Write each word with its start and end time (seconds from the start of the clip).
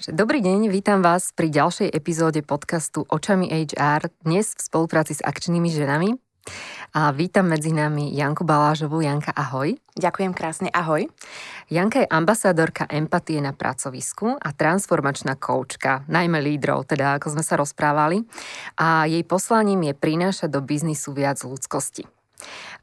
Dobrý 0.00 0.40
deň, 0.40 0.72
vítam 0.72 1.04
vás 1.04 1.28
pri 1.36 1.52
ďalšej 1.52 1.92
epizóde 1.92 2.40
podcastu 2.40 3.04
Očami 3.04 3.52
HR, 3.52 4.08
dnes 4.24 4.56
v 4.56 4.60
spolupráci 4.64 5.12
s 5.12 5.20
akčnými 5.20 5.68
ženami. 5.68 6.16
A 6.96 7.12
vítam 7.12 7.44
medzi 7.44 7.68
nami 7.68 8.08
Janku 8.16 8.48
Balážovú. 8.48 9.04
Janka, 9.04 9.28
ahoj. 9.36 9.76
Ďakujem 10.00 10.32
krásne, 10.32 10.72
ahoj. 10.72 11.04
Janka 11.68 12.00
je 12.00 12.08
ambasádorka 12.08 12.88
empatie 12.88 13.44
na 13.44 13.52
pracovisku 13.52 14.40
a 14.40 14.48
transformačná 14.56 15.36
koučka, 15.36 16.08
najmä 16.08 16.40
lídrov, 16.40 16.88
teda 16.88 17.20
ako 17.20 17.36
sme 17.36 17.44
sa 17.44 17.60
rozprávali. 17.60 18.24
A 18.80 19.04
jej 19.04 19.20
poslaním 19.28 19.92
je 19.92 20.00
prinášať 20.00 20.48
do 20.48 20.64
biznisu 20.64 21.12
viac 21.12 21.44
ľudskosti. 21.44 22.08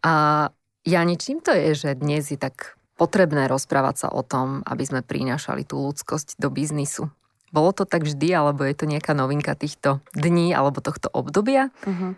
A 0.06 0.46
Jani, 0.86 1.18
čím 1.18 1.42
to 1.42 1.50
je, 1.50 1.74
že 1.74 1.98
dnes 1.98 2.30
je 2.30 2.38
tak 2.38 2.77
potrebné 2.98 3.46
rozprávať 3.46 3.96
sa 3.96 4.08
o 4.10 4.26
tom, 4.26 4.66
aby 4.66 4.84
sme 4.84 5.06
prinášali 5.06 5.64
tú 5.64 5.80
ľudskosť 5.86 6.42
do 6.42 6.50
biznisu. 6.50 7.14
Bolo 7.52 7.72
to 7.72 7.88
tak 7.88 8.04
vždy, 8.04 8.36
alebo 8.36 8.68
je 8.68 8.76
to 8.76 8.86
nejaká 8.86 9.16
novinka 9.16 9.56
týchto 9.56 10.04
dní 10.12 10.52
alebo 10.52 10.84
tohto 10.84 11.08
obdobia? 11.12 11.72
Uh-huh. 11.88 12.14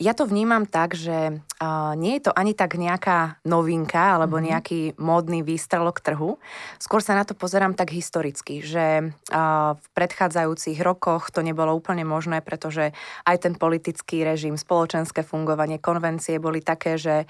Ja 0.00 0.16
to 0.16 0.26
vnímam 0.26 0.64
tak, 0.66 0.96
že 0.96 1.38
uh, 1.38 1.92
nie 1.94 2.18
je 2.18 2.26
to 2.26 2.32
ani 2.34 2.56
tak 2.56 2.74
nejaká 2.74 3.38
novinka 3.46 4.18
alebo 4.18 4.40
mm-hmm. 4.40 4.50
nejaký 4.50 4.80
módny 4.98 5.44
výstrelok 5.46 6.00
trhu. 6.02 6.40
Skôr 6.80 7.04
sa 7.04 7.14
na 7.14 7.22
to 7.22 7.36
pozerám 7.36 7.76
tak 7.76 7.92
historicky, 7.94 8.64
že 8.64 9.12
uh, 9.12 9.76
v 9.76 9.86
predchádzajúcich 9.94 10.80
rokoch 10.82 11.30
to 11.30 11.44
nebolo 11.44 11.76
úplne 11.76 12.02
možné, 12.02 12.42
pretože 12.42 12.90
aj 13.28 13.36
ten 13.46 13.54
politický 13.54 14.26
režim, 14.26 14.58
spoločenské 14.58 15.22
fungovanie, 15.22 15.78
konvencie 15.78 16.42
boli 16.42 16.64
také, 16.64 16.98
že 16.98 17.28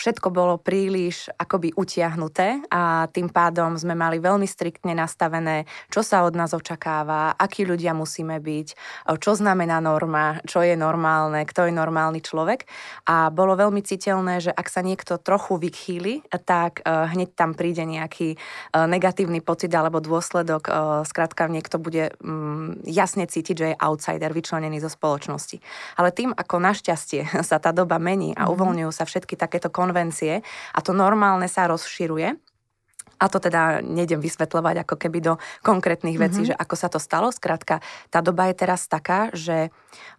všetko 0.00 0.32
bolo 0.32 0.56
príliš 0.56 1.28
akoby 1.36 1.76
utiahnuté 1.76 2.62
a 2.70 3.10
tým 3.10 3.28
pádom 3.28 3.76
sme 3.76 3.92
mali 3.92 4.16
veľmi 4.16 4.46
striktne 4.48 4.96
nastavené, 4.96 5.68
čo 5.92 6.00
sa 6.00 6.24
od 6.24 6.32
nás 6.32 6.56
očakáva, 6.56 6.73
akí 6.76 7.64
ľudia 7.66 7.94
musíme 7.94 8.38
byť, 8.38 8.68
čo 9.18 9.32
znamená 9.34 9.78
norma, 9.78 10.40
čo 10.44 10.60
je 10.64 10.74
normálne, 10.74 11.46
kto 11.46 11.68
je 11.68 11.72
normálny 11.74 12.20
človek. 12.20 12.66
A 13.08 13.28
bolo 13.30 13.54
veľmi 13.54 13.80
citeľné, 13.84 14.40
že 14.44 14.52
ak 14.52 14.66
sa 14.70 14.80
niekto 14.80 15.20
trochu 15.20 15.58
vychýli, 15.60 16.24
tak 16.44 16.84
uh, 16.84 17.08
hneď 17.10 17.36
tam 17.36 17.52
príde 17.56 17.84
nejaký 17.84 18.36
uh, 18.36 18.86
negatívny 18.88 19.40
pocit 19.40 19.70
alebo 19.72 20.00
dôsledok. 20.00 20.62
Uh, 20.68 20.74
skrátka 21.06 21.46
niekto 21.48 21.80
bude 21.80 22.14
um, 22.20 22.78
jasne 22.84 23.24
cítiť, 23.24 23.56
že 23.56 23.66
je 23.72 23.80
outsider, 23.80 24.30
vyčlenený 24.32 24.80
zo 24.82 24.90
spoločnosti. 24.90 25.60
Ale 25.98 26.10
tým, 26.10 26.32
ako 26.34 26.56
našťastie 26.60 27.28
sa 27.48 27.56
tá 27.60 27.70
doba 27.70 27.96
mení 28.00 28.32
a 28.34 28.46
mhm. 28.46 28.50
uvoľňujú 28.54 28.90
sa 28.92 29.04
všetky 29.06 29.34
takéto 29.38 29.68
konvencie 29.68 30.40
a 30.72 30.78
to 30.80 30.92
normálne 30.92 31.46
sa 31.50 31.68
rozširuje, 31.68 32.43
a 33.18 33.24
to 33.30 33.38
teda 33.38 33.80
nejdem 33.84 34.18
vysvetľovať 34.18 34.84
ako 34.84 34.94
keby 34.98 35.18
do 35.22 35.32
konkrétnych 35.62 36.18
vecí, 36.18 36.44
mm-hmm. 36.44 36.56
že 36.56 36.60
ako 36.60 36.74
sa 36.74 36.88
to 36.90 36.98
stalo. 36.98 37.30
Skrátka, 37.30 37.80
tá 38.10 38.18
doba 38.20 38.50
je 38.50 38.54
teraz 38.58 38.86
taká, 38.86 39.30
že 39.32 39.70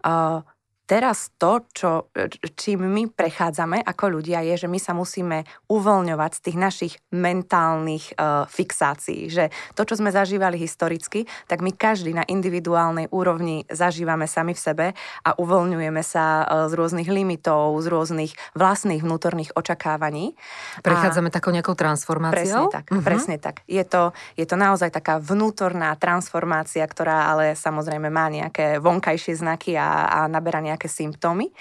uh, 0.05 0.41
teraz 0.85 1.33
to, 1.41 1.65
čo, 1.73 2.13
čím 2.53 2.85
my 2.85 3.09
prechádzame 3.09 3.81
ako 3.81 4.21
ľudia, 4.21 4.45
je, 4.45 4.65
že 4.65 4.71
my 4.71 4.77
sa 4.77 4.93
musíme 4.93 5.43
uvoľňovať 5.69 6.31
z 6.37 6.43
tých 6.45 6.57
našich 6.57 6.93
mentálnych 7.09 8.15
uh, 8.15 8.45
fixácií. 8.45 9.27
Že 9.27 9.49
to, 9.73 9.81
čo 9.83 9.97
sme 9.97 10.13
zažívali 10.13 10.61
historicky, 10.61 11.25
tak 11.49 11.65
my 11.65 11.73
každý 11.73 12.13
na 12.13 12.23
individuálnej 12.23 13.09
úrovni 13.09 13.65
zažívame 13.67 14.29
sami 14.29 14.53
v 14.53 14.61
sebe 14.61 14.85
a 15.25 15.29
uvoľňujeme 15.35 16.01
sa 16.05 16.45
uh, 16.45 16.69
z 16.69 16.73
rôznych 16.77 17.09
limitov, 17.09 17.81
z 17.81 17.87
rôznych 17.89 18.31
vlastných 18.53 19.01
vnútorných 19.01 19.57
očakávaní. 19.57 20.37
Prechádzame 20.85 21.29
a... 21.29 21.33
takou 21.33 21.49
nejakou 21.49 21.73
transformáciou? 21.73 22.39
Presne 22.45 22.65
tak, 22.69 22.85
uh-huh. 22.93 23.03
presne 23.03 23.35
tak. 23.41 23.65
Je 23.65 23.81
to, 23.81 24.13
je 24.37 24.45
to 24.45 24.55
naozaj 24.55 24.93
taká 24.93 25.17
vnútorná 25.17 25.97
transformácia, 25.97 26.85
ktorá 26.85 27.33
ale 27.33 27.57
samozrejme 27.57 28.13
má 28.13 28.29
nejaké 28.29 28.77
vonkajšie 28.77 29.41
znaky 29.41 29.73
a, 29.73 30.05
a 30.05 30.19
naberá 30.29 30.61
nejaké 30.61 30.74
symptómy. 30.83 31.55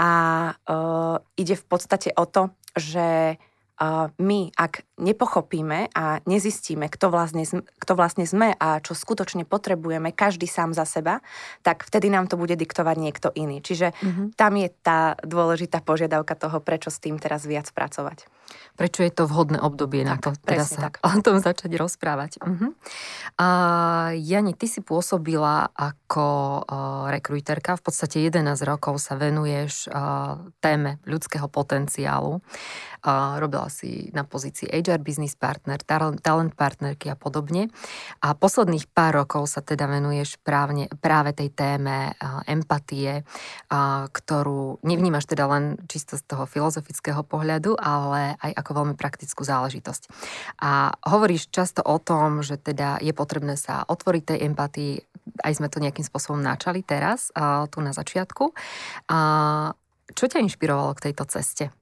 A 0.00 0.08
uh, 0.56 1.20
ide 1.36 1.56
v 1.56 1.64
podstate 1.68 2.16
o 2.16 2.24
to, 2.24 2.56
že 2.72 3.36
uh, 3.36 4.08
my, 4.16 4.40
ak 4.56 4.84
nepochopíme 5.00 5.92
a 5.92 6.20
nezistíme, 6.24 6.88
kto 6.88 7.12
vlastne, 7.12 7.44
kto 7.60 7.92
vlastne 7.92 8.24
sme 8.24 8.56
a 8.56 8.80
čo 8.80 8.96
skutočne 8.96 9.44
potrebujeme, 9.44 10.16
každý 10.16 10.48
sám 10.48 10.72
za 10.72 10.88
seba, 10.88 11.20
tak 11.60 11.84
vtedy 11.84 12.08
nám 12.08 12.28
to 12.28 12.40
bude 12.40 12.56
diktovať 12.56 12.96
niekto 12.96 13.28
iný. 13.36 13.60
Čiže 13.60 13.92
mm-hmm. 13.92 14.26
tam 14.36 14.52
je 14.56 14.68
tá 14.80 15.16
dôležitá 15.20 15.84
požiadavka 15.84 16.36
toho, 16.36 16.60
prečo 16.64 16.88
s 16.88 17.00
tým 17.00 17.20
teraz 17.20 17.44
viac 17.44 17.68
pracovať. 17.72 18.28
Prečo 18.76 19.00
je 19.00 19.12
to 19.12 19.24
vhodné 19.24 19.56
obdobie 19.56 20.04
tak, 20.04 20.10
na 20.10 20.16
to 20.20 20.30
teda 20.44 20.64
sa 20.68 20.80
tak. 20.88 21.00
o 21.08 21.10
tom 21.24 21.40
začať 21.40 21.72
rozprávať. 21.80 22.44
Uh-huh. 22.44 22.76
A 23.40 23.48
Jani, 24.12 24.52
ty 24.52 24.68
si 24.68 24.84
pôsobila 24.84 25.72
ako 25.72 26.26
uh, 26.60 27.08
rekrúterka, 27.08 27.80
v 27.80 27.82
podstate 27.88 28.20
11 28.28 28.44
rokov 28.68 29.00
sa 29.00 29.16
venuješ 29.16 29.88
uh, 29.88 30.44
téme 30.60 31.00
ľudského 31.08 31.48
potenciálu. 31.48 32.44
Uh, 33.06 33.38
robila 33.38 33.70
si 33.70 34.10
na 34.12 34.26
pozícii 34.26 34.68
HR 34.68 35.00
business 35.00 35.38
partner, 35.38 35.78
talent 36.20 36.52
partnerky 36.52 37.08
a 37.08 37.16
podobne. 37.16 37.72
A 38.20 38.36
posledných 38.36 38.90
pár 38.92 39.24
rokov 39.24 39.48
sa 39.48 39.64
teda 39.64 39.88
venuješ 39.88 40.36
právne, 40.42 40.90
práve 41.00 41.32
tej 41.32 41.54
téme 41.54 42.12
uh, 42.12 42.44
empatie, 42.44 43.24
uh, 43.24 44.04
ktorú 44.10 44.84
nevnímaš 44.84 45.32
teda 45.32 45.48
len 45.48 45.80
čisto 45.88 46.20
z 46.20 46.24
toho 46.28 46.44
filozofického 46.44 47.24
pohľadu, 47.24 47.78
ale 47.78 48.35
aj 48.42 48.52
ako 48.56 48.70
veľmi 48.82 48.94
praktickú 48.98 49.44
záležitosť. 49.44 50.08
A 50.60 50.92
hovoríš 51.08 51.48
často 51.48 51.80
o 51.84 51.96
tom, 51.96 52.42
že 52.44 52.60
teda 52.60 53.00
je 53.00 53.12
potrebné 53.16 53.56
sa 53.56 53.84
otvoriť 53.86 54.22
tej 54.24 54.38
empatii, 54.50 54.92
aj 55.44 55.52
sme 55.56 55.68
to 55.72 55.82
nejakým 55.82 56.04
spôsobom 56.06 56.40
načali 56.40 56.84
teraz, 56.84 57.32
tu 57.70 57.78
na 57.80 57.92
začiatku. 57.96 58.44
Čo 60.06 60.24
ťa 60.30 60.38
inšpirovalo 60.44 60.94
k 60.96 61.10
tejto 61.10 61.24
ceste? 61.26 61.74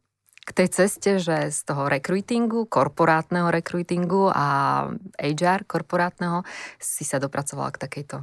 K 0.44 0.50
tej 0.52 0.68
ceste, 0.76 1.16
že 1.16 1.48
z 1.48 1.60
toho 1.64 1.88
rekrutingu, 1.88 2.68
korporátneho 2.68 3.48
rekrutingu 3.48 4.28
a 4.28 4.84
HR 5.16 5.64
korporátneho 5.64 6.44
si 6.76 7.00
sa 7.08 7.16
dopracovala 7.16 7.72
k 7.72 7.80
takejto 7.88 8.16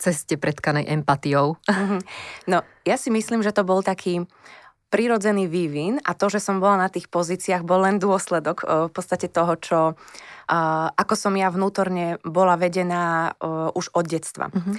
ceste 0.00 0.40
predkanej 0.40 0.88
empatiou. 0.88 1.60
Mhm. 1.68 1.98
No, 2.48 2.64
ja 2.88 2.96
si 2.96 3.10
myslím, 3.12 3.44
že 3.44 3.52
to 3.52 3.68
bol 3.68 3.82
taký 3.82 4.24
prirodzený 4.90 5.46
vývin 5.46 6.02
a 6.02 6.12
to, 6.18 6.26
že 6.26 6.42
som 6.42 6.58
bola 6.58 6.86
na 6.86 6.88
tých 6.90 7.06
pozíciách, 7.06 7.62
bol 7.62 7.86
len 7.86 8.02
dôsledok 8.02 8.90
v 8.90 8.92
podstate 8.92 9.30
toho, 9.30 9.54
čo 9.56 9.78
ako 10.98 11.14
som 11.14 11.30
ja 11.38 11.46
vnútorne 11.46 12.18
bola 12.26 12.58
vedená 12.58 13.38
už 13.70 13.94
od 13.94 14.02
detstva. 14.02 14.50
Uh-huh. 14.50 14.74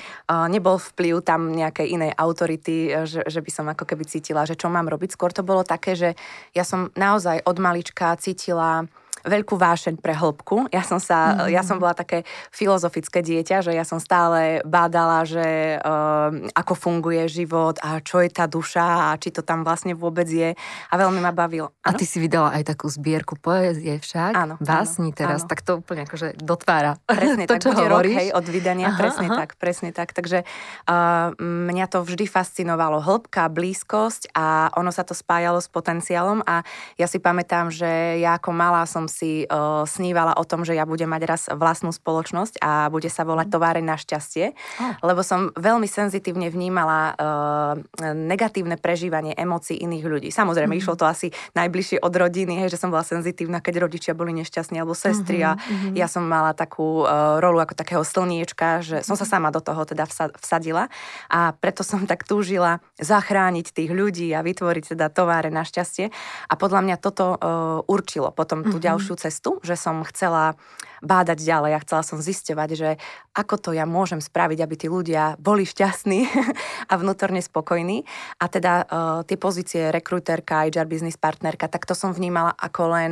Nebol 0.52 0.76
vplyv 0.76 1.24
tam 1.24 1.56
nejakej 1.56 1.96
inej 1.96 2.12
autority, 2.20 3.08
že, 3.08 3.24
že 3.24 3.40
by 3.40 3.52
som 3.56 3.72
ako 3.72 3.88
keby 3.88 4.04
cítila, 4.04 4.44
že 4.44 4.60
čo 4.60 4.68
mám 4.68 4.92
robiť. 4.92 5.16
Skôr 5.16 5.32
to 5.32 5.48
bolo 5.48 5.64
také, 5.64 5.96
že 5.96 6.20
ja 6.52 6.68
som 6.68 6.92
naozaj 7.00 7.48
od 7.48 7.56
malička 7.64 8.20
cítila 8.20 8.84
veľkú 9.26 9.56
vášeň 9.58 10.00
pre 10.02 10.14
hĺbku. 10.16 10.72
Ja 10.74 10.86
som 10.86 10.98
sa, 10.98 11.48
mm. 11.48 11.54
ja 11.54 11.62
som 11.62 11.78
bola 11.78 11.94
také 11.94 12.24
filozofické 12.50 13.22
dieťa, 13.22 13.66
že 13.66 13.72
ja 13.74 13.86
som 13.86 14.02
stále 14.02 14.62
bádala, 14.66 15.24
že 15.26 15.78
uh, 15.82 16.30
ako 16.56 16.74
funguje 16.74 17.26
život 17.30 17.78
a 17.82 18.02
čo 18.02 18.22
je 18.22 18.30
tá 18.30 18.46
duša 18.46 19.12
a 19.12 19.18
či 19.18 19.30
to 19.34 19.46
tam 19.46 19.62
vlastne 19.62 19.94
vôbec 19.94 20.26
je 20.26 20.54
a 20.90 20.94
veľmi 20.96 21.20
ma 21.22 21.34
bavilo. 21.34 21.74
Ano? 21.84 21.96
A 21.96 21.98
ty 21.98 22.06
si 22.06 22.18
vydala 22.18 22.56
aj 22.58 22.74
takú 22.74 22.90
zbierku 22.90 23.38
poezie 23.38 24.02
však, 24.02 24.34
áno, 24.34 24.56
básni 24.62 25.14
teraz, 25.14 25.46
áno. 25.46 25.50
tak 25.50 25.60
to 25.62 25.80
úplne 25.80 26.04
akože 26.06 26.40
dotvára. 26.42 26.98
Presne 27.08 27.46
to, 27.46 27.56
tak, 27.58 27.64
čo 27.64 27.74
bude 27.74 27.86
hovoríš. 27.88 28.16
rok 28.16 28.20
hej, 28.22 28.30
od 28.34 28.46
vydania, 28.50 28.88
aha, 28.92 29.00
presne 29.00 29.28
aha. 29.30 29.38
tak, 29.46 29.50
presne 29.58 29.90
tak. 29.94 30.10
Takže 30.12 30.44
uh, 30.88 31.36
mňa 31.40 31.86
to 31.92 32.02
vždy 32.02 32.26
fascinovalo. 32.26 33.04
Hĺbka, 33.04 33.48
blízkosť 33.52 34.34
a 34.34 34.72
ono 34.76 34.90
sa 34.90 35.06
to 35.06 35.14
spájalo 35.14 35.60
s 35.60 35.70
potenciálom 35.70 36.42
a 36.48 36.64
ja 36.98 37.08
si 37.08 37.22
pamätám, 37.22 37.70
že 37.70 38.20
ja 38.20 38.38
ako 38.40 38.50
malá 38.56 38.84
som 38.88 39.11
si 39.12 39.44
uh, 39.44 39.84
snívala 39.84 40.40
o 40.40 40.48
tom, 40.48 40.64
že 40.64 40.72
ja 40.72 40.88
budem 40.88 41.12
mať 41.12 41.24
raz 41.28 41.42
vlastnú 41.52 41.92
spoločnosť 41.92 42.64
a 42.64 42.88
bude 42.88 43.12
sa 43.12 43.28
volať 43.28 43.48
mhm. 43.48 43.50
Továre 43.52 43.82
na 43.84 44.00
šťastie, 44.00 44.56
oh. 44.80 44.96
lebo 45.04 45.20
som 45.28 45.52
veľmi 45.60 45.84
senzitívne 45.84 46.48
vnímala 46.48 47.12
uh, 47.12 47.76
negatívne 48.16 48.80
prežívanie 48.80 49.36
emócií 49.36 49.76
iných 49.84 50.06
ľudí. 50.08 50.30
Samozrejme, 50.32 50.72
mm-hmm. 50.72 50.88
išlo 50.88 50.96
to 50.96 51.04
asi 51.04 51.36
najbližšie 51.58 52.00
od 52.00 52.14
rodiny, 52.16 52.64
hej, 52.64 52.72
že 52.72 52.80
som 52.80 52.94
bola 52.94 53.04
senzitívna, 53.04 53.60
keď 53.60 53.84
rodičia 53.84 54.14
boli 54.16 54.32
nešťastní 54.40 54.80
alebo 54.80 54.96
sestry 54.96 55.44
mm-hmm. 55.44 55.52
a 55.52 55.60
mhm. 55.60 55.90
ja 56.00 56.08
som 56.08 56.24
mala 56.24 56.56
takú 56.56 57.04
uh, 57.04 57.44
rolu 57.44 57.60
ako 57.60 57.76
takého 57.76 58.04
slniečka, 58.08 58.80
že 58.80 59.04
som 59.04 59.20
sa 59.20 59.28
mhm. 59.28 59.32
sama 59.36 59.50
do 59.52 59.60
toho 59.60 59.84
teda 59.84 60.08
vsadila 60.40 60.88
a 61.28 61.52
preto 61.58 61.84
som 61.84 62.08
tak 62.08 62.24
túžila 62.24 62.80
zachrániť 63.02 63.74
tých 63.76 63.92
ľudí 63.92 64.32
a 64.32 64.46
vytvoriť 64.46 64.96
teda 64.96 65.12
továre 65.12 65.52
na 65.52 65.68
šťastie 65.68 66.14
a 66.48 66.54
podľa 66.56 66.82
mňa 66.88 66.96
toto 67.02 67.36
uh, 67.36 67.82
určilo 67.90 68.30
potom 68.32 68.62
tú 68.62 68.78
mm-hmm. 68.78 68.86
ďalšiu 68.86 69.01
cestu, 69.18 69.52
že 69.66 69.74
som 69.74 70.06
chcela 70.06 70.54
bádať 71.02 71.42
ďalej 71.42 71.72
a 71.76 71.84
chcela 71.84 72.04
som 72.06 72.22
zisťovať, 72.22 72.70
že 72.78 72.90
ako 73.34 73.56
to 73.58 73.70
ja 73.74 73.90
môžem 73.90 74.22
spraviť, 74.22 74.60
aby 74.62 74.76
tí 74.78 74.88
ľudia 74.88 75.36
boli 75.42 75.66
šťastní 75.66 76.30
a 76.92 76.94
vnútorne 76.96 77.42
spokojní. 77.42 78.06
A 78.38 78.46
teda 78.46 78.74
uh, 78.86 78.88
tie 79.26 79.36
pozície 79.36 79.90
rekrutérka, 79.90 80.70
HR 80.70 80.86
business 80.86 81.18
partnerka, 81.18 81.66
tak 81.66 81.90
to 81.90 81.98
som 81.98 82.14
vnímala 82.14 82.54
ako 82.54 82.82
len 82.94 83.12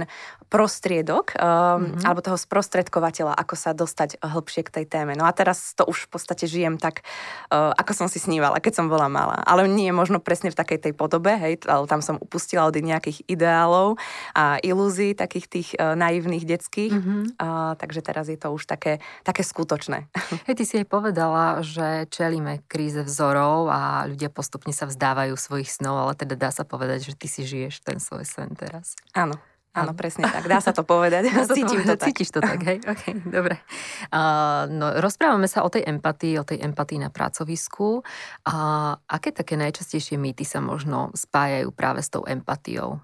prostriedok 0.49 1.37
um, 1.37 1.41
mm-hmm. 1.41 2.05
alebo 2.05 2.25
toho 2.25 2.37
sprostredkovateľa, 2.37 3.37
ako 3.37 3.55
sa 3.57 3.71
dostať 3.73 4.21
hĺbšie 4.21 4.65
k 4.65 4.81
tej 4.81 4.85
téme. 4.89 5.13
No 5.13 5.29
a 5.29 5.31
teraz 5.33 5.77
to 5.77 5.85
už 5.85 6.09
v 6.09 6.17
podstate 6.17 6.49
žijem 6.49 6.81
tak, 6.81 7.05
uh, 7.53 7.73
ako 7.77 8.05
som 8.05 8.07
si 8.09 8.17
snívala, 8.17 8.61
keď 8.61 8.81
som 8.81 8.85
bola 8.89 9.09
malá. 9.09 9.41
Ale 9.45 9.69
nie 9.69 9.89
možno 9.93 10.17
presne 10.21 10.49
v 10.53 10.57
takej 10.57 10.89
tej 10.89 10.93
podobe, 10.97 11.37
hej, 11.37 11.65
ale 11.69 11.85
tam 11.85 12.01
som 12.01 12.17
upustila 12.17 12.65
od 12.65 12.75
nejakých 12.77 13.25
ideálov 13.29 14.01
a 14.33 14.57
ilúzií, 14.61 15.13
takých 15.13 15.45
tých 15.47 15.69
uh, 15.77 15.93
naivných 15.93 16.45
detských. 16.45 16.93
Mm-hmm. 16.97 17.21
Uh, 17.39 17.78
takže 17.79 18.03
teraz 18.03 18.27
je 18.27 18.35
to 18.35 18.51
už 18.51 18.67
také, 18.67 18.99
také 19.23 19.47
skutočné. 19.47 20.11
Hej, 20.51 20.55
ty 20.59 20.63
si 20.67 20.75
aj 20.83 20.87
povedala, 20.91 21.63
že 21.63 22.11
čelíme 22.11 22.59
kríze 22.67 22.99
vzorov 22.99 23.71
a 23.71 24.03
ľudia 24.03 24.27
postupne 24.27 24.75
sa 24.75 24.83
vzdávajú 24.83 25.39
svojich 25.39 25.71
snov, 25.71 25.95
ale 25.95 26.13
teda 26.19 26.35
dá 26.35 26.51
sa 26.51 26.67
povedať, 26.67 27.09
že 27.09 27.13
ty 27.15 27.31
si 27.31 27.47
žiješ 27.47 27.79
ten 27.87 28.03
svoj 28.03 28.27
sen 28.27 28.51
teraz. 28.59 28.99
Áno, 29.15 29.39
Áno, 29.69 29.93
presne 29.93 30.25
tak. 30.25 30.49
Dá 30.49 30.57
sa 30.57 30.73
to 30.73 30.81
povedať. 30.81 31.29
Dá 31.33 31.45
Cítim 31.45 31.85
to, 31.85 31.93
to 31.93 31.95
tak. 31.95 32.07
Cítiš 32.09 32.29
to 32.33 32.41
tak, 32.41 32.59
hej? 32.65 32.81
OK, 32.91 33.03
dobre. 33.29 33.61
Uh, 34.09 34.65
no, 34.65 34.97
rozprávame 34.97 35.45
sa 35.45 35.61
o 35.61 35.69
tej 35.69 35.85
empatii, 35.85 36.41
o 36.41 36.45
tej 36.45 36.65
empatii 36.65 36.97
na 36.97 37.13
pracovisku. 37.13 38.01
Uh, 38.49 38.97
aké 39.05 39.29
také 39.29 39.53
najčastejšie 39.61 40.17
mýty 40.17 40.41
sa 40.41 40.57
možno 40.57 41.13
spájajú 41.13 41.69
práve 41.69 42.01
s 42.01 42.09
tou 42.09 42.25
empatiou? 42.25 42.97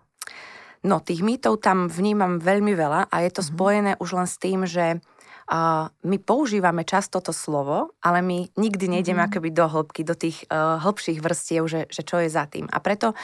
No, 0.85 1.01
tých 1.01 1.25
mýtov 1.25 1.65
tam 1.65 1.89
vnímam 1.89 2.37
veľmi 2.37 2.77
veľa 2.77 3.09
a 3.09 3.15
je 3.25 3.31
to 3.33 3.41
uh-huh. 3.41 3.51
spojené 3.57 3.91
už 3.97 4.09
len 4.13 4.29
s 4.29 4.37
tým, 4.37 4.69
že 4.69 5.01
uh, 5.01 5.89
my 5.89 6.17
používame 6.21 6.85
často 6.85 7.17
to 7.25 7.33
slovo, 7.33 7.97
ale 8.05 8.21
my 8.21 8.53
nikdy 8.53 8.85
nejdeme 8.85 9.17
uh-huh. 9.17 9.33
akoby 9.33 9.49
do 9.49 9.65
hĺbky, 9.65 10.05
do 10.05 10.13
tých 10.13 10.45
uh, 10.53 10.77
hĺbších 10.77 11.25
vrstiev, 11.25 11.65
že, 11.65 11.81
že 11.89 12.05
čo 12.05 12.21
je 12.21 12.29
za 12.29 12.45
tým. 12.45 12.69
A 12.69 12.77
preto 12.77 13.17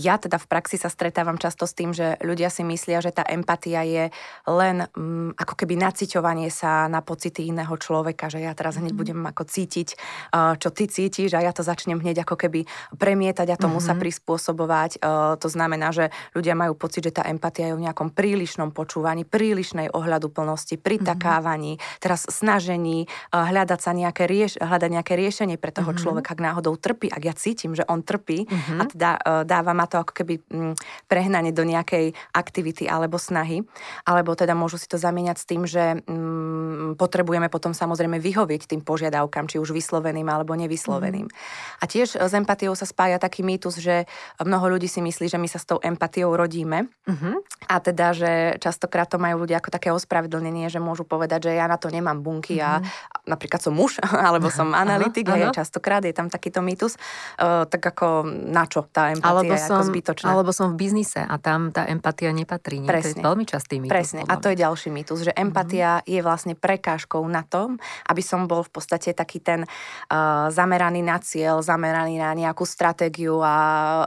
ja 0.00 0.16
teda 0.16 0.40
v 0.40 0.48
praxi 0.48 0.80
sa 0.80 0.88
stretávam 0.88 1.36
často 1.36 1.68
s 1.68 1.76
tým, 1.76 1.92
že 1.92 2.16
ľudia 2.24 2.48
si 2.48 2.64
myslia, 2.64 3.04
že 3.04 3.12
tá 3.12 3.20
empatia 3.28 3.84
je 3.84 4.04
len 4.48 4.88
um, 4.96 5.36
ako 5.36 5.54
keby 5.60 5.76
naciťovanie 5.76 6.48
sa 6.48 6.88
na 6.88 7.04
pocity 7.04 7.52
iného 7.52 7.76
človeka, 7.76 8.32
že 8.32 8.40
ja 8.40 8.56
teraz 8.56 8.80
hneď 8.80 8.96
mm-hmm. 8.96 9.00
budem 9.00 9.20
ako 9.28 9.42
cítiť, 9.44 9.88
čo 10.32 10.68
ty 10.70 10.84
cítiš 10.86 11.36
a 11.36 11.44
ja 11.44 11.52
to 11.52 11.60
začnem 11.60 12.00
hneď 12.00 12.24
ako 12.24 12.38
keby 12.40 12.64
premietať 12.96 13.52
a 13.52 13.60
tomu 13.60 13.78
mm-hmm. 13.78 13.88
sa 13.90 13.94
mhm. 13.94 14.00
prispôsobovať. 14.00 14.90
Uh, 15.02 15.36
to 15.36 15.48
znamená, 15.50 15.90
že 15.90 16.14
ľudia 16.32 16.54
majú 16.54 16.78
pocit, 16.78 17.04
že 17.04 17.12
tá 17.12 17.26
empatia 17.26 17.72
je 17.72 17.76
v 17.76 17.84
nejakom 17.84 18.14
prílišnom 18.14 18.70
počúvaní, 18.70 19.26
prílišnej 19.26 19.90
ohľadu 19.90 20.30
plnosti, 20.30 20.78
pritakávaní, 20.78 21.76
mm-hmm. 21.76 22.00
teraz 22.00 22.24
snažení 22.30 23.10
uh, 23.34 23.50
hľadať 23.50 23.80
sa 23.82 23.92
nejaké, 23.92 24.24
rieš- 24.30 24.60
hľadať 24.62 24.90
nejaké 24.90 25.12
riešenie 25.18 25.58
pre 25.58 25.74
toho 25.74 25.90
mm-hmm. 25.90 26.02
človeka, 26.02 26.38
ak 26.38 26.40
náhodou 26.40 26.78
trpí, 26.78 27.10
ak 27.10 27.22
ja 27.26 27.34
cítim, 27.34 27.74
že 27.74 27.82
on 27.90 28.06
trpí 28.06 28.46
mm-hmm. 28.46 28.78
a 28.78 28.82
teda 28.86 29.10
uh, 29.18 29.42
dáva 29.42 29.74
ma 29.74 29.89
to 29.90 29.98
ako 29.98 30.12
keby 30.14 30.38
mm, 30.46 30.74
prehnanie 31.10 31.50
do 31.50 31.66
nejakej 31.66 32.14
aktivity 32.30 32.86
alebo 32.86 33.18
snahy, 33.18 33.66
alebo 34.06 34.38
teda 34.38 34.54
môžu 34.54 34.78
si 34.78 34.86
to 34.86 34.96
zamieňať 34.96 35.36
s 35.42 35.48
tým, 35.50 35.66
že 35.66 35.98
mm, 36.06 36.94
potrebujeme 36.94 37.50
potom 37.50 37.74
samozrejme 37.74 38.22
vyhovieť 38.22 38.70
tým 38.70 38.86
požiadavkám, 38.86 39.50
či 39.50 39.58
už 39.58 39.74
vysloveným 39.74 40.30
alebo 40.30 40.54
nevysloveným. 40.54 41.26
Mm. 41.26 41.34
A 41.82 41.84
tiež 41.90 42.14
s 42.14 42.32
empatiou 42.32 42.78
sa 42.78 42.86
spája 42.86 43.18
taký 43.18 43.42
mýtus, 43.42 43.82
že 43.82 44.06
mnoho 44.38 44.78
ľudí 44.78 44.86
si 44.86 45.02
myslí, 45.02 45.26
že 45.26 45.40
my 45.40 45.48
sa 45.50 45.58
s 45.58 45.66
tou 45.66 45.82
empatiou 45.82 46.30
rodíme 46.38 46.86
mm-hmm. 46.86 47.34
a 47.66 47.76
teda, 47.82 48.14
že 48.14 48.32
častokrát 48.62 49.10
to 49.10 49.18
majú 49.18 49.42
ľudia 49.42 49.58
ako 49.58 49.74
také 49.74 49.90
ospravedlnenie, 49.90 50.70
že 50.70 50.78
môžu 50.78 51.02
povedať, 51.02 51.50
že 51.50 51.58
ja 51.58 51.66
na 51.66 51.80
to 51.80 51.90
nemám 51.90 52.22
bunky 52.22 52.60
mm-hmm. 52.60 52.68
a 52.68 52.80
mhm. 52.80 52.88
napríklad 53.26 53.60
som 53.60 53.74
muž 53.74 53.98
alebo 54.28 54.52
som 54.52 54.70
analytik, 54.76 55.26
aha, 55.26 55.50
aha. 55.50 55.56
častokrát 55.56 56.04
je 56.04 56.14
tam 56.14 56.28
takýto 56.28 56.62
mýtus, 56.62 56.94
uh, 57.40 57.66
tak 57.66 57.82
ako 57.82 58.28
na 58.28 58.68
čo 58.68 58.86
tá 58.86 59.10
empatia? 59.10 59.30
Alebo 59.32 59.54
som 59.78 59.86
zbytočné. 59.86 60.26
Alebo 60.26 60.50
som 60.50 60.74
v 60.74 60.76
biznise 60.82 61.22
a 61.22 61.38
tam 61.38 61.70
tá 61.70 61.86
empatia 61.86 62.34
nepatrí. 62.34 62.82
Nie? 62.82 62.90
Presne. 62.90 63.22
To 63.22 63.22
je 63.22 63.28
veľmi 63.30 63.46
častý 63.46 63.74
mýtus. 63.78 63.94
Presne. 63.94 64.20
A 64.26 64.34
to 64.40 64.50
je 64.50 64.56
ďalší 64.58 64.88
mýtus, 64.90 65.18
že 65.22 65.32
empatia 65.38 66.00
mm-hmm. 66.00 66.10
je 66.10 66.20
vlastne 66.20 66.54
prekážkou 66.58 67.22
na 67.30 67.46
tom, 67.46 67.78
aby 68.10 68.22
som 68.24 68.50
bol 68.50 68.66
v 68.66 68.70
podstate 68.74 69.14
taký 69.14 69.38
ten 69.38 69.64
uh, 69.64 70.50
zameraný 70.50 71.06
na 71.06 71.22
cieľ, 71.22 71.62
zameraný 71.62 72.18
na 72.18 72.34
nejakú 72.34 72.66
stratégiu 72.66 73.38
a 73.40 73.54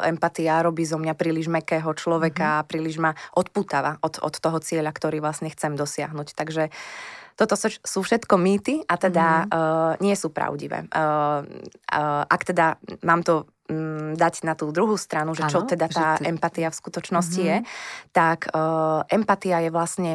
empatia 0.03 0.59
robí 0.59 0.83
zo 0.83 0.99
mňa 0.99 1.13
príliš 1.15 1.47
mekého 1.47 1.89
človeka, 1.95 2.61
mm-hmm. 2.61 2.69
príliš 2.69 2.95
ma 2.99 3.15
odputáva 3.33 3.97
od, 4.03 4.19
od 4.19 4.35
toho 4.35 4.59
cieľa, 4.59 4.91
ktorý 4.91 5.23
vlastne 5.23 5.47
chcem 5.47 5.79
dosiahnuť. 5.79 6.35
Takže 6.35 6.69
toto 7.33 7.57
sú 7.57 7.99
všetko 8.05 8.37
mýty 8.37 8.85
a 8.85 8.95
teda 8.97 9.25
mm. 9.25 9.49
uh, 9.49 9.91
nie 10.05 10.13
sú 10.13 10.29
pravdivé. 10.29 10.85
Uh, 10.93 11.41
uh, 11.89 12.23
ak 12.29 12.41
teda 12.45 12.77
mám 13.01 13.25
to 13.25 13.49
um, 13.69 14.17
dať 14.17 14.43
na 14.43 14.53
tú 14.53 14.71
druhú 14.71 14.97
stranu, 14.99 15.35
že 15.37 15.47
ano, 15.47 15.51
čo 15.51 15.59
teda 15.63 15.87
tá 15.87 16.19
ty... 16.19 16.27
empatia 16.27 16.71
v 16.71 16.79
skutočnosti 16.79 17.41
mm-hmm. 17.43 17.63
je, 17.63 18.11
tak 18.11 18.51
uh, 18.51 19.03
empatia 19.07 19.63
je 19.63 19.71
vlastne 19.71 20.11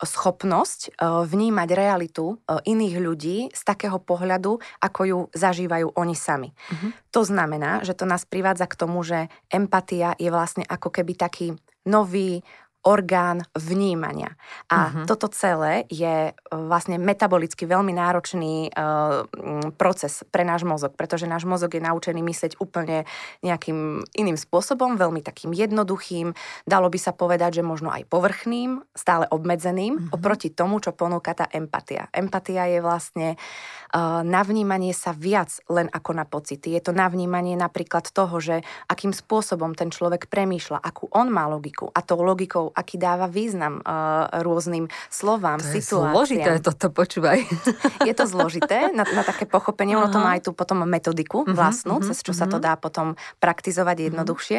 schopnosť 0.00 0.96
uh, 0.96 1.28
vnímať 1.28 1.68
realitu 1.76 2.40
uh, 2.40 2.56
iných 2.64 2.96
ľudí 3.04 3.38
z 3.52 3.62
takého 3.68 4.00
pohľadu, 4.00 4.56
ako 4.80 5.00
ju 5.04 5.18
zažívajú 5.36 5.92
oni 5.92 6.16
sami. 6.16 6.48
Mm-hmm. 6.56 6.90
To 7.12 7.20
znamená, 7.20 7.84
že 7.84 7.92
to 7.92 8.08
nás 8.08 8.24
privádza 8.24 8.64
k 8.64 8.78
tomu, 8.80 9.04
že 9.04 9.28
empatia 9.52 10.16
je 10.16 10.32
vlastne 10.32 10.64
ako 10.64 10.88
keby 10.88 11.12
taký 11.20 11.46
nový 11.84 12.40
orgán 12.80 13.44
vnímania. 13.52 14.40
A 14.72 14.88
uh-huh. 14.88 15.04
toto 15.04 15.28
celé 15.28 15.84
je 15.92 16.32
e, 16.32 16.32
vlastne 16.48 16.96
metabolicky 16.96 17.68
veľmi 17.68 17.92
náročný 17.92 18.72
uh, 18.72 19.28
proces 19.76 20.24
pre 20.32 20.48
náš 20.48 20.64
mozog, 20.64 20.96
pretože 20.96 21.28
náš 21.28 21.44
mozog 21.44 21.76
je 21.76 21.82
naučený 21.84 22.24
myslieť 22.24 22.52
úplne 22.56 23.04
nejakým 23.44 24.00
iným 24.16 24.38
spôsobom, 24.40 24.96
veľmi 24.96 25.20
takým 25.20 25.52
jednoduchým, 25.52 26.32
dalo 26.64 26.88
by 26.88 26.96
sa 26.96 27.12
povedať, 27.12 27.60
že 27.60 27.62
možno 27.66 27.92
aj 27.92 28.08
povrchným, 28.08 28.80
stále 28.96 29.28
obmedzeným, 29.28 30.00
uh-huh. 30.00 30.16
oproti 30.16 30.48
tomu, 30.48 30.80
čo 30.80 30.96
ponúka 30.96 31.36
tá 31.36 31.52
empatia. 31.52 32.08
Empatia 32.16 32.64
je 32.72 32.80
vlastne 32.80 33.28
uh, 33.36 34.24
na 34.24 34.40
vnímanie 34.40 34.96
sa 34.96 35.12
viac 35.12 35.52
len 35.68 35.92
ako 35.92 36.16
na 36.16 36.24
pocity. 36.24 36.72
Je 36.72 36.80
to 36.80 36.96
na 36.96 37.12
vnímanie 37.12 37.60
napríklad 37.60 38.08
toho, 38.08 38.40
že 38.40 38.64
akým 38.88 39.12
spôsobom 39.12 39.76
ten 39.76 39.92
človek 39.92 40.32
premýšľa, 40.32 40.80
akú 40.80 41.12
on 41.12 41.28
má 41.28 41.44
logiku 41.44 41.92
a 41.92 42.00
tou 42.00 42.24
logikou 42.24 42.69
aký 42.72 42.96
dáva 42.96 43.26
význam 43.26 43.82
uh, 43.82 44.30
rôznym 44.42 44.86
slovám, 45.10 45.58
to 45.58 45.70
situáciám. 45.70 46.12
zložité 46.14 46.50
toto, 46.62 46.86
počúvaj. 46.90 47.38
Je 48.08 48.14
to 48.14 48.24
zložité 48.24 48.92
na, 48.92 49.04
na 49.04 49.22
také 49.22 49.44
pochopenie, 49.44 49.96
ono 49.96 50.08
to 50.08 50.18
má 50.22 50.38
aj 50.38 50.48
tú 50.48 50.50
potom 50.56 50.82
metodiku 50.86 51.42
uh-huh, 51.44 51.54
vlastnú, 51.54 52.00
uh-huh, 52.00 52.08
cez 52.10 52.22
čo 52.24 52.32
uh-huh. 52.32 52.46
sa 52.46 52.50
to 52.50 52.58
mhm. 52.58 52.64
dá 52.64 52.72
potom 52.80 53.18
praktizovať 53.38 54.10
jednoduchšie, 54.10 54.58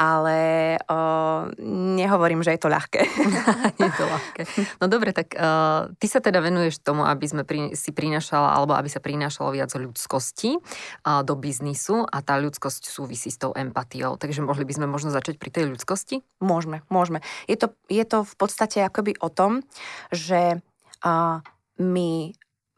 ale 0.00 0.38
uh, 0.78 1.50
nehovorím, 1.98 2.40
že 2.46 2.54
je 2.56 2.60
to 2.60 2.68
ľahké. 2.70 3.00
je 3.82 3.90
to 3.92 4.04
ľahké. 4.04 4.42
No 4.80 4.86
dobre, 4.88 5.12
tak 5.12 5.34
uh, 5.34 5.90
ty 5.98 6.06
sa 6.06 6.22
teda 6.22 6.40
venuješ 6.40 6.80
tomu, 6.82 7.04
aby 7.04 7.26
sme 7.28 7.42
pri, 7.44 7.74
si 7.74 7.90
prinášala, 7.92 8.54
alebo 8.54 8.74
aby 8.74 8.88
sa 8.88 9.02
prinášalo 9.02 9.52
viac 9.52 9.72
ľudskosti 9.74 10.58
uh, 10.58 11.22
do 11.22 11.34
biznisu 11.34 12.04
a 12.08 12.18
tá 12.22 12.38
ľudskosť 12.38 12.88
súvisí 12.88 13.28
s 13.28 13.38
tou 13.40 13.52
empatiou. 13.54 14.16
Takže 14.16 14.44
mohli 14.44 14.64
by 14.64 14.72
sme 14.78 14.86
možno 14.88 15.10
začať 15.10 15.36
pri 15.40 15.50
tej 15.52 15.64
ľudskosti? 15.72 16.22
Môžeme, 16.38 16.82
môžeme. 16.88 17.20
Je 17.48 17.56
to, 17.56 17.72
je 17.88 18.04
to 18.04 18.22
v 18.22 18.34
podstate 18.36 18.84
akoby 18.84 19.16
o 19.18 19.32
tom, 19.32 19.64
že 20.12 20.60
uh, 21.02 21.40
my 21.80 22.10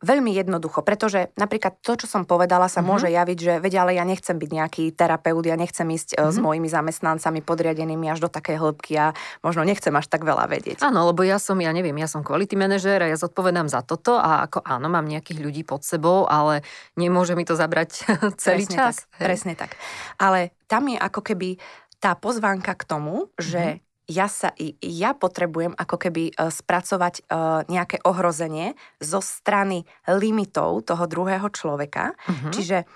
Veľmi 0.01 0.33
jednoducho, 0.33 0.81
pretože 0.81 1.29
napríklad 1.37 1.77
to, 1.85 1.93
čo 1.93 2.09
som 2.09 2.25
povedala, 2.25 2.73
sa 2.73 2.81
mm-hmm. 2.81 2.89
môže 2.89 3.09
javiť, 3.13 3.37
že 3.37 3.55
vedia, 3.61 3.85
ale 3.85 4.01
ja 4.01 4.05
nechcem 4.09 4.33
byť 4.33 4.49
nejaký 4.49 4.85
terapeut, 4.97 5.45
ja 5.45 5.61
nechcem 5.61 5.85
ísť 5.85 6.17
mm-hmm. 6.17 6.33
s 6.33 6.37
mojimi 6.41 6.69
zamestnancami 6.73 7.45
podriadenými 7.45 8.09
až 8.09 8.25
do 8.25 8.33
takej 8.33 8.57
hĺbky 8.65 8.97
a 8.97 9.13
možno 9.45 9.61
nechcem 9.61 9.93
až 9.93 10.09
tak 10.09 10.25
veľa 10.25 10.49
vedieť. 10.49 10.81
Áno, 10.81 11.05
lebo 11.13 11.21
ja 11.21 11.37
som, 11.37 11.61
ja 11.61 11.69
neviem, 11.77 11.93
ja 12.01 12.09
som 12.09 12.25
quality 12.25 12.57
manažer 12.57 12.97
a 13.05 13.13
ja 13.13 13.21
zodpovedám 13.21 13.69
za 13.69 13.85
toto 13.85 14.17
a 14.17 14.49
ako 14.49 14.65
áno, 14.65 14.89
mám 14.89 15.05
nejakých 15.05 15.37
ľudí 15.37 15.63
pod 15.69 15.85
sebou, 15.85 16.25
ale 16.25 16.65
nemôže 16.97 17.37
mi 17.37 17.45
to 17.45 17.53
zabrať 17.53 18.09
celý 18.41 18.65
presne 18.65 18.77
čas. 18.81 19.05
Tak, 19.05 19.21
presne 19.21 19.53
tak. 19.53 19.77
Ale 20.17 20.57
tam 20.65 20.89
je 20.89 20.97
ako 20.97 21.21
keby 21.21 21.61
tá 22.01 22.17
pozvánka 22.17 22.73
k 22.73 22.89
tomu, 22.89 23.29
že 23.37 23.77
mm-hmm 23.77 23.90
ja, 24.11 24.27
sa, 24.27 24.51
ja 24.83 25.15
potrebujem 25.15 25.79
ako 25.79 25.97
keby 25.97 26.35
e, 26.35 26.51
spracovať 26.51 27.15
e, 27.15 27.33
nejaké 27.71 28.03
ohrozenie 28.03 28.75
zo 28.99 29.23
strany 29.23 29.87
limitov 30.11 30.91
toho 30.91 31.07
druhého 31.07 31.47
človeka. 31.55 32.19
Uh-huh. 32.27 32.51
Čiže 32.51 32.83
e, 32.83 32.87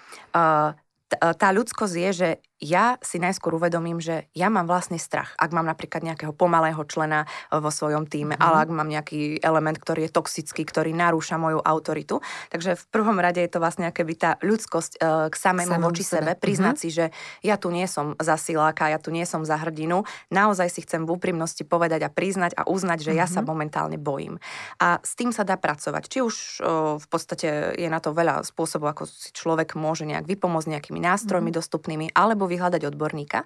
tá 1.14 1.49
ľudskosť 1.54 1.94
je, 1.94 2.11
že 2.11 2.28
ja 2.63 2.97
si 3.03 3.19
najskôr 3.19 3.59
uvedomím, 3.59 3.99
že 3.99 4.31
ja 4.33 4.47
mám 4.47 4.71
vlastný 4.71 5.03
strach. 5.03 5.35
Ak 5.37 5.51
mám 5.51 5.67
napríklad 5.67 6.07
nejakého 6.07 6.31
pomalého 6.31 6.79
člena 6.87 7.27
e, 7.27 7.59
vo 7.59 7.69
svojom 7.69 8.07
týme, 8.07 8.39
mm-hmm. 8.39 8.47
ale 8.47 8.57
ak 8.63 8.71
mám 8.71 8.89
nejaký 8.89 9.43
element, 9.43 9.77
ktorý 9.77 10.07
je 10.07 10.15
toxický, 10.15 10.63
ktorý 10.63 10.95
narúša 10.95 11.37
moju 11.37 11.59
autoritu. 11.61 12.23
Takže 12.55 12.79
v 12.79 12.85
prvom 12.95 13.19
rade 13.19 13.43
je 13.43 13.51
to 13.51 13.59
vlastne 13.59 13.91
akéby 13.91 14.15
tá 14.15 14.39
ľudskosť 14.41 14.93
uh, 14.99 15.27
k 15.29 15.35
samému 15.35 15.77
Samom 15.77 15.91
voči 15.91 16.07
sebe, 16.07 16.33
sebe. 16.33 16.41
priznať 16.41 16.75
mm-hmm. 16.79 16.91
si, 16.91 16.97
že 16.97 17.07
ja 17.43 17.59
tu 17.59 17.69
nie 17.75 17.85
som 17.91 18.15
za 18.23 18.39
siláka, 18.39 18.87
ja 18.87 19.03
tu 19.03 19.11
nie 19.11 19.27
som 19.27 19.43
za 19.43 19.59
hrdinu. 19.59 20.07
Naozaj 20.31 20.71
si 20.71 20.81
chcem 20.87 21.03
v 21.03 21.11
úprimnosti 21.11 21.67
povedať 21.67 22.07
a 22.07 22.11
priznať 22.11 22.55
a 22.55 22.63
uznať, 22.71 23.03
že 23.03 23.13
mm-hmm. 23.13 23.23
ja 23.23 23.27
sa 23.27 23.41
mhm. 23.43 23.49
momentálne 23.51 23.99
bojím. 23.99 24.39
A 24.79 25.03
s 25.03 25.19
tým 25.19 25.35
sa 25.35 25.43
dá 25.43 25.59
pracovať. 25.59 26.03
Či 26.07 26.19
už 26.23 26.35
uh, 26.63 26.97
v 26.97 27.07
podstate 27.11 27.75
je 27.75 27.89
na 27.91 27.99
to 27.99 28.15
veľa 28.15 28.47
spôsobov, 28.47 28.95
ako 28.95 29.05
si 29.11 29.35
človek 29.35 29.75
môže 29.75 30.07
nejak 30.07 30.25
vypomôcť 30.25 30.71
nejakými 30.71 31.03
nástrojmi 31.03 31.51
mm-hmm. 31.51 31.59
dostupnými, 31.59 32.07
alebo 32.15 32.44
vyhľadať 32.47 32.83
odborníka. 32.89 33.45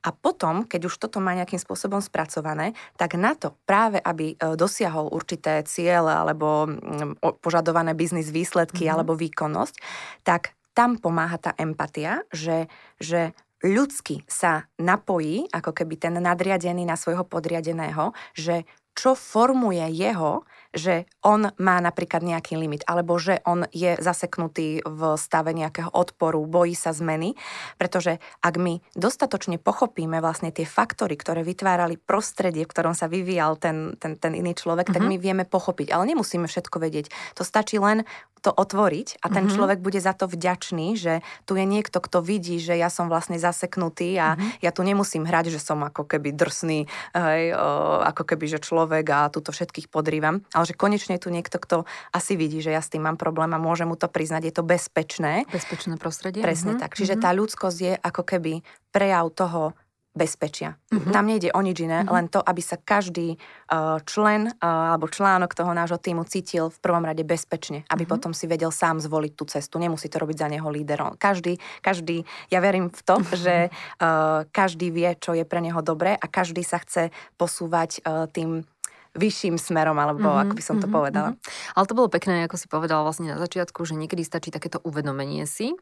A 0.00 0.08
potom, 0.10 0.64
keď 0.64 0.88
už 0.88 0.96
toto 0.96 1.20
má 1.20 1.36
nejakým 1.36 1.60
spôsobom 1.60 2.00
spracované, 2.00 2.72
tak 2.96 3.14
na 3.20 3.36
to 3.36 3.52
práve, 3.68 4.00
aby 4.00 4.34
e, 4.34 4.56
dosiahol 4.56 5.12
určité 5.12 5.60
ciele 5.68 6.10
alebo 6.10 6.66
mm, 6.66 7.40
požadované 7.44 7.92
biznis 7.92 8.32
výsledky 8.32 8.88
mm-hmm. 8.88 8.94
alebo 8.96 9.12
výkonnosť, 9.18 9.76
tak 10.24 10.56
tam 10.72 10.96
pomáha 10.96 11.36
tá 11.36 11.52
empatia, 11.58 12.24
že, 12.32 12.70
že 12.96 13.36
ľudsky 13.60 14.24
sa 14.24 14.64
napojí, 14.80 15.44
ako 15.52 15.76
keby 15.76 16.00
ten 16.00 16.14
nadriadený 16.16 16.88
na 16.88 16.96
svojho 16.96 17.28
podriadeného, 17.28 18.16
že 18.32 18.64
čo 18.94 19.16
formuje 19.16 19.84
jeho, 19.94 20.44
že 20.70 21.10
on 21.26 21.50
má 21.58 21.82
napríklad 21.82 22.22
nejaký 22.22 22.54
limit, 22.54 22.86
alebo 22.86 23.18
že 23.18 23.42
on 23.42 23.66
je 23.74 23.98
zaseknutý 23.98 24.86
v 24.86 25.00
stave 25.18 25.50
nejakého 25.50 25.90
odporu, 25.90 26.46
bojí 26.46 26.78
sa 26.78 26.94
zmeny, 26.94 27.34
pretože 27.74 28.22
ak 28.38 28.54
my 28.54 28.78
dostatočne 28.94 29.58
pochopíme 29.58 30.22
vlastne 30.22 30.54
tie 30.54 30.62
faktory, 30.62 31.18
ktoré 31.18 31.42
vytvárali 31.42 31.98
prostredie, 31.98 32.62
v 32.62 32.70
ktorom 32.70 32.94
sa 32.94 33.10
vyvíjal 33.10 33.58
ten, 33.58 33.98
ten, 33.98 34.14
ten 34.14 34.32
iný 34.38 34.54
človek, 34.54 34.90
mm-hmm. 34.90 34.96
tak 34.96 35.02
mhm. 35.02 35.10
my 35.10 35.16
vieme 35.18 35.44
pochopiť. 35.44 35.90
Ale 35.90 36.06
nemusíme 36.06 36.46
všetko 36.46 36.76
vedieť. 36.78 37.10
To 37.34 37.42
stačí 37.42 37.82
len 37.82 38.06
to 38.40 38.48
otvoriť 38.56 39.20
a 39.20 39.28
ten 39.28 39.44
mm-hmm. 39.44 39.52
človek 39.52 39.78
bude 39.84 40.00
za 40.00 40.16
to 40.16 40.24
vďačný, 40.24 40.96
že 40.96 41.20
tu 41.44 41.60
je 41.60 41.64
niekto, 41.68 42.00
kto 42.00 42.24
vidí, 42.24 42.56
že 42.56 42.72
ja 42.72 42.88
som 42.88 43.12
vlastne 43.12 43.36
zaseknutý 43.36 44.16
a 44.16 44.34
mm-hmm. 44.34 44.64
ja 44.64 44.70
tu 44.72 44.80
nemusím 44.80 45.28
hrať, 45.28 45.52
že 45.52 45.60
som 45.60 45.84
ako 45.84 46.08
keby 46.08 46.32
drsný, 46.32 46.88
hej, 47.12 47.52
o, 47.52 48.00
ako 48.00 48.24
keby, 48.24 48.48
že 48.48 48.64
človek 48.64 48.79
a 48.86 49.32
tuto 49.32 49.50
všetkých 49.50 49.90
podrývam, 49.90 50.46
ale 50.54 50.64
že 50.64 50.78
konečne 50.78 51.18
je 51.18 51.24
tu 51.26 51.30
niekto, 51.34 51.58
kto 51.58 51.88
asi 52.14 52.38
vidí, 52.38 52.62
že 52.62 52.72
ja 52.72 52.80
s 52.80 52.88
tým 52.88 53.04
mám 53.04 53.18
problém 53.18 53.50
a 53.52 53.58
môže 53.58 53.84
mu 53.84 53.98
to 53.98 54.06
priznať, 54.06 54.48
je 54.48 54.54
to 54.54 54.64
bezpečné. 54.64 55.44
Bezpečné 55.50 55.98
prostredie. 55.98 56.40
Presne 56.40 56.76
mm-hmm. 56.76 56.82
tak. 56.86 56.96
Čiže 56.96 57.18
mm-hmm. 57.18 57.26
tá 57.26 57.36
ľudskosť 57.36 57.78
je 57.80 57.94
ako 57.98 58.22
keby 58.22 58.52
prejav 58.94 59.26
toho 59.34 59.74
bezpečia. 60.10 60.74
Mm-hmm. 60.90 61.12
Tam 61.14 61.24
nejde 61.26 61.48
o 61.54 61.60
nič 61.62 61.78
iné, 61.86 62.02
mm-hmm. 62.02 62.14
len 62.14 62.26
to, 62.26 62.42
aby 62.42 62.58
sa 62.58 62.74
každý 62.74 63.38
uh, 63.38 64.02
člen 64.02 64.50
uh, 64.50 64.94
alebo 64.94 65.06
článok 65.06 65.54
toho 65.54 65.70
nášho 65.70 66.02
týmu 66.02 66.26
cítil 66.26 66.66
v 66.74 66.78
prvom 66.82 67.06
rade 67.06 67.22
bezpečne, 67.22 67.86
aby 67.86 68.02
mm-hmm. 68.02 68.10
potom 68.10 68.32
si 68.34 68.50
vedel 68.50 68.74
sám 68.74 68.98
zvoliť 68.98 69.32
tú 69.38 69.46
cestu. 69.46 69.78
Nemusí 69.78 70.10
to 70.10 70.18
robiť 70.18 70.36
za 70.42 70.48
neho 70.50 70.66
líder. 70.66 71.14
Každý, 71.14 71.62
každý, 71.78 72.26
ja 72.50 72.58
verím 72.58 72.90
v 72.90 73.00
to, 73.06 73.22
že 73.46 73.70
uh, 73.70 74.42
každý 74.50 74.90
vie, 74.90 75.14
čo 75.14 75.38
je 75.38 75.46
pre 75.46 75.62
neho 75.62 75.78
dobré 75.78 76.18
a 76.18 76.26
každý 76.26 76.66
sa 76.66 76.82
chce 76.82 77.14
posúvať 77.38 78.02
uh, 78.02 78.26
tým 78.26 78.66
vyšším 79.10 79.58
smerom, 79.58 79.98
alebo 79.98 80.30
mm-hmm, 80.30 80.42
ako 80.46 80.52
by 80.54 80.62
som 80.62 80.76
to 80.78 80.86
mm-hmm, 80.86 80.94
povedala. 80.94 81.28
Mm-hmm. 81.34 81.74
Ale 81.74 81.84
to 81.90 81.98
bolo 81.98 82.08
pekné, 82.10 82.46
ako 82.46 82.56
si 82.58 82.66
povedala 82.70 83.02
vlastne 83.02 83.34
na 83.34 83.38
začiatku, 83.42 83.82
že 83.82 83.98
niekedy 83.98 84.22
stačí 84.22 84.54
takéto 84.54 84.78
uvedomenie 84.86 85.50
si, 85.50 85.74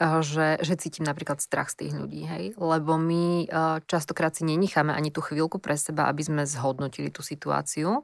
že, 0.00 0.56
že 0.64 0.74
cítim 0.80 1.04
napríklad 1.04 1.44
strach 1.44 1.68
z 1.68 1.84
tých 1.84 1.92
ľudí, 1.92 2.24
hej? 2.24 2.44
Lebo 2.56 2.96
my 2.96 3.44
eh, 3.44 3.78
častokrát 3.84 4.32
si 4.32 4.48
nenecháme 4.48 4.96
ani 4.96 5.12
tú 5.12 5.20
chvíľku 5.20 5.60
pre 5.60 5.76
seba, 5.76 6.08
aby 6.08 6.24
sme 6.24 6.42
zhodnotili 6.48 7.12
tú 7.12 7.20
situáciu, 7.20 8.00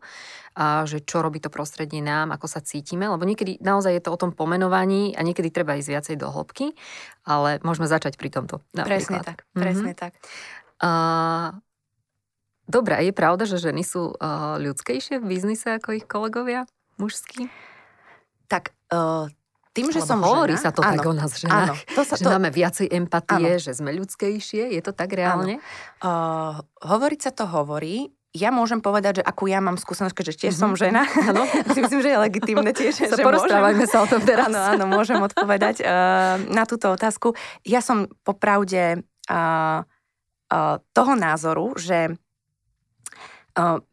a 0.52 0.84
že 0.84 1.00
čo 1.00 1.24
robí 1.24 1.40
to 1.40 1.48
prostredie 1.48 2.04
nám, 2.04 2.36
ako 2.36 2.52
sa 2.52 2.60
cítime, 2.60 3.08
lebo 3.08 3.24
niekedy 3.24 3.56
naozaj 3.64 3.96
je 3.96 4.02
to 4.04 4.12
o 4.12 4.20
tom 4.20 4.36
pomenovaní 4.36 5.16
a 5.16 5.24
niekedy 5.24 5.48
treba 5.48 5.80
ísť 5.80 5.88
viacej 5.88 6.16
do 6.20 6.28
hĺbky, 6.28 6.76
ale 7.24 7.64
môžeme 7.64 7.88
začať 7.88 8.20
pri 8.20 8.28
tomto. 8.28 8.60
Napríklad. 8.76 8.88
Presne 8.88 9.18
tak, 9.24 9.38
presne 9.56 9.92
mm-hmm. 9.92 10.00
tak. 10.00 10.12
Uh, 10.80 11.56
Dobre, 12.66 12.98
je 13.06 13.14
pravda, 13.14 13.46
že 13.46 13.62
ženy 13.62 13.86
sú 13.86 14.10
uh, 14.10 14.58
ľudskejšie 14.58 15.22
v 15.22 15.38
biznise 15.38 15.78
ako 15.78 16.02
ich 16.02 16.06
kolegovia 16.10 16.66
mužskí? 16.98 17.46
Tak 18.50 18.74
uh, 18.90 19.30
tým, 19.76 19.92
že 19.92 20.00
Lebo 20.00 20.08
som 20.08 20.20
hovorí 20.24 20.56
žena, 20.56 20.64
sa 20.64 20.70
to 20.72 20.80
áno, 20.80 20.92
tak 20.96 21.04
o 21.04 21.12
nás 21.12 21.32
ženách, 21.36 21.68
áno, 21.68 21.74
to 22.00 22.02
sa, 22.08 22.14
že 22.16 22.24
to... 22.24 22.32
máme 22.32 22.48
viacej 22.48 22.86
empatie, 22.88 23.60
áno. 23.60 23.60
že 23.60 23.72
sme 23.76 23.92
ľudskejšie, 23.92 24.72
je 24.72 24.80
to 24.80 24.96
tak 24.96 25.12
reálne? 25.12 25.60
Uh, 26.00 26.56
hovoriť 26.80 27.20
sa 27.28 27.30
to 27.36 27.44
hovorí, 27.44 28.08
ja 28.36 28.52
môžem 28.52 28.84
povedať, 28.84 29.20
že 29.20 29.22
akú 29.24 29.48
ja 29.48 29.64
mám 29.64 29.80
skúsenosť, 29.80 30.12
keďže 30.12 30.34
tiež 30.36 30.54
mm-hmm. 30.56 30.60
som 30.68 30.72
mhm. 30.76 30.78
žena. 30.78 31.02
Áno. 31.32 31.42
si 31.74 31.80
myslím, 31.80 32.00
že 32.04 32.10
je 32.12 32.18
legitimné 32.20 32.70
tiež. 32.76 32.94
Sa 33.08 33.16
že 33.16 33.24
porozprávajme 33.24 33.84
môžem, 33.84 33.92
sa 33.92 34.04
o 34.04 34.06
tom 34.08 34.20
teraz. 34.20 34.52
Áno, 34.52 34.60
áno, 34.60 34.84
môžem 34.88 35.16
odpovedať 35.16 35.80
uh, 35.80 36.36
na 36.52 36.68
túto 36.68 36.92
otázku. 36.92 37.32
Ja 37.64 37.80
som 37.80 38.12
popravde 38.28 39.00
uh, 39.32 39.80
uh, 39.80 40.76
toho 40.92 41.12
názoru, 41.16 41.72
že 41.80 42.12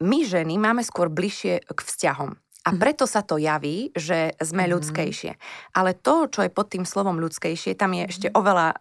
my 0.03 0.27
ženy 0.27 0.59
máme 0.59 0.83
skôr 0.83 1.07
bližšie 1.07 1.63
k 1.63 1.79
vzťahom. 1.79 2.35
A 2.63 2.71
mhm. 2.71 2.79
preto 2.79 3.03
sa 3.03 3.19
to 3.23 3.35
javí, 3.35 3.91
že 3.91 4.35
sme 4.39 4.65
mhm. 4.65 4.71
ľudskejšie. 4.77 5.31
Ale 5.75 5.95
to, 5.99 6.31
čo 6.31 6.47
je 6.47 6.51
pod 6.51 6.71
tým 6.71 6.87
slovom 6.87 7.19
ľudskejšie, 7.19 7.75
tam 7.75 7.91
je 7.95 8.07
ešte 8.07 8.27
mhm. 8.31 8.35
oveľa 8.35 8.67
uh, 8.71 8.77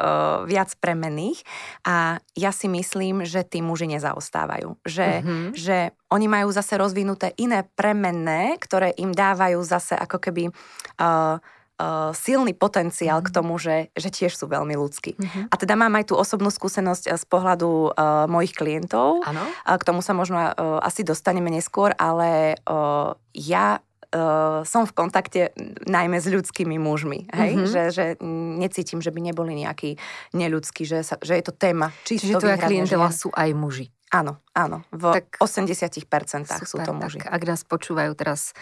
viac 0.47 0.71
premenných 0.79 1.43
a 1.87 2.23
ja 2.39 2.51
si 2.55 2.71
myslím, 2.71 3.27
že 3.27 3.43
tí 3.43 3.61
muži 3.61 3.91
nezaostávajú. 3.91 4.81
Že, 4.87 5.09
mm-hmm. 5.21 5.47
že 5.53 5.93
oni 6.12 6.27
majú 6.29 6.49
zase 6.53 6.77
rozvinuté 6.81 7.37
iné 7.37 7.67
premenné, 7.77 8.57
ktoré 8.57 8.95
im 8.97 9.12
dávajú 9.12 9.61
zase 9.65 9.97
ako 9.97 10.19
keby 10.21 10.49
uh, 10.49 11.37
uh, 11.79 12.11
silný 12.12 12.52
potenciál 12.52 13.21
mm. 13.21 13.25
k 13.25 13.31
mhm. 13.33 13.37
tomu, 13.37 13.55
že, 13.57 13.76
že 13.97 14.09
tiež 14.12 14.33
sú 14.37 14.49
veľmi 14.50 14.75
ľudskí. 14.76 15.17
Mm-hmm. 15.17 15.45
A 15.49 15.55
teda 15.57 15.75
mám 15.79 15.95
aj 15.97 16.12
tú 16.12 16.14
osobnú 16.19 16.49
skúsenosť 16.52 17.05
eh, 17.09 17.17
z 17.17 17.25
pohľadu 17.29 17.93
uh, 17.93 18.26
mojich 18.29 18.52
klientov. 18.52 19.23
Ano. 19.25 19.43
Uh, 19.64 19.76
k 19.79 19.87
tomu 19.87 20.00
sa 20.05 20.12
možno 20.12 20.38
uh, 20.38 20.81
asi 20.83 21.07
dostaneme 21.07 21.49
neskôr, 21.49 21.95
ale 21.97 22.61
uh, 22.67 23.14
ja 23.33 23.81
uh, 23.81 24.61
som 24.69 24.85
v 24.85 24.93
kontakte 24.93 25.41
najmä 25.88 26.21
s 26.21 26.29
ľudskými 26.29 26.76
mužmi. 26.76 27.33
Hej? 27.33 27.50
Mm-hmm. 27.57 27.71
Že, 27.73 27.83
že 27.93 28.05
necítim, 28.61 29.00
že 29.00 29.11
by 29.11 29.21
neboli 29.33 29.57
nejakí 29.57 29.97
neľudskí, 30.37 30.85
že, 30.85 31.02
sa, 31.02 31.17
že 31.21 31.41
je 31.41 31.45
to 31.45 31.55
téma. 31.55 31.91
Čiže 32.05 32.38
tvoja 32.38 32.59
klientela 32.61 33.09
sú 33.11 33.33
aj 33.33 33.50
muži. 33.57 33.88
Áno, 34.12 34.37
áno. 34.52 34.85
V 34.92 35.21
tak, 35.21 35.37
80% 35.40 36.49
super, 36.49 36.66
sú 36.68 36.76
to 36.80 36.92
muži. 36.92 37.21
Tak, 37.21 37.32
ak 37.32 37.42
nás 37.49 37.61
počúvajú 37.64 38.12
teraz 38.12 38.52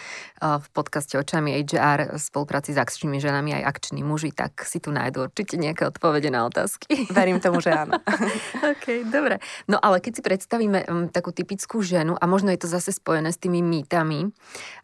uh, 0.43 0.63
v 0.63 0.67
podcaste 0.71 1.19
Očami 1.19 1.59
HR 1.63 2.15
v 2.15 2.21
spolupráci 2.23 2.75
s 2.75 2.79
akčnými 2.79 3.19
ženami 3.19 3.61
aj 3.61 3.63
akční 3.67 4.07
muži, 4.07 4.31
tak 4.31 4.63
si 4.63 4.79
tu 4.79 4.95
nájdú 4.95 5.27
určite 5.27 5.59
nejaké 5.59 5.87
odpovede 5.91 6.31
na 6.31 6.47
otázky. 6.47 7.05
Verím 7.17 7.43
tomu, 7.43 7.59
že 7.59 7.75
áno. 7.75 7.99
OK, 8.73 9.11
dobre. 9.11 9.43
No 9.67 9.83
ale 9.83 9.99
keď 9.99 10.13
si 10.19 10.23
predstavíme 10.23 10.87
um, 10.87 11.07
takú 11.11 11.35
typickú 11.35 11.83
ženu, 11.83 12.15
a 12.15 12.25
možno 12.31 12.55
je 12.55 12.63
to 12.63 12.69
zase 12.71 12.95
spojené 12.95 13.35
s 13.35 13.39
tými 13.43 13.59
mýtami, 13.61 14.31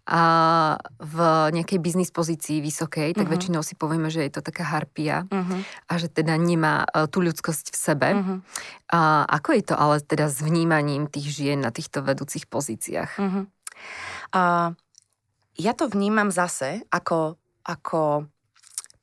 a 0.07 0.23
v 1.03 1.19
nejakej 1.51 1.83
biznis 1.83 2.15
pozícii 2.15 2.63
vysokej, 2.63 3.19
tak 3.19 3.27
uh-huh. 3.27 3.35
väčšinou 3.35 3.67
si 3.67 3.75
povieme, 3.75 4.07
že 4.07 4.23
je 4.23 4.39
to 4.39 4.41
taká 4.41 4.63
harpia 4.63 5.27
uh-huh. 5.27 5.67
a 5.91 5.93
že 5.99 6.07
teda 6.07 6.39
nemá 6.39 6.87
uh, 6.87 7.11
tú 7.11 7.27
ľudskosť 7.27 7.75
v 7.75 7.77
sebe. 7.77 8.09
Uh-huh. 8.15 8.39
A 8.87 9.27
ako 9.27 9.59
je 9.59 9.63
to 9.67 9.75
ale 9.75 9.99
teda 9.99 10.31
s 10.31 10.39
vnímaním 10.39 10.96
tých 11.05 11.29
žien 11.29 11.61
na 11.61 11.69
týchto 11.69 12.01
vedúcich 12.01 12.49
pozíciách? 12.49 13.13
Uh-huh. 13.21 13.45
Uh, 14.33 14.73
ja 15.61 15.77
to 15.77 15.93
vnímam 15.93 16.33
zase 16.33 16.81
ako, 16.89 17.37
ako 17.69 18.25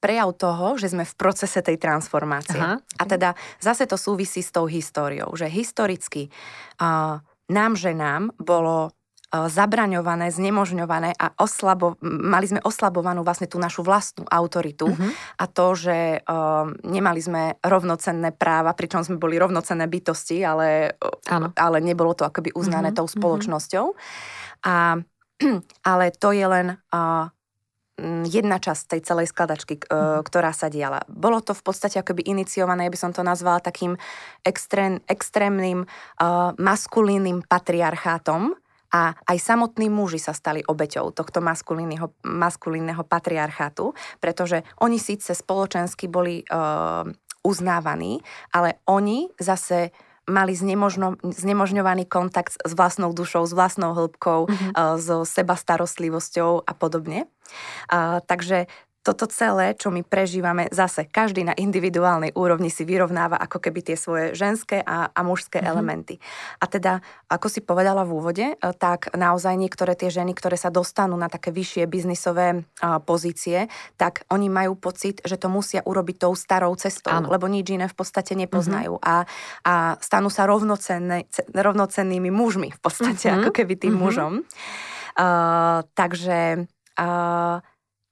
prejav 0.01 0.33
toho, 0.35 0.75
že 0.81 0.91
sme 0.91 1.05
v 1.05 1.13
procese 1.13 1.61
tej 1.61 1.77
transformácie. 1.77 2.57
Aha. 2.57 2.81
A 2.81 3.03
teda 3.05 3.37
zase 3.61 3.85
to 3.85 3.95
súvisí 4.01 4.41
s 4.41 4.49
tou 4.51 4.65
históriou, 4.65 5.29
že 5.37 5.45
historicky 5.45 6.33
uh, 6.81 7.21
nám, 7.47 7.77
ženám, 7.77 8.33
bolo 8.41 8.91
zabraňované, 9.33 10.29
znemožňované 10.29 11.17
a 11.17 11.33
oslabo, 11.41 11.97
mali 12.05 12.45
sme 12.45 12.61
oslabovanú 12.61 13.25
vlastne 13.25 13.49
tú 13.49 13.57
našu 13.57 13.81
vlastnú 13.81 14.29
autoritu 14.29 14.93
uh-huh. 14.93 15.09
a 15.41 15.49
to, 15.49 15.73
že 15.73 16.21
uh, 16.21 16.69
nemali 16.85 17.17
sme 17.17 17.57
rovnocenné 17.65 18.29
práva, 18.37 18.77
pričom 18.77 19.01
sme 19.01 19.17
boli 19.17 19.41
rovnocenné 19.41 19.89
bytosti, 19.89 20.45
ale, 20.45 20.93
ale 21.57 21.77
nebolo 21.81 22.13
to 22.13 22.29
akoby 22.29 22.53
uznané 22.53 22.93
uh-huh. 22.93 23.01
tou 23.01 23.07
spoločnosťou. 23.09 23.85
A, 24.69 25.01
ale 25.91 26.05
to 26.13 26.29
je 26.29 26.45
len 26.45 26.77
uh, 26.93 27.33
jedna 28.25 28.57
časť 28.57 28.97
tej 28.97 29.01
celej 29.01 29.33
skladačky, 29.33 29.81
uh, 29.89 30.21
ktorá 30.21 30.53
sa 30.53 30.69
diala. 30.69 31.05
Bolo 31.09 31.41
to 31.41 31.57
v 31.57 31.61
podstate 31.65 31.97
akoby 31.97 32.25
iniciované, 32.25 32.89
by 32.89 32.97
som 33.01 33.11
to 33.13 33.25
nazvala 33.25 33.61
takým 33.61 33.97
extrém, 34.45 35.01
extrémnym 35.09 35.85
uh, 35.85 36.53
maskulínnym 36.57 37.45
patriarchátom, 37.45 38.57
a 38.93 39.17
aj 39.25 39.37
samotní 39.41 39.89
muži 39.89 40.21
sa 40.21 40.37
stali 40.37 40.61
obeťou 40.61 41.09
tohto 41.09 41.41
maskulínneho, 41.41 42.13
maskulínneho 42.21 43.01
patriarchátu, 43.01 43.97
pretože 44.21 44.61
oni 44.77 45.01
síce 45.01 45.33
spoločensky 45.33 46.05
boli 46.05 46.45
uh, 46.45 47.09
uznávaní, 47.41 48.21
ale 48.53 48.77
oni 48.85 49.33
zase 49.41 49.89
mali 50.23 50.55
znemožno, 50.55 51.19
znemožňovaný 51.19 52.07
kontakt 52.07 52.55
s 52.55 52.71
vlastnou 52.71 53.11
dušou, 53.11 53.43
s 53.43 53.51
vlastnou 53.51 53.91
hĺbkou, 53.91 54.47
mm-hmm. 54.47 54.71
so 54.95 55.27
seba 55.27 55.59
starostlivosťou 55.59 56.63
a 56.63 56.73
podobne. 56.77 57.27
Uh, 57.91 58.23
takže 58.23 58.71
toto 59.03 59.27
celé, 59.27 59.75
čo 59.75 59.91
my 59.91 59.99
prežívame, 60.01 60.71
zase 60.71 61.03
každý 61.03 61.43
na 61.43 61.51
individuálnej 61.51 62.31
úrovni 62.39 62.71
si 62.71 62.87
vyrovnáva 62.87 63.35
ako 63.35 63.59
keby 63.59 63.83
tie 63.83 63.97
svoje 63.99 64.31
ženské 64.31 64.79
a, 64.79 65.11
a 65.11 65.19
mužské 65.27 65.59
mm-hmm. 65.59 65.71
elementy. 65.75 66.15
A 66.63 66.65
teda, 66.71 67.03
ako 67.27 67.51
si 67.51 67.59
povedala 67.59 68.07
v 68.07 68.15
úvode, 68.15 68.45
e, 68.47 68.55
tak 68.79 69.11
naozaj 69.11 69.59
niektoré 69.59 69.99
tie 69.99 70.07
ženy, 70.07 70.31
ktoré 70.31 70.55
sa 70.55 70.71
dostanú 70.71 71.19
na 71.19 71.27
také 71.27 71.51
vyššie 71.51 71.83
biznisové 71.83 72.63
uh, 72.63 73.03
pozície, 73.03 73.67
tak 73.99 74.23
oni 74.31 74.47
majú 74.47 74.79
pocit, 74.79 75.19
že 75.27 75.35
to 75.35 75.51
musia 75.51 75.83
urobiť 75.83 76.23
tou 76.23 76.33
starou 76.33 76.71
cestou, 76.79 77.11
Áno. 77.11 77.27
lebo 77.27 77.51
nič 77.51 77.75
iné 77.75 77.91
v 77.91 77.95
podstate 77.97 78.39
nepoznajú. 78.39 78.95
Mm-hmm. 78.95 79.11
A, 79.11 79.27
a 79.67 79.73
stanú 79.99 80.31
sa 80.31 80.47
rovnocenné, 80.47 81.27
rovnocennými 81.51 82.31
mužmi 82.31 82.71
v 82.71 82.79
podstate, 82.79 83.27
mm-hmm. 83.27 83.39
ako 83.43 83.49
keby 83.51 83.73
tým 83.75 83.99
mm-hmm. 83.99 84.03
mužom. 84.07 84.33
Uh, 85.13 85.85
takže 85.93 86.65
uh, 86.97 87.61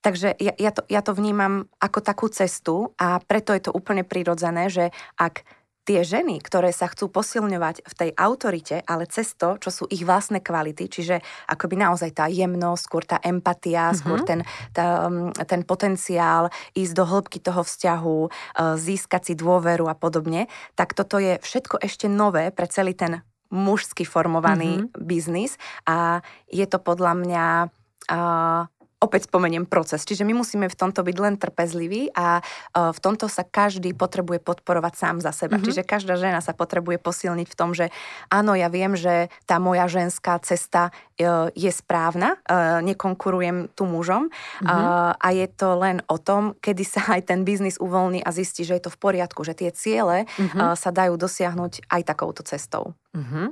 Takže 0.01 0.33
ja, 0.41 0.53
ja, 0.57 0.71
to, 0.73 0.81
ja 0.89 1.01
to 1.05 1.13
vnímam 1.13 1.69
ako 1.77 2.01
takú 2.01 2.25
cestu 2.33 2.97
a 2.97 3.21
preto 3.21 3.53
je 3.53 3.69
to 3.69 3.71
úplne 3.71 4.01
prirodzené, 4.01 4.67
že 4.73 4.89
ak 5.17 5.45
tie 5.81 6.05
ženy, 6.05 6.37
ktoré 6.41 6.69
sa 6.69 6.85
chcú 6.85 7.09
posilňovať 7.09 7.83
v 7.85 7.93
tej 7.97 8.09
autorite, 8.13 8.85
ale 8.85 9.09
cez 9.09 9.33
to, 9.33 9.57
čo 9.57 9.69
sú 9.73 9.83
ich 9.89 10.05
vlastné 10.05 10.39
kvality, 10.39 10.85
čiže 10.85 11.19
akoby 11.49 11.75
naozaj 11.81 12.13
tá 12.13 12.25
jemnosť, 12.29 12.81
skôr 12.85 13.03
tá 13.03 13.17
empatia, 13.25 13.89
mm-hmm. 13.89 13.99
skôr 13.99 14.19
ten, 14.21 14.45
tá, 14.77 15.09
mm, 15.09 15.41
ten 15.49 15.61
potenciál 15.65 16.53
ísť 16.77 16.93
do 16.93 17.05
hĺbky 17.05 17.41
toho 17.41 17.65
vzťahu, 17.65 18.19
e, 18.21 18.29
získať 18.77 19.21
si 19.25 19.33
dôveru 19.33 19.89
a 19.89 19.97
podobne, 19.97 20.45
tak 20.77 20.93
toto 20.93 21.17
je 21.17 21.41
všetko 21.41 21.81
ešte 21.81 22.05
nové 22.05 22.53
pre 22.53 22.69
celý 22.69 22.93
ten 22.93 23.25
mužsky 23.51 24.05
formovaný 24.05 24.85
mm-hmm. 24.85 25.01
biznis 25.01 25.59
a 25.83 26.23
je 26.47 26.63
to 26.71 26.79
podľa 26.79 27.19
mňa 27.19 27.45
uh, 27.67 28.63
opäť 29.01 29.25
spomeniem 29.25 29.65
proces. 29.65 30.05
Čiže 30.05 30.21
my 30.23 30.37
musíme 30.37 30.69
v 30.69 30.77
tomto 30.77 31.01
byť 31.01 31.17
len 31.17 31.35
trpezliví 31.41 32.13
a 32.13 32.39
uh, 32.39 32.93
v 32.93 32.99
tomto 33.01 33.25
sa 33.25 33.41
každý 33.41 33.97
potrebuje 33.97 34.37
podporovať 34.45 34.93
sám 34.93 35.15
za 35.25 35.33
seba. 35.33 35.57
Mm-hmm. 35.57 35.65
Čiže 35.65 35.81
každá 35.81 36.15
žena 36.21 36.37
sa 36.39 36.53
potrebuje 36.53 37.01
posilniť 37.01 37.47
v 37.49 37.57
tom, 37.57 37.73
že 37.73 37.89
áno, 38.29 38.53
ja 38.53 38.69
viem, 38.69 38.93
že 38.93 39.33
tá 39.49 39.57
moja 39.57 39.89
ženská 39.89 40.37
cesta 40.45 40.93
uh, 40.93 41.49
je 41.57 41.73
správna, 41.73 42.37
uh, 42.45 42.79
nekonkurujem 42.85 43.73
tu 43.73 43.89
mužom 43.89 44.29
mm-hmm. 44.29 45.17
a 45.17 45.27
je 45.33 45.47
to 45.49 45.73
len 45.81 46.05
o 46.05 46.21
tom, 46.21 46.53
kedy 46.61 46.85
sa 46.85 47.17
aj 47.17 47.33
ten 47.33 47.41
biznis 47.41 47.81
uvoľní 47.81 48.21
a 48.21 48.29
zistí, 48.29 48.61
že 48.61 48.77
je 48.77 48.85
to 48.85 48.93
v 48.93 49.01
poriadku, 49.01 49.41
že 49.41 49.57
tie 49.57 49.73
ciele 49.73 50.29
mm-hmm. 50.29 50.77
sa 50.77 50.89
dajú 50.93 51.17
dosiahnuť 51.17 51.89
aj 51.89 52.01
takouto 52.05 52.45
cestou. 52.45 52.93
Mm-hmm. 53.17 53.47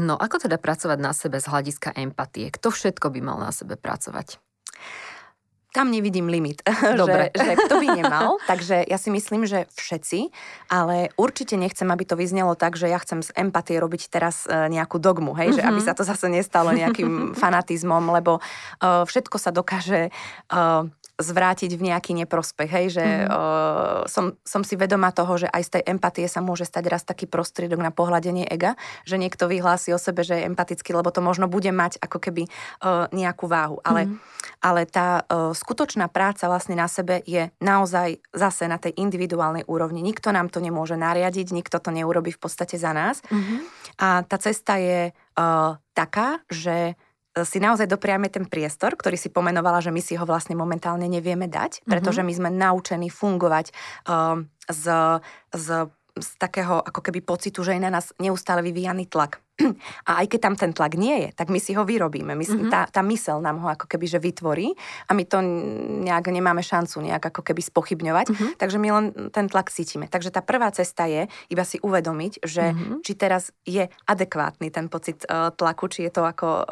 No 0.00 0.16
ako 0.16 0.48
teda 0.48 0.56
pracovať 0.56 0.98
na 0.98 1.12
sebe 1.12 1.36
z 1.36 1.46
hľadiska 1.52 1.92
empatie? 2.00 2.48
Kto 2.48 2.72
všetko 2.72 3.12
by 3.12 3.20
mal 3.20 3.38
na 3.42 3.52
sebe 3.52 3.76
pracovať? 3.76 4.40
Tam 5.70 5.90
nevidím 5.90 6.26
limit, 6.26 6.62
Dobre. 7.00 7.30
že, 7.34 7.42
že 7.46 7.52
kto 7.66 7.74
by 7.78 7.86
nemal, 7.94 8.28
takže 8.50 8.82
ja 8.86 8.98
si 8.98 9.10
myslím, 9.10 9.46
že 9.46 9.70
všetci, 9.74 10.30
ale 10.70 11.14
určite 11.14 11.54
nechcem, 11.54 11.86
aby 11.90 12.04
to 12.06 12.18
vyznelo 12.18 12.58
tak, 12.58 12.74
že 12.74 12.90
ja 12.90 12.98
chcem 12.98 13.22
z 13.22 13.30
empatie 13.38 13.78
robiť 13.78 14.10
teraz 14.10 14.46
e, 14.46 14.70
nejakú 14.70 14.98
dogmu, 14.98 15.34
hej, 15.38 15.54
mm-hmm. 15.54 15.58
že 15.58 15.62
aby 15.66 15.80
mhm. 15.80 15.86
sa 15.86 15.94
to 15.94 16.02
zase 16.02 16.26
nestalo 16.26 16.74
nejakým 16.74 17.32
fanatizmom, 17.34 18.10
lebo 18.10 18.38
uh, 18.38 19.06
všetko 19.06 19.36
sa 19.38 19.50
dokáže 19.54 20.10
uh, 20.50 20.86
zvrátiť 21.20 21.76
v 21.76 21.92
nejaký 21.92 22.12
neprospech, 22.24 22.70
hej, 22.72 22.86
že 22.96 23.04
mm. 23.04 23.28
uh, 23.28 24.02
som, 24.08 24.34
som 24.42 24.64
si 24.64 24.74
vedomá 24.74 25.12
toho, 25.12 25.36
že 25.36 25.48
aj 25.52 25.62
z 25.62 25.70
tej 25.78 25.82
empatie 25.92 26.26
sa 26.26 26.40
môže 26.40 26.64
stať 26.64 26.84
raz 26.88 27.02
taký 27.04 27.28
prostriedok 27.28 27.78
na 27.78 27.92
pohľadenie 27.92 28.48
ega, 28.48 28.74
že 29.04 29.20
niekto 29.20 29.46
vyhlási 29.46 29.92
o 29.92 30.00
sebe, 30.00 30.24
že 30.24 30.40
je 30.40 30.48
empatický, 30.48 30.96
lebo 30.96 31.12
to 31.12 31.20
možno 31.20 31.46
bude 31.46 31.68
mať 31.70 32.00
ako 32.00 32.18
keby 32.18 32.48
uh, 32.48 33.06
nejakú 33.12 33.46
váhu. 33.46 33.78
Ale, 33.84 34.08
mm. 34.08 34.16
ale 34.64 34.80
tá 34.88 35.22
uh, 35.22 35.52
skutočná 35.52 36.08
práca 36.08 36.48
vlastne 36.48 36.74
na 36.74 36.88
sebe 36.88 37.20
je 37.28 37.52
naozaj 37.60 38.18
zase 38.32 38.64
na 38.66 38.80
tej 38.80 38.96
individuálnej 38.96 39.68
úrovni. 39.68 40.00
Nikto 40.00 40.32
nám 40.32 40.48
to 40.48 40.58
nemôže 40.64 40.96
nariadiť, 40.96 41.52
nikto 41.52 41.76
to 41.78 41.92
neurobi 41.92 42.32
v 42.32 42.40
podstate 42.40 42.80
za 42.80 42.96
nás. 42.96 43.20
Mm-hmm. 43.28 43.58
A 44.00 44.24
tá 44.24 44.36
cesta 44.40 44.80
je 44.80 45.12
uh, 45.12 45.76
taká, 45.92 46.40
že 46.48 46.96
si 47.30 47.62
naozaj 47.62 47.86
dopriame 47.86 48.26
ten 48.26 48.46
priestor, 48.46 48.98
ktorý 48.98 49.14
si 49.14 49.30
pomenovala, 49.30 49.78
že 49.78 49.94
my 49.94 50.02
si 50.02 50.18
ho 50.18 50.26
vlastne 50.26 50.58
momentálne 50.58 51.06
nevieme 51.06 51.46
dať, 51.46 51.86
pretože 51.86 52.20
mhm. 52.22 52.26
my 52.26 52.32
sme 52.34 52.50
naučení 52.50 53.08
fungovať 53.08 53.70
uh, 54.10 54.42
z, 54.66 54.84
z, 55.54 55.66
z 56.18 56.28
takého 56.42 56.82
ako 56.82 57.00
keby 57.06 57.22
pocitu, 57.22 57.62
že 57.62 57.78
je 57.78 57.82
na 57.82 57.94
nás 57.94 58.10
neustále 58.18 58.66
vyvíjaný 58.66 59.06
tlak. 59.06 59.38
A 60.08 60.24
aj 60.24 60.26
keď 60.32 60.40
tam 60.40 60.54
ten 60.56 60.72
tlak 60.72 60.96
nie 60.96 61.26
je, 61.26 61.28
tak 61.36 61.52
my 61.52 61.60
si 61.60 61.76
ho 61.76 61.84
vyrobíme. 61.84 62.32
My, 62.32 62.44
mm-hmm. 62.44 62.72
tá, 62.72 62.88
tá 62.88 63.02
mysel 63.06 63.38
nám 63.40 63.60
ho 63.62 63.68
ako 63.68 63.86
keby 63.86 64.06
že 64.10 64.18
vytvorí 64.18 64.72
a 65.06 65.14
my 65.14 65.24
to 65.28 65.38
nejak 66.02 66.32
nemáme 66.32 66.64
šancu 66.64 67.04
nejak 67.04 67.30
ako 67.30 67.44
keby 67.44 67.62
spochybňovať, 67.62 68.26
mm-hmm. 68.32 68.50
takže 68.58 68.78
my 68.80 68.88
len 68.90 69.04
ten 69.30 69.46
tlak 69.46 69.70
cítime. 69.70 70.08
Takže 70.10 70.32
tá 70.32 70.40
prvá 70.40 70.72
cesta 70.72 71.06
je 71.06 71.28
iba 71.52 71.64
si 71.64 71.78
uvedomiť, 71.78 72.42
že 72.42 72.72
mm-hmm. 72.72 72.98
či 73.04 73.12
teraz 73.14 73.52
je 73.62 73.86
adekvátny 74.08 74.72
ten 74.72 74.88
pocit 74.88 75.22
uh, 75.28 75.52
tlaku, 75.54 75.86
či 75.92 76.08
je 76.08 76.12
to 76.12 76.22
ako 76.24 76.48
uh, 76.48 76.66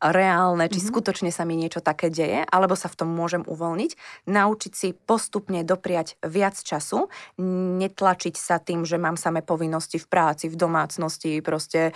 reálne, 0.00 0.70
či 0.70 0.78
mm-hmm. 0.78 0.90
skutočne 0.94 1.30
sa 1.34 1.42
mi 1.42 1.58
niečo 1.58 1.82
také 1.82 2.08
deje, 2.08 2.46
alebo 2.46 2.78
sa 2.78 2.86
v 2.86 2.98
tom 3.04 3.10
môžem 3.10 3.42
uvoľniť. 3.44 3.90
Naučiť 4.30 4.72
si 4.72 4.88
postupne 4.94 5.66
dopriať 5.66 6.20
viac 6.22 6.56
času, 6.60 7.10
netlačiť 7.40 8.34
sa 8.36 8.62
tým, 8.62 8.86
že 8.86 9.00
mám 9.00 9.18
samé 9.18 9.42
povinnosti 9.42 9.98
v 9.98 10.06
práci, 10.06 10.46
v 10.46 10.56
domácnosti, 10.56 11.40
proste 11.40 11.95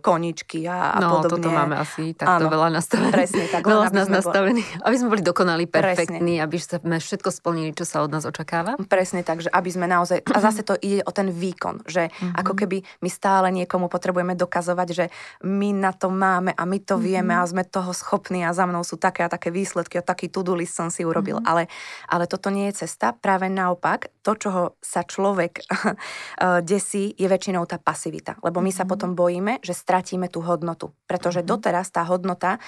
koničky 0.00 0.64
a, 0.68 0.96
a 0.96 0.98
no, 1.00 1.20
podobne. 1.20 1.30
toto 1.42 1.48
máme 1.52 1.74
asi 1.76 2.12
takto 2.16 2.46
Áno, 2.46 2.52
veľa 2.52 2.68
nastavené. 2.72 3.12
Presne, 3.12 3.44
tak. 3.48 3.62
Veľa 3.70 3.86
z 3.90 3.94
nás 3.94 4.08
nastavený. 4.10 4.62
Bol... 4.62 4.84
Aby 4.88 4.96
sme 4.98 5.08
boli 5.12 5.22
dokonali, 5.22 5.64
perfektní, 5.70 6.40
presne. 6.40 6.44
aby 6.44 6.56
sme 6.58 6.96
všetko 6.98 7.28
splnili, 7.30 7.70
čo 7.76 7.86
sa 7.86 8.02
od 8.02 8.10
nás 8.10 8.26
očakáva. 8.26 8.74
Presne 8.90 9.22
tak, 9.22 9.44
že 9.44 9.50
aby 9.52 9.70
sme 9.70 9.86
naozaj... 9.86 10.26
A 10.26 10.38
zase 10.50 10.66
to 10.66 10.74
ide 10.80 11.06
o 11.06 11.12
ten 11.14 11.30
výkon, 11.30 11.86
že 11.86 12.10
mm-hmm. 12.10 12.34
ako 12.34 12.52
keby 12.58 12.82
my 13.04 13.10
stále 13.12 13.46
niekomu 13.54 13.86
potrebujeme 13.86 14.34
dokazovať, 14.34 14.88
že 14.90 15.04
my 15.46 15.70
na 15.70 15.94
to 15.94 16.10
máme 16.10 16.50
a 16.50 16.62
my 16.66 16.78
to 16.82 16.98
mm-hmm. 16.98 17.06
vieme 17.06 17.32
a 17.36 17.46
sme 17.46 17.62
toho 17.62 17.94
schopní 17.94 18.42
a 18.42 18.50
za 18.50 18.66
mnou 18.66 18.82
sú 18.82 18.98
také 18.98 19.22
a 19.22 19.30
také 19.30 19.54
výsledky 19.54 20.00
a 20.00 20.04
taký 20.04 20.26
to-do 20.26 20.58
list 20.58 20.74
som 20.74 20.90
si 20.90 21.06
urobil. 21.06 21.38
Mm-hmm. 21.38 21.50
Ale, 21.50 21.62
ale 22.10 22.24
toto 22.26 22.50
nie 22.50 22.66
je 22.72 22.84
cesta. 22.86 23.14
Práve 23.14 23.46
naopak, 23.46 24.10
to, 24.26 24.34
čoho 24.34 24.62
sa 24.82 25.06
človek 25.06 25.62
desí, 26.70 27.14
je 27.14 27.26
väčšinou 27.30 27.64
tá 27.70 27.78
pasivita. 27.78 28.36
Lebo 28.42 28.58
my 28.58 28.70
mm-hmm. 28.72 28.76
sa 28.76 28.84
mhm. 28.84 28.90
potom 28.90 29.10
bojíme, 29.14 29.29
že 29.62 29.78
stratíme 29.78 30.26
tú 30.26 30.42
hodnotu. 30.42 30.90
Pretože 31.06 31.46
mm-hmm. 31.46 31.54
doteraz 31.54 31.86
tá 31.94 32.02
hodnota 32.02 32.58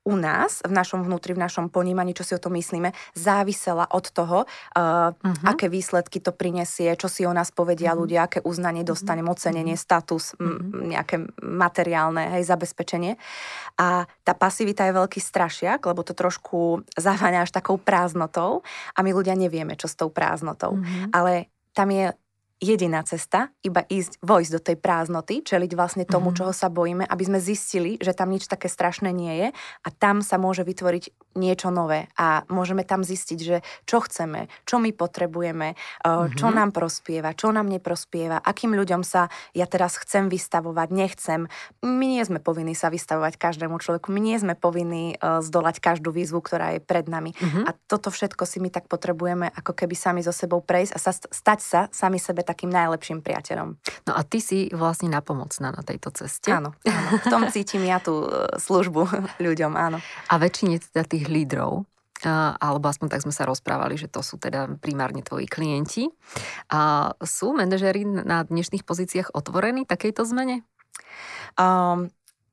u 0.00 0.16
nás, 0.16 0.64
v 0.64 0.72
našom 0.72 1.04
vnútri, 1.04 1.36
v 1.36 1.44
našom 1.44 1.68
ponímaní, 1.68 2.16
čo 2.16 2.24
si 2.24 2.32
o 2.32 2.40
tom 2.40 2.56
myslíme, 2.56 2.96
závisela 3.12 3.84
od 3.92 4.08
toho, 4.08 4.48
uh, 4.48 5.12
uh-huh. 5.12 5.44
aké 5.44 5.68
výsledky 5.68 6.24
to 6.24 6.32
prinesie, 6.32 6.96
čo 6.96 7.04
si 7.12 7.28
o 7.28 7.32
nás 7.36 7.52
povedia 7.52 7.92
uh-huh. 7.92 8.00
ľudia, 8.00 8.24
aké 8.24 8.40
uznanie 8.40 8.80
dostanem, 8.80 9.28
ocenenie, 9.28 9.76
status, 9.76 10.32
uh-huh. 10.40 10.40
m- 10.40 10.96
nejaké 10.96 11.20
materiálne 11.44 12.32
hej, 12.40 12.48
zabezpečenie. 12.48 13.20
A 13.76 14.08
tá 14.24 14.32
pasivita 14.32 14.88
je 14.88 14.96
veľký 14.96 15.20
strašiak, 15.20 15.84
lebo 15.84 16.00
to 16.00 16.16
trošku 16.16 16.80
zaváňa 16.96 17.44
až 17.44 17.52
takou 17.52 17.76
prázdnotou 17.76 18.64
a 18.96 18.98
my 19.04 19.12
ľudia 19.12 19.36
nevieme, 19.36 19.76
čo 19.76 19.84
s 19.84 20.00
tou 20.00 20.08
prázdnotou. 20.08 20.80
Uh-huh. 20.80 21.12
Ale 21.12 21.52
tam 21.76 21.92
je 21.92 22.16
jediná 22.60 23.00
cesta, 23.02 23.48
iba 23.64 23.82
ísť, 23.88 24.20
vojsť 24.20 24.50
do 24.52 24.60
tej 24.60 24.76
prázdnoty, 24.76 25.40
čeliť 25.40 25.72
vlastne 25.72 26.04
tomu, 26.04 26.30
mm-hmm. 26.30 26.38
čoho 26.44 26.52
sa 26.52 26.68
bojíme, 26.68 27.08
aby 27.08 27.24
sme 27.24 27.40
zistili, 27.40 27.96
že 27.96 28.12
tam 28.12 28.28
nič 28.30 28.46
také 28.46 28.68
strašné 28.68 29.08
nie 29.10 29.32
je 29.40 29.48
a 29.56 29.88
tam 29.96 30.20
sa 30.20 30.36
môže 30.36 30.62
vytvoriť 30.62 31.29
niečo 31.38 31.70
nové 31.70 32.10
a 32.18 32.42
môžeme 32.50 32.82
tam 32.82 33.06
zistiť, 33.06 33.38
že 33.38 33.56
čo 33.86 34.02
chceme, 34.02 34.50
čo 34.66 34.82
my 34.82 34.90
potrebujeme, 34.90 35.74
mm-hmm. 35.74 36.34
čo 36.34 36.48
nám 36.50 36.74
prospieva, 36.74 37.36
čo 37.36 37.54
nám 37.54 37.70
neprospieva, 37.70 38.42
akým 38.42 38.74
ľuďom 38.74 39.06
sa 39.06 39.30
ja 39.54 39.66
teraz 39.70 39.98
chcem 40.02 40.26
vystavovať, 40.26 40.88
nechcem. 40.90 41.46
My 41.86 42.06
nie 42.06 42.22
sme 42.26 42.42
povinní 42.42 42.74
sa 42.74 42.90
vystavovať 42.90 43.38
každému 43.38 43.78
človeku, 43.78 44.10
my 44.10 44.20
nie 44.20 44.36
sme 44.38 44.58
povinní 44.58 45.14
zdolať 45.20 45.78
každú 45.78 46.10
výzvu, 46.10 46.42
ktorá 46.42 46.74
je 46.76 46.80
pred 46.82 47.06
nami. 47.06 47.34
Mm-hmm. 47.34 47.64
A 47.66 47.70
toto 47.86 48.10
všetko 48.10 48.42
si 48.46 48.58
my 48.58 48.70
tak 48.72 48.90
potrebujeme 48.90 49.50
ako 49.54 49.72
keby 49.74 49.94
sami 49.94 50.20
so 50.26 50.34
sebou 50.34 50.58
prejsť 50.62 50.92
a 50.94 50.98
sa, 50.98 51.12
stať 51.14 51.60
sa 51.62 51.80
sami 51.94 52.18
sebe 52.18 52.42
takým 52.42 52.70
najlepším 52.70 53.22
priateľom. 53.22 53.78
No 54.06 54.12
a 54.14 54.22
ty 54.26 54.42
si 54.42 54.70
vlastne 54.74 55.10
napomocná 55.12 55.70
na 55.70 55.82
tejto 55.82 56.10
ceste. 56.14 56.50
Áno, 56.50 56.74
áno. 56.86 57.08
v 57.20 57.26
tom 57.26 57.42
cítim 57.52 57.82
ja 57.86 58.02
tú 58.02 58.26
e, 58.26 58.58
službu 58.58 59.06
ľuďom, 59.46 59.72
áno. 59.76 59.98
A 60.30 60.34
väčšine 60.38 60.80
teda 60.80 61.04
tých 61.20 61.28
lídrov, 61.28 61.84
alebo 62.60 62.88
aspoň 62.88 63.12
tak 63.12 63.24
sme 63.24 63.32
sa 63.36 63.44
rozprávali, 63.44 64.00
že 64.00 64.08
to 64.08 64.24
sú 64.24 64.40
teda 64.40 64.80
primárne 64.80 65.20
tvoji 65.20 65.44
klienti. 65.44 66.08
A 66.72 67.12
sú 67.20 67.52
manažery 67.52 68.08
na 68.08 68.44
dnešných 68.44 68.84
pozíciách 68.88 69.36
otvorení 69.36 69.84
takejto 69.84 70.24
zmene? 70.24 70.64
Um, 71.60 72.08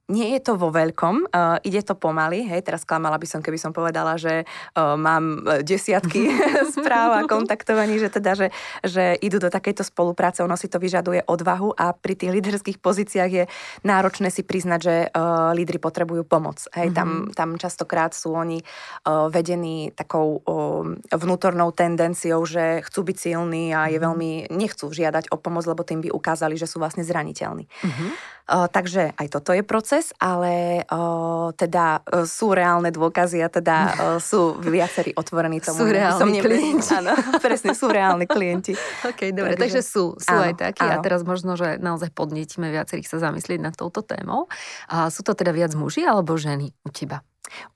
nie 0.07 0.35
je 0.35 0.39
to 0.39 0.55
vo 0.55 0.71
veľkom, 0.71 1.27
uh, 1.35 1.59
ide 1.67 1.83
to 1.83 1.91
pomaly, 1.91 2.47
hej, 2.47 2.63
teraz 2.63 2.87
klamala 2.87 3.19
by 3.19 3.27
som, 3.27 3.43
keby 3.43 3.59
som 3.59 3.75
povedala, 3.75 4.15
že 4.15 4.47
uh, 4.47 4.95
mám 4.95 5.43
desiatky 5.67 6.31
správ 6.75 7.19
a 7.19 7.21
kontaktovaní, 7.27 7.99
že 7.99 8.07
teda, 8.07 8.31
že, 8.39 8.47
že 8.87 9.19
idú 9.19 9.43
do 9.43 9.51
takejto 9.51 9.83
spolupráce, 9.83 10.39
ono 10.47 10.55
si 10.55 10.71
to 10.71 10.79
vyžaduje 10.79 11.27
odvahu 11.27 11.75
a 11.75 11.91
pri 11.91 12.15
tých 12.15 12.31
líderských 12.31 12.79
pozíciách 12.79 13.31
je 13.31 13.43
náročné 13.83 14.31
si 14.31 14.47
priznať, 14.47 14.79
že 14.79 14.95
uh, 15.11 15.51
lídry 15.51 15.75
potrebujú 15.75 16.23
pomoc. 16.23 16.63
Hej, 16.71 16.95
mm-hmm. 16.95 16.95
tam, 16.95 17.09
tam 17.35 17.49
častokrát 17.59 18.15
sú 18.15 18.31
oni 18.31 18.63
uh, 18.63 19.27
vedení 19.27 19.91
takou 19.91 20.39
uh, 20.39 20.87
vnútornou 21.11 21.75
tendenciou, 21.75 22.47
že 22.47 22.79
chcú 22.87 23.11
byť 23.11 23.17
silní 23.19 23.75
a 23.75 23.91
je 23.91 23.99
mm-hmm. 23.99 24.05
veľmi, 24.07 24.31
nechcú 24.55 24.87
žiadať 24.87 25.35
o 25.35 25.37
pomoc, 25.37 25.67
lebo 25.67 25.83
tým 25.83 25.99
by 25.99 26.15
ukázali, 26.15 26.55
že 26.55 26.63
sú 26.63 26.79
vlastne 26.79 27.03
zraniteľní. 27.03 27.67
Mm-hmm. 27.67 28.36
Takže 28.47 29.11
aj 29.19 29.27
toto 29.27 29.51
je 29.51 29.59
proces, 29.59 30.15
ale 30.23 30.79
uh, 30.87 31.51
teda 31.51 31.99
sú 32.23 32.55
reálne 32.55 32.95
dôkazy 32.95 33.43
a 33.43 33.51
teda 33.51 33.75
uh, 33.75 33.91
sú 34.23 34.55
viacerí 34.63 35.11
otvorení 35.11 35.59
tomu. 35.59 35.83
Sú 35.83 35.91
reálni 35.91 36.39
som 36.39 36.47
klienti. 36.47 36.89
Áno, 36.95 37.11
presne, 37.43 37.75
sú 37.75 37.91
reálni 37.91 38.23
klienti. 38.23 38.71
OK, 39.03 39.35
dobre, 39.35 39.59
takže, 39.59 39.63
takže 39.67 39.81
sú, 39.83 40.15
sú 40.15 40.31
áno, 40.31 40.47
aj 40.47 40.53
takí 40.63 40.87
áno. 40.87 40.95
a 40.95 41.03
teraz 41.03 41.27
možno, 41.27 41.59
že 41.59 41.75
naozaj 41.75 42.15
podnietime 42.15 42.71
viacerých 42.71 43.11
sa 43.11 43.19
zamyslieť 43.19 43.59
nad 43.59 43.75
touto 43.75 43.99
témou. 43.99 44.47
A 44.87 45.11
sú 45.11 45.27
to 45.27 45.35
teda 45.35 45.51
viac 45.51 45.75
muži 45.75 46.07
alebo 46.07 46.39
ženy 46.39 46.71
u 46.87 46.89
teba? 46.95 47.27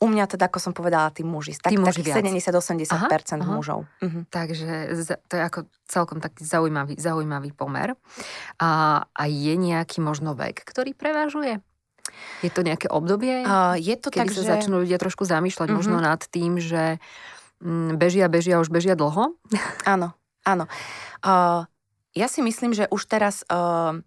U 0.04 0.06
mňa 0.12 0.28
teda, 0.28 0.52
ako 0.52 0.60
som 0.60 0.74
povedala, 0.76 1.12
tí 1.16 1.24
muži. 1.24 1.56
Tak, 1.58 1.72
tí 1.72 1.80
muži 1.80 2.04
takých 2.04 2.44
70-80% 2.52 2.92
aha, 2.92 3.08
aha. 3.08 3.44
mužov. 3.48 3.88
Mhm. 4.04 4.28
Takže 4.28 4.70
to 5.28 5.34
je 5.40 5.44
ako 5.44 5.60
celkom 5.88 6.20
taký 6.20 6.44
zaujímavý, 6.44 7.00
zaujímavý 7.00 7.52
pomer. 7.56 7.96
A, 8.60 9.04
a 9.08 9.24
je 9.28 9.54
nejaký 9.56 10.04
možno 10.04 10.36
vek, 10.36 10.64
ktorý 10.64 10.96
prevažuje? 10.96 11.64
Je 12.42 12.50
to 12.50 12.66
nejaké 12.66 12.90
obdobie? 12.90 13.46
Uh, 13.46 13.78
je 13.78 13.96
to 13.96 14.10
kedy 14.10 14.34
tak, 14.34 14.36
sa 14.36 14.44
že... 14.44 14.50
začnú 14.58 14.84
ľudia 14.84 14.98
trošku 14.98 15.24
zamýšľať 15.24 15.68
uh-huh. 15.70 15.80
možno 15.80 15.98
nad 16.02 16.20
tým, 16.28 16.58
že 16.58 16.98
mm, 17.62 17.96
bežia, 17.96 18.28
bežia, 18.28 18.60
už 18.60 18.74
bežia 18.74 18.98
dlho? 18.98 19.38
Áno, 19.86 20.18
áno. 20.44 20.66
Uh, 21.22 21.64
ja 22.12 22.28
si 22.28 22.44
myslím, 22.44 22.76
že 22.76 22.90
už 22.92 23.08
teraz 23.08 23.46
uh, 23.48 24.02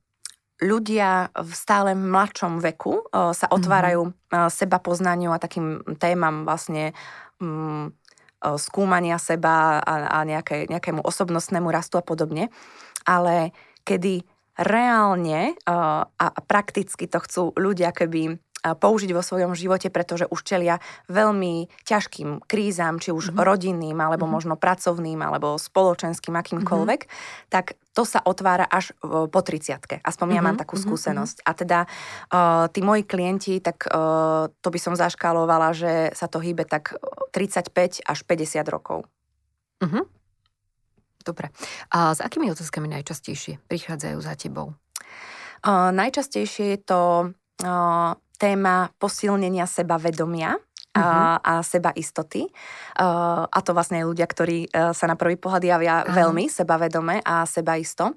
ľudia 0.62 1.34
v 1.34 1.52
stále 1.54 1.98
mladšom 1.98 2.62
veku 2.62 3.02
uh, 3.10 3.34
sa 3.34 3.50
mhm. 3.50 3.54
otvárajú 3.54 4.02
uh, 4.10 4.48
seba 4.50 4.78
poznaniu 4.78 5.34
a 5.34 5.42
takým 5.42 5.82
témam 5.98 6.46
vlastne 6.46 6.94
um, 7.42 7.90
uh, 8.42 8.56
skúmania 8.58 9.18
seba 9.18 9.82
a, 9.82 9.94
a 10.10 10.28
nejaké, 10.28 10.70
nejakému 10.70 11.02
osobnostnému 11.02 11.70
rastu 11.70 11.98
a 11.98 12.04
podobne. 12.06 12.52
Ale 13.04 13.52
kedy 13.84 14.24
reálne 14.54 15.58
a 15.66 16.40
prakticky 16.46 17.10
to 17.10 17.18
chcú 17.18 17.42
ľudia 17.58 17.90
keby 17.90 18.38
použiť 18.64 19.12
vo 19.12 19.20
svojom 19.20 19.52
živote, 19.52 19.92
pretože 19.92 20.24
už 20.24 20.40
čelia 20.40 20.80
veľmi 21.12 21.68
ťažkým 21.84 22.48
krízam, 22.48 22.96
či 22.96 23.12
už 23.12 23.30
mm-hmm. 23.30 23.44
rodinným, 23.44 23.98
alebo 24.00 24.24
mm-hmm. 24.24 24.32
možno 24.32 24.54
pracovným, 24.56 25.20
alebo 25.20 25.60
spoločenským, 25.60 26.32
akýmkoľvek, 26.32 27.00
mm-hmm. 27.04 27.52
tak 27.52 27.76
to 27.92 28.02
sa 28.02 28.24
otvára 28.24 28.64
až 28.66 28.96
po 29.04 29.40
30 29.40 30.02
Aspoň 30.02 30.26
ja 30.34 30.42
mám 30.42 30.58
mhm, 30.58 30.62
takú 30.66 30.74
mhm, 30.74 30.82
skúsenosť. 30.82 31.36
Mm-hmm. 31.44 31.50
A 31.54 31.58
teda 31.60 31.78
uh, 31.86 32.64
tí 32.72 32.80
moji 32.82 33.06
klienti, 33.06 33.60
tak 33.62 33.86
uh, 33.86 34.50
to 34.64 34.68
by 34.72 34.80
som 34.80 34.98
zaškálovala, 34.98 35.76
že 35.76 36.10
sa 36.16 36.26
to 36.26 36.42
hýbe 36.42 36.66
tak 36.66 36.96
35 37.30 38.02
až 38.02 38.18
50 38.26 38.66
rokov. 38.72 39.06
Mm-hmm. 39.84 40.04
Dobre. 41.24 41.48
A 41.94 42.12
s 42.12 42.20
akými 42.20 42.52
otázkami 42.52 42.90
najčastejšie 43.00 43.56
prichádzajú 43.64 44.18
za 44.20 44.34
tebou? 44.36 44.76
Uh, 45.64 45.88
najčastejšie 45.96 46.76
je 46.76 46.78
to 46.84 47.02
uh, 47.64 48.12
téma 48.38 48.90
posilnenia 48.98 49.66
sebavedomia 49.66 50.58
a, 50.94 51.02
uh-huh. 51.02 51.36
a 51.42 51.52
seba 51.66 51.90
istoty. 51.98 52.46
Uh, 52.94 53.50
a 53.50 53.58
to 53.66 53.74
vlastne 53.74 54.06
ľudia, 54.06 54.30
ktorí 54.30 54.70
uh, 54.70 54.94
sa 54.94 55.10
na 55.10 55.18
prvý 55.18 55.34
pohľad 55.34 55.62
javia 55.66 55.94
uh-huh. 56.02 56.14
veľmi 56.14 56.46
sebavedome 56.46 57.18
a 57.26 57.42
sebaisto. 57.50 58.14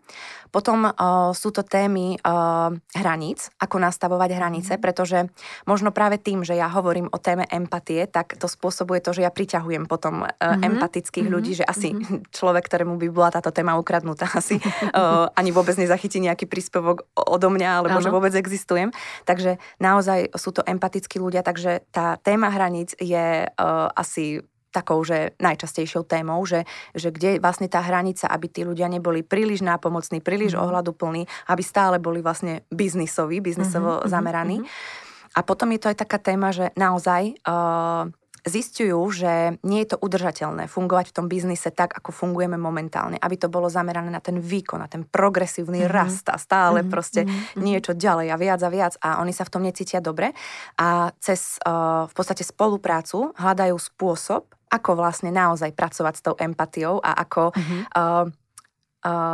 Potom 0.53 0.87
uh, 0.87 0.93
sú 1.33 1.49
to 1.49 1.65
témy 1.65 2.21
uh, 2.21 2.71
hraníc, 2.93 3.49
ako 3.57 3.81
nastavovať 3.81 4.29
hranice, 4.37 4.73
uh-huh. 4.77 4.85
pretože 4.85 5.19
možno 5.65 5.89
práve 5.89 6.21
tým, 6.21 6.45
že 6.45 6.53
ja 6.53 6.69
hovorím 6.69 7.09
o 7.09 7.17
téme 7.17 7.49
empatie, 7.49 8.05
tak 8.05 8.37
to 8.37 8.45
spôsobuje 8.45 9.01
to, 9.01 9.11
že 9.17 9.25
ja 9.25 9.31
priťahujem 9.33 9.89
potom 9.89 10.23
uh, 10.23 10.29
uh-huh. 10.29 10.61
empatických 10.61 11.25
uh-huh. 11.25 11.35
ľudí, 11.35 11.57
že 11.57 11.65
asi 11.65 11.97
uh-huh. 11.97 12.21
človek, 12.37 12.69
ktorému 12.69 13.01
by 13.01 13.07
bola 13.09 13.33
táto 13.33 13.49
téma 13.49 13.73
ukradnutá, 13.81 14.29
asi 14.39 14.61
uh, 14.93 15.33
ani 15.33 15.49
vôbec 15.49 15.73
nezachytí 15.81 16.21
nejaký 16.21 16.45
príspevok 16.45 17.09
odo 17.17 17.49
mňa, 17.49 17.81
alebo 17.81 17.97
uh-huh. 17.97 18.05
že 18.05 18.13
vôbec 18.13 18.33
existujem. 18.37 18.93
Takže 19.25 19.57
naozaj 19.81 20.37
sú 20.37 20.53
to 20.53 20.61
empatickí 20.61 21.17
ľudia, 21.17 21.41
takže 21.41 21.81
tá 21.89 22.21
téma 22.21 22.53
hraníc 22.53 22.66
hraníc 22.67 22.99
je 22.99 23.47
uh, 23.47 23.88
asi 23.95 24.43
takou, 24.75 24.99
že 25.08 25.32
najčastejšou 25.39 26.03
témou, 26.03 26.43
že, 26.43 26.67
že 26.91 27.15
kde 27.15 27.39
vlastne 27.39 27.71
tá 27.71 27.80
hranica, 27.80 28.27
aby 28.27 28.51
tí 28.51 28.67
ľudia 28.67 28.91
neboli 28.91 29.23
príliš 29.23 29.63
nápomocní, 29.63 30.19
príliš 30.19 30.53
mm. 30.53 30.60
ohľaduplní, 30.60 31.23
aby 31.47 31.63
stále 31.63 31.97
boli 32.03 32.19
vlastne 32.19 32.67
biznisoví, 32.67 33.39
biznisovo 33.39 34.03
mm-hmm, 34.03 34.12
zameraní. 34.12 34.58
Mm-hmm. 34.60 35.34
A 35.34 35.39
potom 35.47 35.71
je 35.71 35.80
to 35.80 35.89
aj 35.95 35.97
taká 36.03 36.19
téma, 36.19 36.51
že 36.51 36.75
naozaj 36.75 37.39
uh, 37.47 38.12
zistujú, 38.47 38.99
že 39.12 39.62
nie 39.63 39.83
je 39.83 39.95
to 39.95 39.97
udržateľné 40.01 40.71
fungovať 40.71 41.12
v 41.12 41.15
tom 41.15 41.25
biznise 41.27 41.69
tak, 41.71 41.93
ako 41.93 42.12
fungujeme 42.12 42.55
momentálne, 42.55 43.19
aby 43.19 43.36
to 43.38 43.51
bolo 43.51 43.67
zamerané 43.67 44.10
na 44.10 44.23
ten 44.23 44.39
výkon, 44.41 44.81
na 44.81 44.89
ten 44.89 45.03
progresívny 45.05 45.83
mm-hmm. 45.86 45.95
rast 45.95 46.25
a 46.31 46.39
stále 46.39 46.81
mm-hmm. 46.81 46.91
proste 46.91 47.21
mm-hmm. 47.23 47.60
niečo 47.62 47.91
ďalej 47.93 48.27
a 48.33 48.39
viac 48.39 48.62
a 48.63 48.69
viac 48.71 48.93
a 49.03 49.19
oni 49.21 49.31
sa 49.36 49.45
v 49.45 49.53
tom 49.53 49.63
necítia 49.63 49.99
dobre 49.99 50.31
a 50.79 51.12
cez 51.19 51.62
uh, 51.63 52.07
v 52.07 52.13
podstate 52.15 52.41
spoluprácu 52.41 53.36
hľadajú 53.36 53.75
spôsob, 53.77 54.47
ako 54.67 54.91
vlastne 54.99 55.31
naozaj 55.31 55.71
pracovať 55.71 56.13
s 56.15 56.23
tou 56.23 56.36
empatiou 56.36 56.99
a 56.99 57.15
ako 57.23 57.51
mm-hmm. 57.55 57.81
uh, 57.95 58.27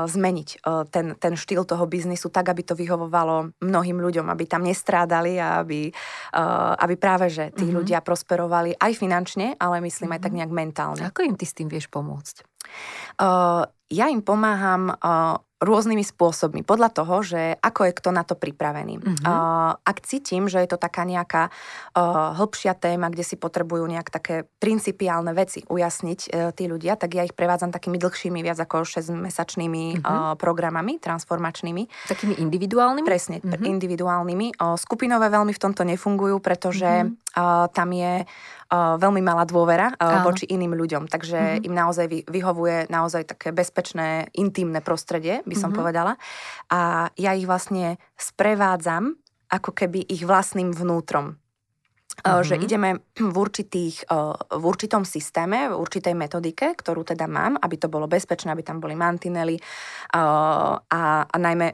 zmeniť 0.08 0.49
ten, 0.91 1.15
ten 1.17 1.34
štýl 1.34 1.63
toho 1.63 1.88
biznisu 1.88 2.28
tak, 2.30 2.52
aby 2.52 2.62
to 2.67 2.76
vyhovovalo 2.76 3.56
mnohým 3.63 3.97
ľuďom, 3.97 4.28
aby 4.28 4.43
tam 4.45 4.67
nestrádali 4.67 5.39
a 5.39 5.63
aby, 5.63 5.89
aby 6.78 6.95
práve, 6.99 7.32
že 7.32 7.49
tí 7.56 7.65
mm-hmm. 7.65 7.78
ľudia 7.80 7.99
prosperovali 8.04 8.76
aj 8.78 8.91
finančne, 8.93 9.56
ale 9.58 9.80
myslím 9.82 10.13
mm-hmm. 10.13 10.15
aj 10.19 10.23
tak 10.23 10.34
mhm. 10.34 10.38
nejak 10.39 10.54
mentálne. 10.54 11.04
Ako 11.08 11.26
im 11.26 11.36
ty 11.39 11.47
s 11.47 11.56
tým 11.56 11.71
vieš 11.71 11.88
pomôcť? 11.88 12.43
Ja 13.93 14.06
im 14.10 14.21
pomáham 14.26 14.93
rôznymi 15.63 16.04
spôsobmi, 16.04 16.62
podľa 16.62 16.89
toho, 16.91 17.15
že 17.23 17.58
ako 17.60 17.89
je 17.89 17.93
kto 17.97 18.10
na 18.12 18.23
to 18.28 18.36
pripravený. 18.36 18.99
Mm-hmm. 18.99 19.26
Uh, 19.26 19.73
ak 19.82 20.04
cítim, 20.04 20.52
že 20.52 20.62
je 20.62 20.69
to 20.69 20.78
taká 20.78 21.08
nejaká 21.08 21.49
uh, 21.95 22.36
hĺbšia 22.36 22.76
téma, 22.76 23.08
kde 23.10 23.23
si 23.23 23.36
potrebujú 23.39 23.88
nejak 23.88 24.12
také 24.12 24.43
principiálne 24.60 25.32
veci 25.32 25.63
ujasniť 25.65 26.19
uh, 26.28 26.52
tí 26.52 26.67
ľudia, 26.67 26.99
tak 26.99 27.15
ja 27.15 27.23
ich 27.23 27.34
prevádzam 27.34 27.71
takými 27.71 27.97
dlhšími, 27.97 28.43
viac 28.43 28.60
ako 28.60 28.84
6-mesačnými 28.84 29.99
mm-hmm. 29.99 30.06
uh, 30.06 30.36
programami 30.38 30.99
transformačnými. 30.99 32.12
Takými 32.12 32.38
individuálnymi? 32.43 33.08
Presne, 33.08 33.38
mm-hmm. 33.39 33.63
individuálnymi. 33.63 34.47
Uh, 34.60 34.76
skupinové 34.76 35.32
veľmi 35.32 35.56
v 35.56 35.62
tomto 35.62 35.88
nefungujú, 35.88 36.43
pretože 36.43 37.08
mm-hmm. 37.08 37.39
uh, 37.39 37.65
tam 37.71 37.89
je 37.95 38.28
uh, 38.73 38.95
veľmi 38.97 39.21
malá 39.21 39.45
dôvera 39.45 39.93
uh, 39.93 40.26
voči 40.26 40.49
iným 40.49 40.73
ľuďom, 40.73 41.08
takže 41.08 41.39
mm-hmm. 41.39 41.67
im 41.67 41.73
naozaj 41.73 42.06
vy, 42.10 42.19
vyhovuje 42.26 42.78
naozaj 42.89 43.30
také 43.30 43.54
bezpečné, 43.54 44.34
intimné 44.34 44.82
prostredie, 44.82 45.45
by 45.54 45.58
som 45.62 45.70
mm-hmm. 45.70 45.78
povedala. 45.78 46.13
A 46.74 47.13
ja 47.13 47.38
ich 47.38 47.46
vlastne 47.46 48.02
sprevádzam 48.18 49.13
ako 49.54 49.72
keby 49.78 50.10
ich 50.10 50.26
vlastným 50.26 50.74
vnútrom. 50.74 51.38
Uh-huh. 52.13 52.46
Že 52.46 52.62
ideme 52.62 53.02
v, 53.18 53.34
určitých, 53.34 54.06
v 54.54 54.63
určitom 54.63 55.02
systéme, 55.02 55.74
v 55.74 55.78
určitej 55.82 56.13
metodike, 56.13 56.78
ktorú 56.78 57.02
teda 57.02 57.26
mám, 57.26 57.58
aby 57.58 57.82
to 57.82 57.89
bolo 57.89 58.06
bezpečné, 58.06 58.54
aby 58.54 58.62
tam 58.62 58.78
boli 58.78 58.94
mantinely 58.94 59.58
a, 60.13 60.22
a 60.86 61.36
najmä 61.42 61.74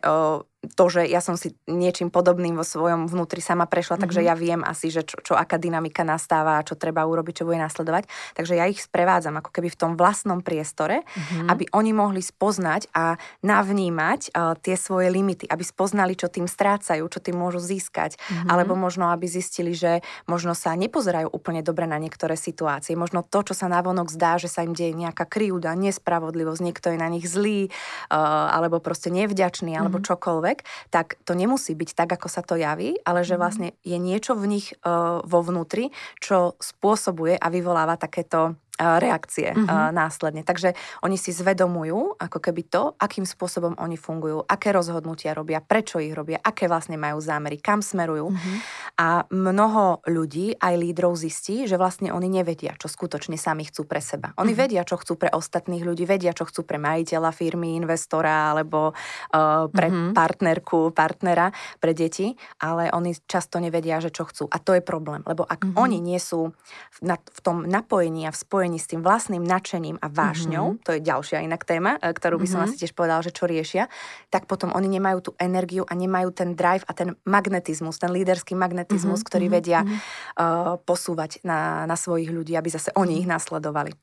to, 0.59 0.85
že 0.91 1.07
ja 1.07 1.23
som 1.23 1.39
si 1.39 1.55
niečím 1.71 2.11
podobným 2.11 2.59
vo 2.59 2.67
svojom 2.67 3.07
vnútri 3.07 3.39
sama 3.39 3.63
prešla, 3.63 3.95
mm-hmm. 3.95 4.03
takže 4.03 4.21
ja 4.27 4.35
viem 4.35 4.59
asi, 4.67 4.91
že 4.91 5.07
čo, 5.07 5.15
čo 5.23 5.33
aká 5.39 5.55
dynamika 5.55 6.03
nastáva, 6.03 6.59
čo 6.67 6.75
treba 6.75 7.07
urobiť, 7.07 7.43
čo 7.43 7.47
bude 7.47 7.63
nasledovať. 7.63 8.11
Takže 8.35 8.59
ja 8.59 8.67
ich 8.67 8.83
sprevádzam 8.83 9.39
ako 9.39 9.55
keby 9.55 9.71
v 9.71 9.79
tom 9.79 9.91
vlastnom 9.95 10.43
priestore, 10.43 11.07
mm-hmm. 11.07 11.47
aby 11.47 11.63
oni 11.71 11.91
mohli 11.95 12.19
spoznať 12.19 12.91
a 12.91 13.15
navnímať 13.39 14.35
uh, 14.35 14.59
tie 14.59 14.75
svoje 14.75 15.07
limity, 15.07 15.47
aby 15.47 15.63
spoznali, 15.63 16.19
čo 16.19 16.27
tým 16.27 16.43
strácajú, 16.43 17.07
čo 17.07 17.23
tým 17.23 17.39
môžu 17.39 17.63
získať, 17.63 18.19
mm-hmm. 18.19 18.51
alebo 18.51 18.75
možno, 18.75 19.15
aby 19.15 19.31
zistili, 19.31 19.71
že 19.71 20.03
možno 20.27 20.51
sa 20.59 20.75
nepozerajú 20.75 21.31
úplne 21.31 21.63
dobre 21.63 21.87
na 21.87 21.95
niektoré 21.95 22.35
situácie. 22.35 22.99
Možno 22.99 23.23
to, 23.23 23.47
čo 23.47 23.55
sa 23.55 23.71
navonok 23.71 24.11
zdá, 24.11 24.35
že 24.35 24.51
sa 24.51 24.67
im 24.67 24.75
deje 24.75 24.91
nejaká 24.91 25.23
kryúda, 25.23 25.71
nespravodlivosť, 25.79 26.59
niekto 26.59 26.91
je 26.91 26.99
na 26.99 27.07
nich 27.07 27.23
zlý, 27.31 27.71
uh, 28.11 28.51
alebo 28.51 28.83
proste 28.83 29.07
nevďačný, 29.07 29.79
alebo 29.79 30.03
mm-hmm. 30.03 30.11
čokoľvek 30.11 30.48
čokoľvek, 30.49 30.89
tak 30.89 31.21
to 31.25 31.37
nemusí 31.37 31.77
byť 31.77 31.89
tak, 31.93 32.09
ako 32.17 32.27
sa 32.27 32.41
to 32.41 32.57
javí, 32.57 32.97
ale 33.05 33.21
že 33.21 33.37
mhm. 33.37 33.41
vlastne 33.41 33.67
je 33.85 33.97
niečo 33.97 34.33
v 34.33 34.45
nich 34.49 34.73
uh, 34.81 35.21
vo 35.21 35.39
vnútri, 35.45 35.93
čo 36.17 36.57
spôsobuje 36.57 37.37
a 37.37 37.47
vyvoláva 37.53 37.99
takéto 37.99 38.57
reakcie 38.79 39.51
mm-hmm. 39.51 39.91
následne. 39.91 40.47
Takže 40.47 40.73
oni 41.03 41.19
si 41.19 41.35
zvedomujú 41.35 42.15
ako 42.15 42.39
keby 42.39 42.61
to, 42.71 42.95
akým 42.95 43.27
spôsobom 43.27 43.75
oni 43.75 43.99
fungujú, 43.99 44.47
aké 44.47 44.71
rozhodnutia 44.71 45.35
robia, 45.35 45.59
prečo 45.59 45.99
ich 45.99 46.15
robia, 46.15 46.39
aké 46.39 46.71
vlastne 46.71 46.95
majú 46.95 47.19
zámery, 47.19 47.59
kam 47.59 47.83
smerujú. 47.83 48.31
Mm-hmm. 48.31 48.57
A 49.03 49.27
mnoho 49.27 49.99
ľudí, 50.07 50.55
aj 50.55 50.75
lídrov 50.79 51.19
zistí, 51.19 51.67
že 51.67 51.75
vlastne 51.75 52.15
oni 52.15 52.31
nevedia, 52.31 52.75
čo 52.79 52.87
skutočne 52.87 53.35
sami 53.35 53.67
chcú 53.67 53.83
pre 53.83 53.99
seba. 53.99 54.31
Oni 54.39 54.55
mm-hmm. 54.55 54.63
vedia, 54.63 54.81
čo 54.87 54.95
chcú 54.95 55.19
pre 55.19 55.29
ostatných 55.33 55.83
ľudí, 55.83 56.07
vedia, 56.07 56.31
čo 56.31 56.47
chcú 56.47 56.63
pre 56.63 56.79
majiteľa 56.79 57.31
firmy, 57.35 57.75
investora 57.75 58.55
alebo 58.55 58.95
uh, 58.95 59.67
pre 59.67 59.91
mm-hmm. 59.91 60.15
partnerku, 60.15 60.95
partnera, 60.95 61.51
pre 61.81 61.91
deti, 61.91 62.31
ale 62.63 62.93
oni 62.93 63.11
často 63.27 63.57
nevedia, 63.57 63.99
že 63.99 64.13
čo 64.13 64.23
chcú. 64.29 64.45
A 64.47 64.61
to 64.61 64.77
je 64.77 64.83
problém, 64.85 65.25
lebo 65.25 65.43
ak 65.43 65.65
mm-hmm. 65.65 65.81
oni 65.81 65.97
nie 65.97 66.19
sú 66.21 66.53
v, 67.01 67.39
tom 67.41 67.65
napojení 67.65 68.29
a 68.29 68.31
v 68.35 68.37
spojení 68.37 68.68
s 68.77 68.91
tým 68.91 69.01
vlastným 69.01 69.41
nadšením 69.41 69.97
a 69.97 70.07
vášňou, 70.11 70.77
mm-hmm. 70.77 70.83
to 70.85 70.91
je 70.93 71.01
ďalšia 71.01 71.41
inak 71.41 71.65
téma, 71.65 71.97
e, 71.97 72.13
ktorú 72.13 72.37
by 72.37 72.47
som 72.47 72.61
mm-hmm. 72.61 72.75
asi 72.75 72.81
tiež 72.85 72.93
povedala, 72.93 73.25
že 73.25 73.33
čo 73.33 73.49
riešia, 73.49 73.89
tak 74.29 74.45
potom 74.45 74.69
oni 74.75 74.85
nemajú 74.99 75.19
tú 75.25 75.31
energiu 75.41 75.87
a 75.87 75.95
nemajú 75.95 76.29
ten 76.35 76.53
drive 76.53 76.85
a 76.85 76.93
ten 76.93 77.17
magnetizmus, 77.25 77.97
ten 77.97 78.13
líderský 78.13 78.53
magnetizmus, 78.53 79.23
mm-hmm. 79.23 79.29
ktorý 79.31 79.47
mhm, 79.47 79.53
vedia 79.55 79.79
mm-hmm. 79.81 79.99
uh, 80.37 80.75
posúvať 80.83 81.41
na, 81.47 81.89
na 81.89 81.95
svojich 81.95 82.29
ľudí, 82.29 82.53
aby 82.53 82.69
zase 82.69 82.93
oni 82.93 83.23
ich 83.23 83.27
nasledovali. 83.29 83.95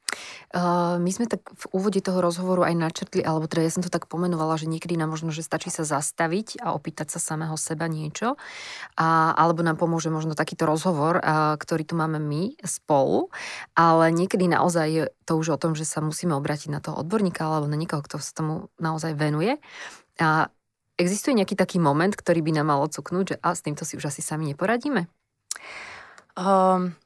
Uh, 0.56 0.96
my 0.96 1.10
sme 1.12 1.28
tak 1.28 1.44
v 1.44 1.64
úvode 1.76 2.00
toho 2.00 2.24
rozhovoru 2.24 2.64
aj 2.64 2.74
načrtli, 2.74 3.20
alebo 3.20 3.44
teda 3.44 3.68
ja 3.68 3.72
som 3.76 3.84
to 3.84 3.92
tak 3.92 4.08
pomenovala, 4.08 4.56
že 4.56 4.70
niekedy 4.70 4.96
nám 4.96 5.12
možno, 5.12 5.28
že 5.28 5.44
stačí 5.44 5.68
sa 5.68 5.84
zastaviť 5.84 6.64
a 6.64 6.72
opýtať 6.72 7.12
sa 7.12 7.20
samého 7.20 7.54
seba 7.60 7.84
niečo, 7.90 8.40
a, 8.96 9.36
alebo 9.36 9.60
nám 9.60 9.76
pomôže 9.76 10.08
možno 10.08 10.32
takýto 10.32 10.64
rozhovor, 10.64 11.20
a, 11.20 11.54
ktorý 11.60 11.84
tu 11.84 11.94
máme 11.98 12.16
my 12.16 12.56
spolu, 12.64 13.28
ale 13.76 14.08
niekedy 14.14 14.48
naozaj 14.56 14.86
je 14.88 15.04
to 15.28 15.36
už 15.36 15.56
o 15.56 15.60
tom, 15.60 15.76
že 15.76 15.84
sa 15.84 16.00
musíme 16.00 16.32
obrátiť 16.32 16.72
na 16.72 16.80
toho 16.80 16.96
odborníka 17.04 17.44
alebo 17.44 17.68
na 17.68 17.76
niekoho, 17.76 18.00
kto 18.00 18.16
sa 18.18 18.32
tomu 18.32 18.72
naozaj 18.80 19.12
venuje. 19.12 19.60
A 20.16 20.48
existuje 20.96 21.36
nejaký 21.36 21.54
taký 21.54 21.76
moment, 21.76 22.16
ktorý 22.16 22.40
by 22.40 22.56
nám 22.56 22.72
mal 22.72 22.80
odsuknúť, 22.88 23.24
že 23.28 23.36
a 23.44 23.52
s 23.52 23.60
týmto 23.60 23.84
si 23.84 24.00
už 24.00 24.08
asi 24.08 24.24
sami 24.24 24.48
neporadíme? 24.50 25.06
Um, 26.36 26.96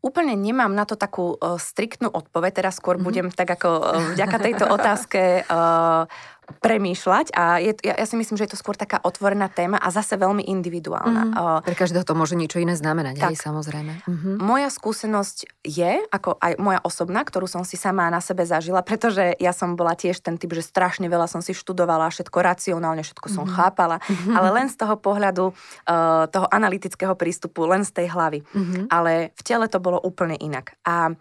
Úplne 0.00 0.32
nemám 0.32 0.72
na 0.72 0.88
to 0.88 0.96
takú 0.96 1.36
uh, 1.36 1.60
striktnú 1.60 2.08
odpoveď, 2.08 2.64
teraz 2.64 2.80
skôr 2.80 2.96
mm-hmm. 2.96 3.04
budem 3.04 3.28
tak 3.28 3.52
ako 3.52 3.68
uh, 3.68 3.84
vďaka 4.16 4.36
tejto 4.40 4.64
otázke 4.72 5.44
uh, 5.44 6.08
premýšľať 6.58 7.30
a 7.36 7.62
je, 7.62 7.72
ja, 7.86 7.94
ja 7.94 8.06
si 8.06 8.18
myslím, 8.18 8.34
že 8.34 8.50
je 8.50 8.52
to 8.56 8.60
skôr 8.60 8.74
taká 8.74 8.98
otvorená 8.98 9.46
téma 9.46 9.78
a 9.78 9.88
zase 9.94 10.18
veľmi 10.18 10.42
individuálna. 10.50 11.22
Mm. 11.30 11.32
Uh, 11.38 11.60
Pre 11.62 11.78
každého 11.78 12.02
to 12.02 12.18
môže 12.18 12.34
niečo 12.34 12.58
iné 12.58 12.74
znamenať, 12.74 13.22
tak, 13.22 13.32
hej, 13.34 13.38
samozrejme. 13.38 14.02
Mm-hmm. 14.08 14.34
Moja 14.42 14.68
skúsenosť 14.72 15.62
je, 15.62 16.02
ako 16.10 16.40
aj 16.40 16.52
moja 16.58 16.80
osobná, 16.82 17.22
ktorú 17.22 17.46
som 17.46 17.62
si 17.62 17.78
sama 17.78 18.10
na 18.10 18.18
sebe 18.18 18.42
zažila, 18.42 18.82
pretože 18.82 19.38
ja 19.38 19.54
som 19.54 19.78
bola 19.78 19.94
tiež 19.94 20.18
ten 20.24 20.34
typ, 20.34 20.50
že 20.50 20.66
strašne 20.66 21.06
veľa 21.06 21.30
som 21.30 21.44
si 21.44 21.54
študovala, 21.54 22.10
všetko 22.10 22.38
racionálne, 22.40 23.06
všetko 23.06 23.26
som 23.30 23.44
mm-hmm. 23.46 23.58
chápala, 23.60 23.96
mm-hmm. 24.00 24.34
ale 24.34 24.48
len 24.56 24.66
z 24.66 24.76
toho 24.80 24.96
pohľadu 24.98 25.52
uh, 25.52 26.26
toho 26.32 26.46
analytického 26.48 27.14
prístupu, 27.14 27.68
len 27.68 27.84
z 27.84 27.92
tej 28.02 28.06
hlavy. 28.10 28.40
Mm-hmm. 28.42 28.84
Ale 28.88 29.36
v 29.36 29.42
tele 29.44 29.66
to 29.68 29.78
bolo 29.78 30.00
úplne 30.00 30.34
inak. 30.40 30.74
A, 30.88 31.12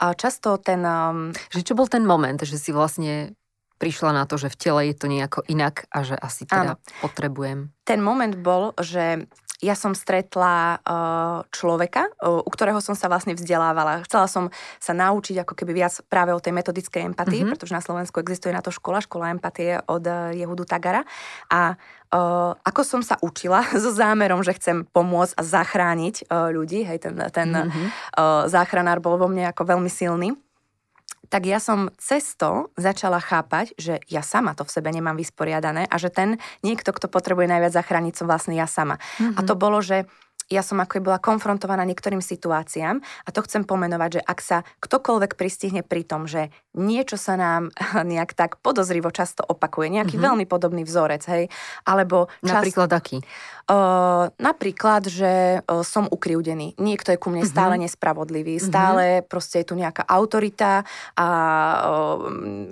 a 0.00 0.04
často 0.16 0.56
ten... 0.56 0.80
Um, 0.82 1.36
že 1.52 1.62
čo 1.62 1.76
bol 1.76 1.86
ten 1.86 2.08
moment, 2.08 2.40
že 2.40 2.56
si 2.56 2.72
vlastne 2.72 3.36
prišla 3.82 4.14
na 4.14 4.24
to, 4.30 4.38
že 4.38 4.54
v 4.54 4.56
tele 4.62 4.80
je 4.86 4.94
to 4.94 5.10
nejako 5.10 5.42
inak 5.50 5.90
a 5.90 6.06
že 6.06 6.14
asi 6.14 6.46
teda 6.46 6.78
Áno. 6.78 7.02
potrebujem. 7.02 7.74
Ten 7.82 7.98
moment 7.98 8.38
bol, 8.38 8.78
že 8.78 9.26
ja 9.62 9.78
som 9.78 9.94
stretla 9.94 10.82
uh, 10.82 11.46
človeka, 11.54 12.10
uh, 12.18 12.42
u 12.42 12.50
ktorého 12.50 12.82
som 12.82 12.98
sa 12.98 13.06
vlastne 13.06 13.38
vzdelávala. 13.38 14.02
Chcela 14.06 14.26
som 14.26 14.50
sa 14.82 14.90
naučiť 14.90 15.46
ako 15.46 15.54
keby 15.54 15.82
viac 15.82 15.94
práve 16.10 16.34
o 16.34 16.42
tej 16.42 16.50
metodickej 16.50 17.14
empatii, 17.14 17.46
mm-hmm. 17.46 17.50
pretože 17.54 17.74
na 17.74 17.82
Slovensku 17.82 18.18
existuje 18.18 18.50
na 18.50 18.58
to 18.58 18.74
škola, 18.74 18.98
škola 18.98 19.30
empatie 19.30 19.78
od 19.86 20.02
uh, 20.02 20.34
Jehudu 20.34 20.66
Tagara. 20.66 21.02
A 21.48 21.78
Uh, 22.12 22.52
ako 22.68 22.84
som 22.84 23.00
sa 23.00 23.16
učila 23.24 23.64
so 23.80 23.88
zámerom, 23.88 24.44
že 24.44 24.52
chcem 24.60 24.84
pomôcť 24.84 25.32
a 25.32 25.40
zachrániť 25.40 26.28
uh, 26.28 26.52
ľudí, 26.52 26.84
hej, 26.84 27.00
ten, 27.00 27.16
ten 27.32 27.48
mm-hmm. 27.48 27.88
uh, 28.20 28.44
záchranár 28.52 29.00
bol 29.00 29.16
vo 29.16 29.32
mne 29.32 29.48
ako 29.48 29.64
veľmi 29.64 29.88
silný 29.88 30.36
tak 31.32 31.48
ja 31.48 31.56
som 31.56 31.88
cesto 31.96 32.68
začala 32.76 33.16
chápať, 33.16 33.72
že 33.80 34.04
ja 34.12 34.20
sama 34.20 34.52
to 34.52 34.68
v 34.68 34.74
sebe 34.76 34.92
nemám 34.92 35.16
vysporiadané 35.16 35.88
a 35.88 35.96
že 35.96 36.12
ten 36.12 36.36
niekto, 36.60 36.92
kto 36.92 37.08
potrebuje 37.08 37.48
najviac 37.48 37.72
zachrániť, 37.72 38.12
som 38.12 38.28
vlastne 38.28 38.52
ja 38.52 38.68
sama. 38.68 39.00
Mm-hmm. 39.16 39.40
A 39.40 39.40
to 39.48 39.56
bolo, 39.56 39.80
že 39.80 40.04
ja 40.52 40.60
som 40.60 40.76
ako 40.76 41.00
bola 41.00 41.16
konfrontovaná 41.16 41.88
niektorým 41.88 42.20
situáciám 42.20 43.00
a 43.00 43.28
to 43.32 43.40
chcem 43.48 43.64
pomenovať, 43.64 44.20
že 44.20 44.22
ak 44.22 44.38
sa 44.44 44.58
ktokoľvek 44.84 45.40
pristihne 45.40 45.80
pri 45.80 46.04
tom, 46.04 46.28
že 46.28 46.52
niečo 46.76 47.16
sa 47.16 47.40
nám 47.40 47.72
nejak 48.12 48.36
tak 48.36 48.60
podozrivo 48.60 49.08
často 49.08 49.40
opakuje, 49.40 49.88
nejaký 49.88 50.20
mm-hmm. 50.20 50.28
veľmi 50.28 50.44
podobný 50.44 50.84
vzorec, 50.84 51.24
hej, 51.32 51.44
alebo... 51.88 52.28
Čas, 52.44 52.60
napríklad 52.60 52.90
aký? 52.92 53.18
Uh, 53.64 54.28
napríklad, 54.36 55.08
že 55.08 55.64
uh, 55.64 55.80
som 55.80 56.04
ukriúdený, 56.04 56.76
niekto 56.76 57.14
je 57.14 57.18
ku 57.18 57.32
mne 57.32 57.48
mm-hmm. 57.48 57.54
stále 57.56 57.74
nespravodlivý, 57.80 58.60
mm-hmm. 58.60 58.68
stále 58.68 59.04
proste 59.24 59.64
je 59.64 59.72
tu 59.72 59.74
nejaká 59.78 60.04
autorita 60.04 60.84
a 61.16 61.28
uh, 61.88 62.16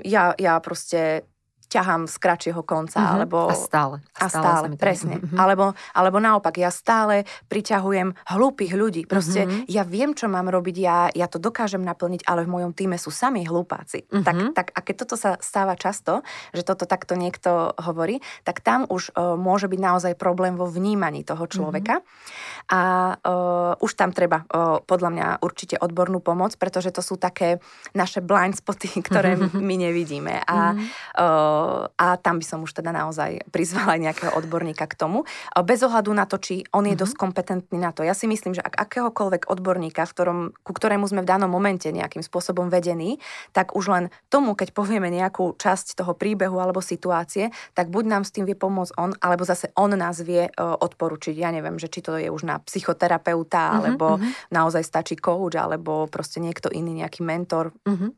ja, 0.05 0.37
ja 0.37 0.61
proste 0.61 1.30
ťahám 1.71 2.11
z 2.11 2.17
kratšieho 2.19 2.63
konca. 2.67 2.99
Mm-hmm. 2.99 3.15
Alebo, 3.15 3.39
a 3.47 3.55
stále. 3.55 3.97
A 4.19 4.27
stále, 4.27 4.43
stále 4.43 4.67
presne. 4.75 5.23
Mm-hmm. 5.23 5.39
Alebo, 5.39 5.73
alebo 5.95 6.19
naopak, 6.19 6.59
ja 6.59 6.75
stále 6.75 7.23
priťahujem 7.47 8.13
hlúpych 8.35 8.75
ľudí. 8.75 9.07
Proste 9.07 9.47
mm-hmm. 9.47 9.71
ja 9.71 9.87
viem, 9.87 10.11
čo 10.19 10.27
mám 10.27 10.51
robiť, 10.51 10.77
ja, 10.77 11.07
ja 11.15 11.31
to 11.31 11.39
dokážem 11.39 11.81
naplniť, 11.87 12.27
ale 12.27 12.43
v 12.43 12.59
mojom 12.59 12.75
týme 12.75 12.99
sú 12.99 13.15
sami 13.15 13.47
hlúpáci. 13.47 14.11
Mm-hmm. 14.11 14.27
Tak, 14.27 14.37
tak 14.59 14.67
a 14.75 14.79
keď 14.83 14.95
toto 15.07 15.15
sa 15.15 15.39
stáva 15.39 15.79
často, 15.79 16.27
že 16.51 16.67
toto 16.67 16.91
takto 16.91 17.15
niekto 17.15 17.73
hovorí, 17.79 18.19
tak 18.43 18.59
tam 18.67 18.91
už 18.91 19.15
uh, 19.15 19.39
môže 19.39 19.71
byť 19.71 19.81
naozaj 19.81 20.13
problém 20.19 20.59
vo 20.59 20.67
vnímaní 20.67 21.23
toho 21.23 21.47
človeka. 21.47 22.03
Mm-hmm. 22.03 22.75
A 22.75 22.81
uh, 23.15 23.75
už 23.79 23.95
tam 23.95 24.11
treba 24.11 24.43
uh, 24.43 24.83
podľa 24.83 25.11
mňa 25.15 25.27
určite 25.47 25.79
odbornú 25.79 26.19
pomoc, 26.19 26.59
pretože 26.59 26.91
to 26.91 27.03
sú 27.03 27.15
také 27.15 27.63
naše 27.95 28.19
blind 28.23 28.59
spoty, 28.59 29.03
ktoré 29.07 29.39
my 29.71 29.75
nevidíme. 29.79 30.43
A 30.47 30.75
uh, 30.75 31.60
a 31.95 32.07
tam 32.21 32.39
by 32.41 32.45
som 32.47 32.61
už 32.65 32.77
teda 32.77 32.91
naozaj 32.93 33.47
prizvala 33.51 33.97
nejakého 34.01 34.33
odborníka 34.37 34.87
k 34.89 34.95
tomu. 34.95 35.25
Bez 35.53 35.81
ohľadu 35.85 36.11
na 36.15 36.25
to, 36.25 36.41
či 36.41 36.67
on 36.75 36.85
je 36.85 36.95
mm-hmm. 36.95 37.03
dosť 37.03 37.15
kompetentný 37.17 37.79
na 37.79 37.91
to. 37.91 38.03
Ja 38.07 38.17
si 38.17 38.27
myslím, 38.27 38.57
že 38.57 38.63
ak 38.65 38.77
akéhokoľvek 38.77 39.49
odborníka, 39.51 40.05
v 40.07 40.13
ktorom, 40.15 40.39
ku 40.63 40.73
ktorému 40.73 41.07
sme 41.07 41.23
v 41.25 41.31
danom 41.31 41.51
momente 41.51 41.89
nejakým 41.91 42.25
spôsobom 42.25 42.73
vedení, 42.73 43.21
tak 43.55 43.75
už 43.77 43.85
len 43.91 44.05
tomu, 44.33 44.57
keď 44.57 44.73
povieme 44.75 45.11
nejakú 45.11 45.57
časť 45.59 46.01
toho 46.01 46.17
príbehu 46.17 46.57
alebo 46.59 46.81
situácie, 46.85 47.53
tak 47.77 47.91
buď 47.91 48.05
nám 48.07 48.23
s 48.27 48.35
tým 48.35 48.47
vie 48.47 48.55
pomôcť 48.57 48.97
on, 48.97 49.11
alebo 49.21 49.45
zase 49.45 49.71
on 49.77 49.93
nás 49.95 50.21
vie 50.23 50.49
uh, 50.49 50.77
odporučiť. 50.79 51.35
Ja 51.37 51.51
neviem, 51.51 51.77
že 51.77 51.91
či 51.91 52.01
to 52.01 52.17
je 52.17 52.31
už 52.31 52.47
na 52.47 52.59
psychoterapeuta, 52.63 53.71
mm-hmm, 53.71 53.79
alebo 53.81 54.07
mm-hmm. 54.17 54.53
naozaj 54.55 54.83
stačí 54.87 55.15
coach, 55.19 55.59
alebo 55.59 56.07
proste 56.07 56.39
niekto 56.41 56.73
iný, 56.73 57.03
nejaký 57.05 57.21
mentor. 57.27 57.73
Mm-hmm. 57.85 58.11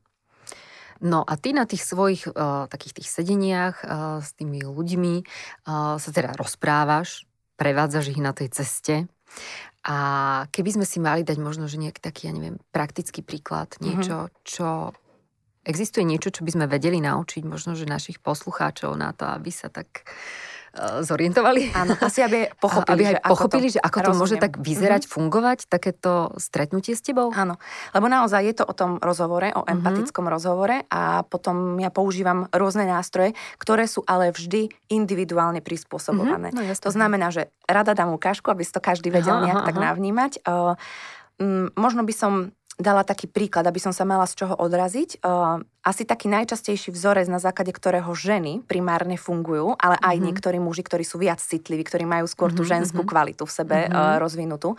No 1.03 1.27
a 1.27 1.35
ty 1.35 1.51
na 1.51 1.67
tých 1.67 1.83
svojich 1.83 2.31
uh, 2.31 2.71
takých 2.71 3.03
tých 3.03 3.09
sedeniach 3.11 3.77
uh, 3.83 4.23
s 4.23 4.39
tými 4.39 4.63
ľuďmi 4.63 5.15
uh, 5.67 5.99
sa 5.99 6.11
teda 6.15 6.39
rozprávaš, 6.39 7.27
prevádzaš 7.59 8.15
ich 8.15 8.21
na 8.23 8.31
tej 8.31 8.55
ceste 8.55 8.95
a 9.83 9.97
keby 10.55 10.79
sme 10.79 10.87
si 10.87 11.03
mali 11.03 11.27
dať 11.27 11.43
možno, 11.43 11.67
že 11.67 11.83
nejaký 11.83 11.99
taký, 11.99 12.31
ja 12.31 12.33
neviem, 12.39 12.63
praktický 12.71 13.27
príklad, 13.27 13.75
mhm. 13.79 13.83
niečo, 13.83 14.19
mm-hmm. 14.27 14.43
čo 14.47 14.69
Existuje 15.63 16.03
niečo, 16.03 16.35
čo 16.35 16.43
by 16.43 16.59
sme 16.59 16.67
vedeli 16.67 16.99
naučiť 16.99 17.47
možno, 17.47 17.79
že 17.79 17.87
našich 17.87 18.19
poslucháčov 18.19 18.99
na 18.99 19.15
to, 19.15 19.31
aby 19.31 19.55
sa 19.55 19.71
tak 19.71 20.03
Eh, 20.03 20.52
zorientovali. 21.05 21.69
Áno, 21.77 21.93
asi 22.01 22.25
aby 22.25 22.49
pochopili, 22.65 23.05
aby 23.05 23.05
aj 23.05 23.15
že 23.15 23.21
pochopili, 23.29 23.67
že 23.69 23.81
ako 23.81 23.99
to 23.99 24.03
rozumiem. 24.09 24.21
môže 24.25 24.37
tak 24.41 24.53
vyzerať, 24.57 25.03
mm-hmm. 25.05 25.17
fungovať, 25.21 25.59
takéto 25.69 26.33
stretnutie 26.41 26.97
s 26.97 27.05
tebou? 27.05 27.29
Áno, 27.37 27.61
lebo 27.93 28.07
naozaj 28.09 28.41
je 28.41 28.55
to 28.57 28.65
o 28.65 28.75
tom 28.75 28.97
rozhovore, 28.97 29.53
o 29.53 29.63
mhm. 29.63 29.69
empatickom 29.69 30.25
mm-hmm. 30.25 30.37
rozhovore 30.41 30.77
a 30.89 31.23
potom 31.29 31.77
ja 31.77 31.93
používam 31.93 32.49
rôzne 32.49 32.89
nástroje, 32.89 33.37
ktoré 33.61 33.85
sú 33.85 34.01
ale 34.09 34.33
vždy 34.33 34.73
individuálne 34.89 35.61
prispôsobované. 35.61 36.57
Mm-hmm, 36.57 36.69
no, 36.73 36.81
to 36.83 36.91
znamená, 36.91 37.29
že 37.29 37.53
rada 37.69 37.93
dám 37.93 38.17
ukážku, 38.17 38.49
aby 38.49 38.65
si 38.65 38.73
to 38.73 38.81
každý 38.81 39.13
vedel 39.13 39.39
aha, 39.39 39.45
nejak 39.45 39.61
aha, 39.61 39.69
tak 39.69 39.77
navnímať. 39.77 40.33
Uh, 40.49 40.75
možno 41.77 42.07
by 42.07 42.15
som 42.15 42.33
dala 42.81 43.05
taký 43.05 43.29
príklad, 43.29 43.69
aby 43.69 43.79
som 43.79 43.93
sa 43.93 44.09
mala 44.09 44.25
z 44.25 44.45
čoho 44.45 44.55
odraziť. 44.57 45.21
Uh, 45.21 45.61
asi 45.83 46.07
taký 46.07 46.31
najčastejší 46.31 46.95
vzorec, 46.95 47.27
na 47.27 47.43
základe 47.43 47.75
ktorého 47.75 48.15
ženy 48.15 48.63
primárne 48.65 49.19
fungujú, 49.19 49.75
ale 49.77 49.99
aj 49.99 50.15
mm-hmm. 50.15 50.27
niektorí 50.31 50.59
muži, 50.63 50.87
ktorí 50.87 51.03
sú 51.03 51.19
viac 51.19 51.43
citliví, 51.43 51.83
ktorí 51.83 52.07
majú 52.07 52.31
skôr 52.31 52.55
tú 52.55 52.63
mm-hmm. 52.63 52.87
ženskú 52.87 53.03
kvalitu 53.03 53.45
v 53.45 53.53
sebe 53.53 53.77
mm-hmm. 53.85 53.99
uh, 53.99 54.17
rozvinutú, 54.23 54.79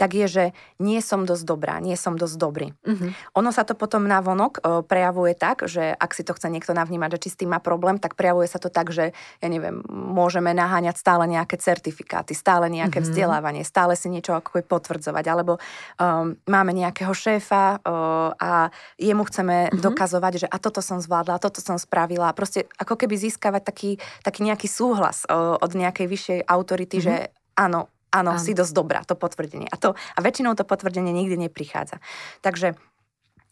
tak 0.00 0.16
je, 0.16 0.26
že 0.26 0.44
nie 0.80 0.98
som 1.04 1.28
dosť 1.28 1.44
dobrá, 1.44 1.78
nie 1.84 1.94
som 2.00 2.16
dosť 2.16 2.36
dobrý. 2.40 2.72
Mm-hmm. 2.82 3.10
Ono 3.38 3.50
sa 3.52 3.62
to 3.68 3.76
potom 3.76 4.08
na 4.08 4.24
vonok 4.24 4.58
uh, 4.58 4.80
prejavuje 4.82 5.36
tak, 5.36 5.68
že 5.68 5.92
ak 5.92 6.16
si 6.16 6.24
to 6.24 6.32
chce 6.32 6.48
niekto 6.48 6.72
navnímať, 6.72 7.20
že 7.20 7.22
či 7.22 7.32
s 7.36 7.38
tým 7.44 7.52
má 7.52 7.60
problém, 7.60 8.00
tak 8.00 8.16
prejavuje 8.16 8.48
sa 8.48 8.56
to 8.56 8.72
tak, 8.72 8.88
že 8.88 9.12
ja 9.14 9.48
neviem, 9.52 9.84
môžeme 9.92 10.56
naháňať 10.56 10.96
stále 10.96 11.28
nejaké 11.28 11.60
certifikáty, 11.60 12.32
stále 12.32 12.72
nejaké 12.72 13.04
mm-hmm. 13.04 13.12
vzdelávanie, 13.12 13.62
stále 13.68 13.94
si 14.00 14.08
niečo 14.08 14.32
ako 14.32 14.64
potvrdzovať, 14.64 15.24
alebo 15.28 15.60
um, 16.00 16.34
máme 16.48 16.72
nejakého 16.72 17.12
šéfa 17.12 17.27
a 17.36 18.72
jemu 18.96 19.22
chceme 19.28 19.68
mm-hmm. 19.68 19.84
dokazovať, 19.84 20.32
že 20.40 20.46
a 20.48 20.56
toto 20.56 20.80
som 20.80 20.96
zvládla, 20.98 21.36
a 21.36 21.42
toto 21.42 21.60
som 21.60 21.76
spravila. 21.76 22.32
Proste 22.32 22.64
ako 22.80 22.96
keby 22.96 23.20
získavať 23.20 23.62
taký, 23.68 23.90
taký 24.24 24.40
nejaký 24.48 24.66
súhlas 24.70 25.28
od 25.28 25.70
nejakej 25.76 26.06
vyššej 26.08 26.40
autority, 26.48 26.96
mm-hmm. 26.98 27.28
že 27.28 27.34
áno, 27.58 27.92
áno, 28.14 28.32
áno, 28.36 28.40
si 28.40 28.56
dosť 28.56 28.72
dobrá, 28.72 29.00
to 29.04 29.18
potvrdenie. 29.18 29.68
A, 29.68 29.76
to, 29.76 29.92
a 29.92 30.18
väčšinou 30.24 30.56
to 30.56 30.64
potvrdenie 30.64 31.12
nikdy 31.12 31.36
neprichádza. 31.36 32.00
Takže 32.40 32.78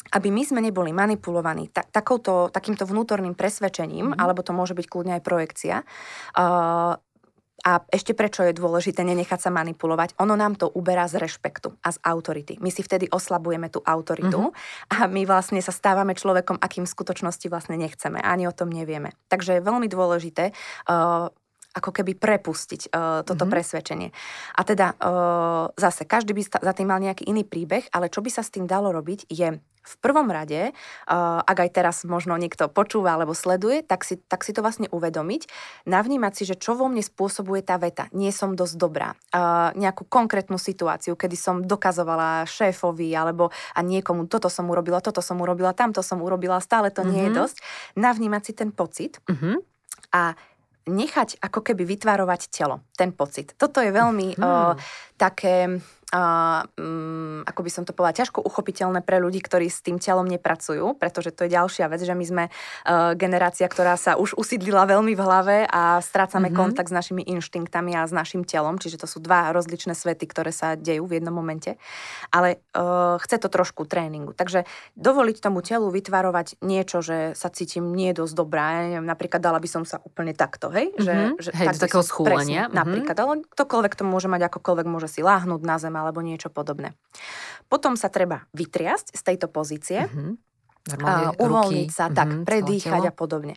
aby 0.06 0.30
my 0.30 0.42
sme 0.46 0.62
neboli 0.62 0.94
manipulovaní 0.94 1.66
ta, 1.74 1.82
takouto, 1.82 2.46
takýmto 2.54 2.86
vnútorným 2.86 3.34
presvedčením, 3.34 4.14
mm-hmm. 4.14 4.22
alebo 4.22 4.46
to 4.46 4.54
môže 4.54 4.78
byť 4.78 4.86
kľudne 4.86 5.18
aj 5.18 5.22
projekcia, 5.26 5.74
uh, 5.82 6.94
a 7.66 7.82
ešte 7.90 8.14
prečo 8.14 8.46
je 8.46 8.54
dôležité 8.54 9.02
nenechať 9.02 9.42
sa 9.42 9.50
manipulovať? 9.50 10.14
Ono 10.22 10.38
nám 10.38 10.54
to 10.54 10.70
uberá 10.70 11.10
z 11.10 11.18
rešpektu 11.18 11.74
a 11.82 11.90
z 11.90 11.98
autority. 12.06 12.62
My 12.62 12.70
si 12.70 12.86
vtedy 12.86 13.10
oslabujeme 13.10 13.66
tú 13.66 13.82
autoritu 13.82 14.54
mm-hmm. 14.54 14.94
a 14.94 15.10
my 15.10 15.26
vlastne 15.26 15.58
sa 15.58 15.74
stávame 15.74 16.14
človekom, 16.14 16.62
akým 16.62 16.86
v 16.86 16.94
skutočnosti 16.94 17.46
vlastne 17.50 17.74
nechceme. 17.74 18.22
Ani 18.22 18.46
o 18.46 18.54
tom 18.54 18.70
nevieme. 18.70 19.10
Takže 19.26 19.58
je 19.58 19.66
veľmi 19.66 19.90
dôležité 19.90 20.54
uh, 20.86 21.26
ako 21.76 21.92
keby 21.92 22.16
prepustiť 22.16 22.88
uh, 22.88 23.20
toto 23.20 23.44
mm-hmm. 23.44 23.52
presvedčenie. 23.52 24.08
A 24.56 24.60
teda 24.64 24.96
uh, 24.96 25.68
zase, 25.76 26.08
každý 26.08 26.32
by 26.32 26.42
za 26.48 26.72
tým 26.72 26.88
mal 26.88 27.04
nejaký 27.04 27.28
iný 27.28 27.44
príbeh, 27.44 27.92
ale 27.92 28.08
čo 28.08 28.24
by 28.24 28.32
sa 28.32 28.40
s 28.40 28.48
tým 28.48 28.64
dalo 28.64 28.88
robiť, 28.96 29.28
je 29.28 29.60
v 29.86 29.94
prvom 30.02 30.26
rade, 30.26 30.74
uh, 30.74 31.40
ak 31.46 31.58
aj 31.62 31.70
teraz 31.70 31.96
možno 32.02 32.34
niekto 32.34 32.66
počúva 32.66 33.14
alebo 33.14 33.38
sleduje, 33.38 33.86
tak 33.86 34.02
si, 34.02 34.18
tak 34.18 34.42
si 34.42 34.50
to 34.50 34.60
vlastne 34.60 34.90
uvedomiť, 34.90 35.46
navnímať 35.86 36.32
si, 36.34 36.42
že 36.42 36.58
čo 36.58 36.74
vo 36.74 36.90
mne 36.90 37.06
spôsobuje 37.06 37.62
tá 37.62 37.78
veta. 37.78 38.10
Nie 38.10 38.34
som 38.34 38.58
dosť 38.58 38.74
dobrá. 38.74 39.14
Uh, 39.30 39.70
nejakú 39.78 40.02
konkrétnu 40.10 40.58
situáciu, 40.58 41.14
kedy 41.14 41.38
som 41.38 41.62
dokazovala 41.62 42.50
šéfovi 42.50 43.14
alebo 43.14 43.54
a 43.78 43.80
niekomu, 43.86 44.26
toto 44.26 44.50
som 44.50 44.66
urobila, 44.66 44.98
toto 44.98 45.22
som 45.22 45.38
urobila, 45.38 45.70
tamto 45.70 46.02
som 46.02 46.18
urobila, 46.18 46.58
stále 46.58 46.90
to 46.90 47.06
mm-hmm. 47.06 47.14
nie 47.14 47.22
je 47.22 47.32
mhm. 47.32 47.38
dosť. 47.38 47.56
Navnímať 47.94 48.42
si 48.42 48.52
ten 48.58 48.74
pocit 48.74 49.22
mm-hmm. 49.30 49.54
a 50.10 50.34
nechať 50.86 51.42
ako 51.42 51.60
keby 51.66 51.82
vytvárovať 51.82 52.50
telo, 52.50 52.86
ten 52.94 53.10
pocit. 53.10 53.58
Toto 53.58 53.82
je 53.82 53.90
veľmi 53.90 54.38
hmm. 54.38 54.42
uh, 54.42 54.78
také 55.18 55.82
uh, 56.14 56.62
um, 56.78 57.42
ako 57.42 57.60
by 57.66 57.70
som 57.72 57.82
to 57.82 57.90
povedala, 57.90 58.22
ťažko 58.22 58.44
uchopiteľné 58.46 59.02
pre 59.02 59.18
ľudí, 59.18 59.42
ktorí 59.42 59.66
s 59.66 59.82
tým 59.82 59.98
telom 59.98 60.28
nepracujú, 60.30 60.94
pretože 60.94 61.34
to 61.34 61.48
je 61.48 61.56
ďalšia 61.58 61.90
vec, 61.90 61.98
že 62.04 62.14
my 62.14 62.24
sme 62.26 62.44
uh, 62.46 63.18
generácia, 63.18 63.66
ktorá 63.66 63.98
sa 63.98 64.14
už 64.14 64.38
usídlila 64.38 64.86
veľmi 64.86 65.18
v 65.18 65.22
hlave 65.22 65.56
a 65.66 65.98
strácame 65.98 66.52
mm-hmm. 66.52 66.60
kontakt 66.60 66.92
s 66.92 66.94
našimi 66.94 67.26
inštinktami 67.26 67.98
a 67.98 68.06
s 68.06 68.14
našim 68.14 68.46
telom, 68.46 68.78
čiže 68.78 69.02
to 69.02 69.10
sú 69.10 69.18
dva 69.18 69.50
rozličné 69.50 69.98
svety, 69.98 70.30
ktoré 70.30 70.54
sa 70.54 70.78
dejú 70.78 71.10
v 71.10 71.18
jednom 71.18 71.34
momente. 71.34 71.74
Ale 72.30 72.62
uh, 72.78 73.18
chce 73.18 73.42
to 73.42 73.50
trošku 73.50 73.90
tréningu. 73.90 74.30
Takže 74.30 74.68
dovoliť 74.94 75.42
tomu 75.42 75.64
telu 75.66 75.90
vytvarovať 75.90 76.62
niečo, 76.62 77.02
že 77.02 77.34
sa 77.34 77.50
cítim 77.50 77.90
nie 77.90 78.14
dosť 78.14 78.34
dobrá. 78.38 78.78
Ja 78.78 78.80
neviem, 78.94 79.08
napríklad 79.08 79.42
dala 79.42 79.58
by 79.58 79.68
som 79.70 79.82
sa 79.82 79.98
úplne 80.06 80.36
takto, 80.36 80.70
hej? 80.70 80.94
Že, 80.94 81.14
mm-hmm. 81.14 81.34
že 81.42 81.50
hej, 81.50 81.66
tak 81.66 81.74
do 81.74 81.82
takého 81.82 82.04
schúlenia. 82.06 82.62
mm-hmm. 82.66 82.78
Napríklad, 82.78 83.16
ale 83.18 83.34
ktokoľvek 83.50 83.92
to 83.98 84.04
môže 84.06 84.28
mať 84.30 84.46
akokoľvek, 84.52 84.86
môže 84.86 85.08
si 85.10 85.20
láhnuť 85.24 85.60
na 85.66 85.76
zem 85.80 85.95
alebo 85.96 86.20
niečo 86.20 86.52
podobné. 86.52 86.92
Potom 87.72 87.96
sa 87.96 88.12
treba 88.12 88.44
vytriasť 88.52 89.16
z 89.16 89.22
tejto 89.22 89.46
pozície, 89.48 90.06
mm-hmm. 90.06 90.30
uh, 91.00 91.32
uvoľniť 91.40 91.88
sa, 91.90 92.12
mm-hmm, 92.12 92.18
tak, 92.18 92.28
predýchať 92.44 93.02
a 93.08 93.12
podobne. 93.12 93.56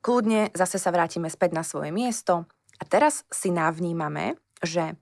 Kľudne 0.00 0.54
zase 0.54 0.78
sa 0.80 0.94
vrátime 0.94 1.28
späť 1.28 1.50
na 1.52 1.62
svoje 1.66 1.90
miesto 1.90 2.46
a 2.78 2.82
teraz 2.86 3.26
si 3.28 3.50
navnímame, 3.50 4.38
že 4.62 4.94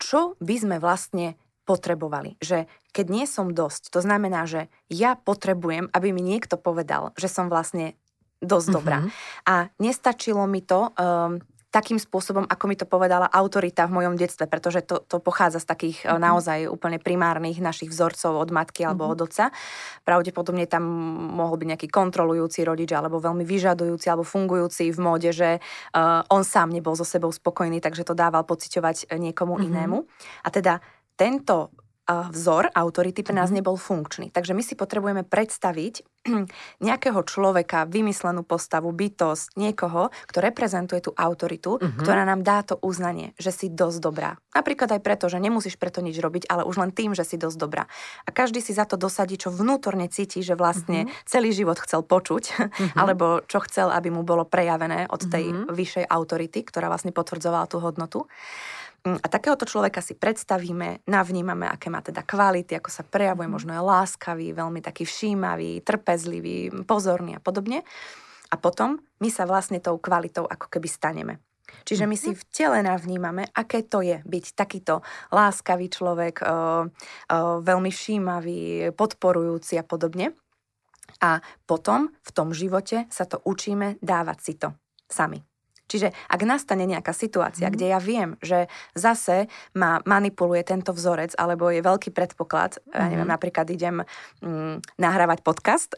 čo 0.00 0.34
by 0.40 0.56
sme 0.56 0.76
vlastne 0.80 1.36
potrebovali. 1.68 2.40
Že 2.40 2.66
keď 2.90 3.06
nie 3.12 3.26
som 3.28 3.52
dosť, 3.54 3.94
to 3.94 4.00
znamená, 4.02 4.48
že 4.48 4.66
ja 4.90 5.14
potrebujem, 5.14 5.92
aby 5.94 6.10
mi 6.10 6.24
niekto 6.24 6.58
povedal, 6.58 7.14
že 7.14 7.30
som 7.30 7.46
vlastne 7.46 7.94
dosť 8.40 8.66
mm-hmm. 8.66 8.78
dobrá. 8.80 8.98
A 9.46 9.68
nestačilo 9.78 10.42
mi 10.48 10.64
to 10.64 10.90
um, 10.96 11.38
takým 11.70 12.02
spôsobom, 12.02 12.44
ako 12.50 12.64
mi 12.66 12.74
to 12.74 12.82
povedala 12.82 13.30
autorita 13.30 13.86
v 13.86 14.02
mojom 14.02 14.18
detstve, 14.18 14.50
pretože 14.50 14.82
to, 14.82 15.06
to 15.06 15.22
pochádza 15.22 15.62
z 15.62 15.66
takých 15.70 15.98
mm-hmm. 16.02 16.18
naozaj 16.18 16.58
úplne 16.66 16.98
primárnych 16.98 17.62
našich 17.62 17.94
vzorcov 17.94 18.34
od 18.34 18.50
matky 18.50 18.82
alebo 18.82 19.06
mm-hmm. 19.06 19.22
od 19.22 19.26
oca. 19.30 19.44
Pravdepodobne 20.02 20.66
tam 20.66 20.82
mohol 21.38 21.56
byť 21.62 21.68
nejaký 21.70 21.88
kontrolujúci 21.88 22.66
rodič 22.66 22.90
alebo 22.90 23.22
veľmi 23.22 23.46
vyžadujúci 23.46 24.06
alebo 24.10 24.26
fungujúci 24.26 24.90
v 24.90 24.98
móde, 24.98 25.30
že 25.30 25.62
uh, 25.62 26.26
on 26.26 26.42
sám 26.42 26.74
nebol 26.74 26.98
so 26.98 27.06
sebou 27.06 27.30
spokojný, 27.30 27.78
takže 27.78 28.02
to 28.02 28.18
dával 28.18 28.42
pociťovať 28.42 29.14
niekomu 29.14 29.54
mm-hmm. 29.54 29.68
inému. 29.70 29.98
A 30.42 30.48
teda 30.50 30.82
tento 31.14 31.70
vzor 32.34 32.74
autority 32.74 33.22
pre 33.22 33.34
nás 33.34 33.54
mhm. 33.54 33.62
nebol 33.62 33.76
funkčný. 33.78 34.34
Takže 34.34 34.52
my 34.52 34.62
si 34.62 34.74
potrebujeme 34.74 35.22
predstaviť 35.22 36.20
nejakého 36.86 37.20
človeka, 37.24 37.88
vymyslenú 37.88 38.44
postavu, 38.44 38.92
bytosť, 38.92 39.56
niekoho, 39.56 40.12
kto 40.28 40.38
reprezentuje 40.44 41.00
tú 41.00 41.10
autoritu, 41.16 41.80
uh-huh. 41.80 42.00
ktorá 42.00 42.28
nám 42.28 42.44
dá 42.44 42.60
to 42.60 42.76
uznanie, 42.84 43.32
že 43.40 43.52
si 43.52 43.66
dosť 43.72 43.98
dobrá. 44.04 44.36
Napríklad 44.52 44.92
aj 44.92 45.00
preto, 45.00 45.32
že 45.32 45.40
nemusíš 45.40 45.80
preto 45.80 46.04
nič 46.04 46.20
robiť, 46.20 46.44
ale 46.52 46.66
už 46.68 46.76
len 46.76 46.92
tým, 46.92 47.16
že 47.16 47.24
si 47.24 47.40
dosť 47.40 47.56
dobrá. 47.56 47.88
A 48.26 48.30
každý 48.34 48.60
si 48.60 48.76
za 48.76 48.84
to 48.84 49.00
dosadí, 49.00 49.40
čo 49.40 49.48
vnútorne 49.48 50.12
cíti, 50.12 50.44
že 50.44 50.58
vlastne 50.58 51.08
uh-huh. 51.08 51.24
celý 51.24 51.56
život 51.56 51.80
chcel 51.80 52.04
počuť, 52.04 52.44
uh-huh. 52.52 52.96
alebo 53.00 53.40
čo 53.48 53.64
chcel, 53.64 53.88
aby 53.88 54.12
mu 54.12 54.20
bolo 54.20 54.44
prejavené 54.44 55.08
od 55.08 55.24
tej 55.24 55.48
uh-huh. 55.48 55.72
vyššej 55.72 56.04
autority, 56.04 56.60
ktorá 56.68 56.92
vlastne 56.92 57.16
potvrdzovala 57.16 57.66
tú 57.70 57.80
hodnotu. 57.80 58.28
Mm, 59.00 59.16
a 59.16 59.26
takéhoto 59.32 59.64
človeka 59.64 60.04
si 60.04 60.12
predstavíme, 60.12 61.08
navnímame, 61.08 61.64
aké 61.64 61.88
má 61.88 62.04
teda 62.04 62.20
kvality, 62.20 62.76
ako 62.76 62.90
sa 62.92 63.00
prejavuje, 63.00 63.48
mhm. 63.48 63.54
možno 63.54 63.70
je 63.72 63.82
láskavý, 63.82 64.52
veľmi 64.52 64.80
taký 64.84 65.08
všímavý, 65.08 65.80
trpezlivý, 65.80 66.84
pozorný 66.84 67.36
a 67.36 67.40
podobne. 67.40 67.80
A 68.50 68.58
potom 68.58 68.98
my 69.22 69.30
sa 69.30 69.46
vlastne 69.46 69.78
tou 69.78 69.96
kvalitou 69.96 70.44
ako 70.44 70.66
keby 70.68 70.88
staneme. 70.90 71.34
Čiže 71.86 72.04
my 72.10 72.16
si 72.18 72.34
mhm. 72.34 72.36
v 72.36 72.42
tele 72.50 72.78
navnímame, 72.82 73.46
aké 73.54 73.86
to 73.86 74.02
je 74.02 74.20
byť 74.20 74.44
takýto 74.58 75.00
láskavý 75.30 75.86
človek, 75.86 76.42
o, 76.42 76.46
o, 76.46 76.54
veľmi 77.62 77.88
všímavý, 77.88 78.90
podporujúci 78.92 79.78
a 79.78 79.84
podobne. 79.86 80.34
A 81.20 81.42
potom 81.66 82.10
v 82.22 82.30
tom 82.30 82.54
živote 82.54 83.06
sa 83.10 83.26
to 83.26 83.42
učíme 83.42 83.98
dávať 83.98 84.38
si 84.38 84.52
to 84.58 84.70
sami. 85.10 85.49
Čiže 85.90 86.14
ak 86.30 86.40
nastane 86.46 86.86
nejaká 86.86 87.10
situácia, 87.10 87.66
mm. 87.66 87.72
kde 87.74 87.86
ja 87.90 87.98
viem, 87.98 88.38
že 88.38 88.70
zase 88.94 89.50
ma 89.74 89.98
manipuluje 90.06 90.62
tento 90.62 90.94
vzorec, 90.94 91.34
alebo 91.34 91.74
je 91.74 91.82
veľký 91.82 92.14
predpoklad, 92.14 92.78
mm. 92.78 92.94
ja 92.94 93.06
neviem, 93.10 93.26
mhm. 93.26 93.34
napríklad 93.34 93.66
idem 93.74 94.06
mm, 94.38 94.94
nahrávať 95.02 95.42
podcast 95.42 95.90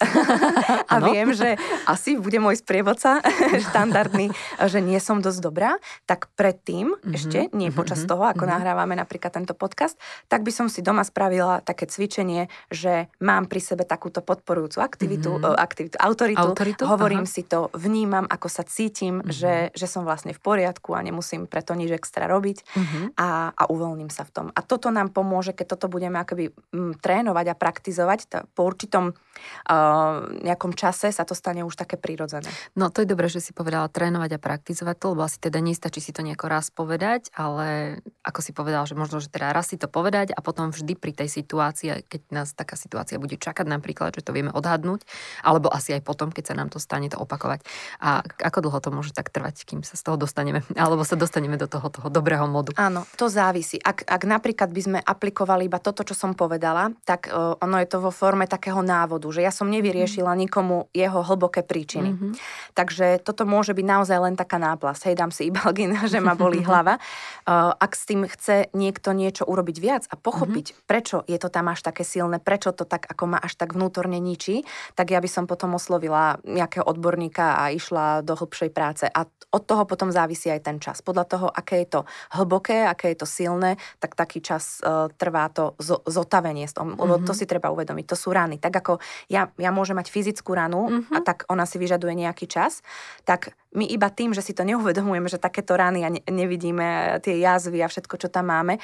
a 0.93 0.97
viem, 1.05 1.37
že 1.37 1.61
asi 1.85 2.17
bude 2.17 2.41
môj 2.41 2.65
sprievodca 2.65 3.21
štandardný, 3.69 4.33
že 4.65 4.79
nie 4.81 4.97
som 4.97 5.21
dosť 5.21 5.41
dobrá, 5.45 5.77
tak 6.09 6.33
predtým, 6.39 6.95
mm-hmm. 6.95 7.13
ešte 7.13 7.39
nie 7.53 7.69
počas 7.75 8.03
mm-hmm. 8.03 8.11
toho, 8.11 8.23
ako 8.25 8.45
mm-hmm. 8.47 8.55
nahrávame 8.55 8.95
napríklad 8.97 9.35
tento 9.35 9.53
podcast, 9.53 9.99
tak 10.31 10.47
by 10.47 10.53
som 10.55 10.67
si 10.73 10.81
doma 10.81 11.05
spravila 11.05 11.61
také 11.61 11.85
cvičenie, 11.85 12.49
že 12.71 13.11
mám 13.21 13.51
pri 13.51 13.61
sebe 13.61 13.85
takúto 13.85 14.23
podporujúcu 14.23 14.79
aktivitu, 14.81 15.31
mm-hmm. 15.37 15.59
aktivitu 15.59 15.97
autoritu, 15.99 16.41
autoritu, 16.41 16.83
hovorím 16.87 17.27
aha. 17.27 17.33
si 17.33 17.43
to, 17.45 17.69
vnímam, 17.75 18.25
ako 18.31 18.49
sa 18.49 18.63
cítim, 18.65 19.21
mm-hmm. 19.21 19.35
že 19.35 19.53
že 19.83 19.91
som 19.91 20.07
vlastne 20.07 20.31
v 20.31 20.39
poriadku 20.39 20.95
a 20.95 21.03
nemusím 21.03 21.51
preto 21.51 21.75
nič 21.75 21.91
extra 21.91 22.31
robiť 22.31 22.63
uh-huh. 22.63 23.19
a, 23.19 23.51
a 23.51 23.63
uvoľním 23.67 24.09
sa 24.15 24.23
v 24.23 24.31
tom. 24.31 24.47
A 24.55 24.63
toto 24.63 24.95
nám 24.95 25.11
pomôže, 25.11 25.51
keď 25.51 25.75
toto 25.75 25.91
budeme 25.91 26.23
akoby 26.23 26.55
m, 26.71 26.95
mm, 26.95 27.03
trénovať 27.03 27.47
a 27.51 27.59
praktizovať, 27.59 28.19
to, 28.31 28.39
po 28.55 28.63
určitom 28.63 29.11
uh, 29.11 30.23
nejakom 30.47 30.79
čase 30.79 31.11
sa 31.11 31.27
to 31.27 31.35
stane 31.35 31.67
už 31.67 31.75
také 31.75 31.99
prirodzené. 31.99 32.47
No 32.79 32.95
to 32.95 33.03
je 33.03 33.11
dobré, 33.11 33.27
že 33.27 33.43
si 33.43 33.51
povedala 33.51 33.91
trénovať 33.91 34.39
a 34.39 34.43
praktizovať 34.43 34.97
to, 35.03 35.07
lebo 35.19 35.27
asi 35.27 35.43
teda 35.43 35.59
nestačí 35.59 35.99
si 35.99 36.15
to 36.15 36.23
nejako 36.23 36.47
raz 36.47 36.71
povedať, 36.71 37.35
ale 37.35 37.99
ako 38.23 38.41
si 38.45 38.55
povedal, 38.55 38.87
že 38.87 38.95
možno, 38.95 39.19
že 39.19 39.33
teda 39.33 39.51
raz 39.51 39.75
si 39.75 39.77
to 39.81 39.91
povedať 39.91 40.31
a 40.31 40.41
potom 40.45 40.71
vždy 40.71 40.95
pri 40.95 41.13
tej 41.17 41.29
situácii, 41.33 42.07
keď 42.07 42.21
nás 42.31 42.55
taká 42.55 42.79
situácia 42.79 43.19
bude 43.19 43.35
čakať 43.41 43.67
napríklad, 43.67 44.15
že 44.15 44.23
to 44.23 44.31
vieme 44.31 44.55
odhadnúť, 44.55 45.03
alebo 45.43 45.73
asi 45.73 45.97
aj 45.97 46.03
potom, 46.07 46.31
keď 46.31 46.53
sa 46.53 46.59
nám 46.59 46.69
to 46.71 46.79
stane, 46.79 47.09
to 47.09 47.19
opakovať. 47.19 47.65
A 47.99 48.23
ako 48.23 48.69
dlho 48.69 48.79
to 48.79 48.91
môže 48.93 49.13
tak 49.17 49.33
trvať, 49.33 49.65
kým 49.73 49.81
sa 49.81 49.97
z 49.97 50.05
toho 50.05 50.21
dostaneme, 50.21 50.61
alebo 50.77 51.01
sa 51.01 51.17
dostaneme 51.17 51.57
do 51.57 51.65
toho, 51.65 51.89
toho 51.89 52.13
dobrého 52.13 52.45
modu. 52.45 52.77
Áno, 52.77 53.09
to 53.17 53.33
závisí. 53.33 53.81
Ak, 53.81 54.05
ak 54.05 54.29
napríklad 54.29 54.69
by 54.69 54.83
sme 54.85 54.99
aplikovali 55.01 55.73
iba 55.73 55.81
toto, 55.81 56.05
čo 56.05 56.13
som 56.13 56.37
povedala, 56.37 56.93
tak 57.09 57.33
uh, 57.33 57.57
ono 57.57 57.81
je 57.81 57.89
to 57.89 58.05
vo 58.05 58.13
forme 58.13 58.45
takého 58.45 58.85
návodu, 58.85 59.25
že 59.33 59.41
ja 59.41 59.49
som 59.49 59.73
nevyriešila 59.73 60.37
mm-hmm. 60.37 60.45
nikomu 60.45 60.77
jeho 60.93 61.25
hlboké 61.25 61.65
príčiny. 61.65 62.13
Mm-hmm. 62.13 62.33
Takže 62.77 63.25
toto 63.25 63.49
môže 63.49 63.73
byť 63.73 63.87
naozaj 63.89 64.19
len 64.21 64.35
taká 64.37 64.61
náplas. 64.61 65.01
Hej, 65.09 65.17
dám 65.17 65.33
si 65.33 65.49
ibalgin, 65.49 65.97
že 66.13 66.21
ma 66.21 66.37
bolí 66.37 66.61
hlava. 66.69 67.01
Uh, 67.49 67.73
ak 67.81 67.97
s 67.97 68.05
tým 68.05 68.29
chce 68.29 68.69
niekto 68.77 69.17
niečo 69.17 69.49
urobiť 69.49 69.77
viac 69.81 70.05
a 70.13 70.21
pochopiť, 70.21 70.67
mm-hmm. 70.77 70.85
prečo 70.85 71.25
je 71.25 71.39
to 71.41 71.49
tam 71.49 71.73
až 71.73 71.81
také 71.81 72.05
silné, 72.05 72.37
prečo 72.37 72.77
to 72.77 72.85
tak 72.85 73.09
ako 73.09 73.33
ma 73.33 73.39
až 73.41 73.57
tak 73.57 73.73
vnútorne 73.73 74.21
ničí, 74.21 74.69
tak 74.93 75.09
ja 75.15 75.23
by 75.23 75.29
som 75.31 75.49
potom 75.49 75.73
oslovila 75.81 76.37
nejakého 76.45 76.85
odborníka 76.85 77.57
a 77.57 77.73
išla 77.73 78.21
do 78.21 78.37
hĺbšej 78.37 78.71
práce. 78.75 79.07
A 79.07 79.25
od 79.53 79.63
toho 79.69 79.85
potom 79.85 80.09
závisí 80.09 80.49
aj 80.49 80.65
ten 80.65 80.81
čas. 80.81 81.05
Podľa 81.05 81.25
toho, 81.29 81.47
aké 81.53 81.85
je 81.85 81.99
to 81.99 82.01
hlboké, 82.33 82.89
aké 82.89 83.13
je 83.13 83.21
to 83.21 83.29
silné, 83.29 83.77
tak 84.01 84.17
taký 84.17 84.41
čas 84.41 84.81
uh, 84.81 85.13
trvá 85.13 85.53
to 85.53 85.77
zo, 85.77 86.01
zotavenie. 86.09 86.65
Tom, 86.73 86.97
mm-hmm. 86.97 87.29
To 87.29 87.33
si 87.37 87.45
treba 87.45 87.69
uvedomiť. 87.69 88.05
To 88.09 88.17
sú 88.17 88.33
rany. 88.33 88.57
Tak 88.57 88.73
ako 88.73 88.93
ja, 89.29 89.53
ja 89.61 89.69
môžem 89.69 89.95
mať 89.95 90.09
fyzickú 90.09 90.57
ranu 90.57 90.89
mm-hmm. 90.89 91.15
a 91.15 91.19
tak 91.21 91.45
ona 91.53 91.69
si 91.69 91.77
vyžaduje 91.77 92.17
nejaký 92.17 92.49
čas, 92.49 92.81
tak 93.29 93.53
my 93.77 93.85
iba 93.89 94.09
tým, 94.09 94.33
že 94.33 94.41
si 94.41 94.57
to 94.57 94.65
neuvedomujeme, 94.65 95.29
že 95.29 95.41
takéto 95.41 95.77
rany 95.77 96.05
a 96.05 96.09
ne, 96.09 96.21
nevidíme 96.25 97.21
tie 97.21 97.41
jazvy 97.41 97.85
a 97.85 97.89
všetko, 97.93 98.15
čo 98.17 98.29
tam 98.33 98.49
máme, 98.49 98.81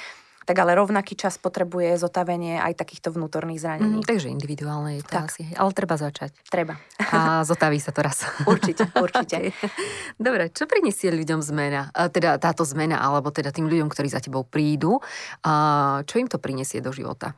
tak 0.49 0.65
ale 0.65 0.73
rovnaký 0.81 1.13
čas 1.13 1.37
potrebuje 1.37 2.01
zotavenie 2.01 2.57
aj 2.57 2.81
takýchto 2.81 3.13
vnútorných 3.13 3.61
zranení. 3.61 4.01
Mm, 4.01 4.09
takže 4.09 4.33
individuálne 4.33 4.97
je 4.97 5.05
to 5.05 5.13
tak. 5.13 5.29
asi. 5.29 5.45
Ale 5.53 5.77
treba 5.77 6.01
začať. 6.01 6.33
Treba. 6.49 6.81
A 7.13 7.45
zotaví 7.45 7.77
sa 7.77 7.93
to 7.93 8.01
raz. 8.01 8.25
Určite, 8.49 8.89
určite. 9.05 9.53
okay. 9.53 10.17
Dobre, 10.17 10.49
čo 10.49 10.65
prinesie 10.65 11.13
ľuďom 11.13 11.45
zmena? 11.45 11.93
Teda 12.09 12.41
táto 12.41 12.65
zmena, 12.65 12.97
alebo 12.97 13.29
teda 13.29 13.53
tým 13.53 13.69
ľuďom, 13.69 13.93
ktorí 13.93 14.09
za 14.09 14.25
tebou 14.25 14.49
prídu, 14.49 15.05
čo 16.09 16.15
im 16.17 16.29
to 16.33 16.41
prinesie 16.41 16.81
do 16.81 16.97
života? 16.97 17.37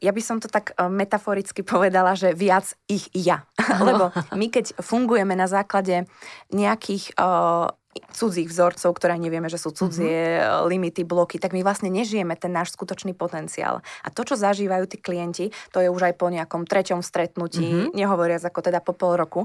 Ja 0.00 0.10
by 0.16 0.22
som 0.24 0.40
to 0.40 0.48
tak 0.48 0.72
uh, 0.80 0.88
metaforicky 0.88 1.60
povedala, 1.60 2.16
že 2.16 2.32
viac 2.32 2.72
ich 2.88 3.12
ja. 3.12 3.44
Lebo 3.86 4.08
my 4.32 4.48
keď 4.48 4.80
fungujeme 4.80 5.36
na 5.36 5.44
základe 5.44 6.08
nejakých 6.48 7.12
uh, 7.20 7.68
cudzích 8.12 8.48
vzorcov, 8.48 8.90
ktoré 8.96 9.20
nevieme, 9.20 9.52
že 9.52 9.60
sú 9.60 9.72
cudzie 9.72 10.40
mm-hmm. 10.40 10.64
limity, 10.68 11.02
bloky, 11.04 11.36
tak 11.36 11.52
my 11.52 11.60
vlastne 11.60 11.92
nežijeme 11.92 12.32
ten 12.40 12.52
náš 12.52 12.72
skutočný 12.72 13.12
potenciál. 13.12 13.84
A 14.04 14.08
to, 14.08 14.24
čo 14.24 14.36
zažívajú 14.36 14.88
tí 14.88 14.96
klienti, 14.96 15.52
to 15.72 15.84
je 15.84 15.92
už 15.92 16.12
aj 16.12 16.14
po 16.16 16.32
nejakom 16.32 16.64
treťom 16.64 17.04
stretnutí, 17.04 17.68
mm-hmm. 17.68 17.92
nehovoriac 17.92 18.44
ako 18.48 18.60
teda 18.64 18.80
po 18.80 18.96
pol 18.96 19.20
roku, 19.20 19.44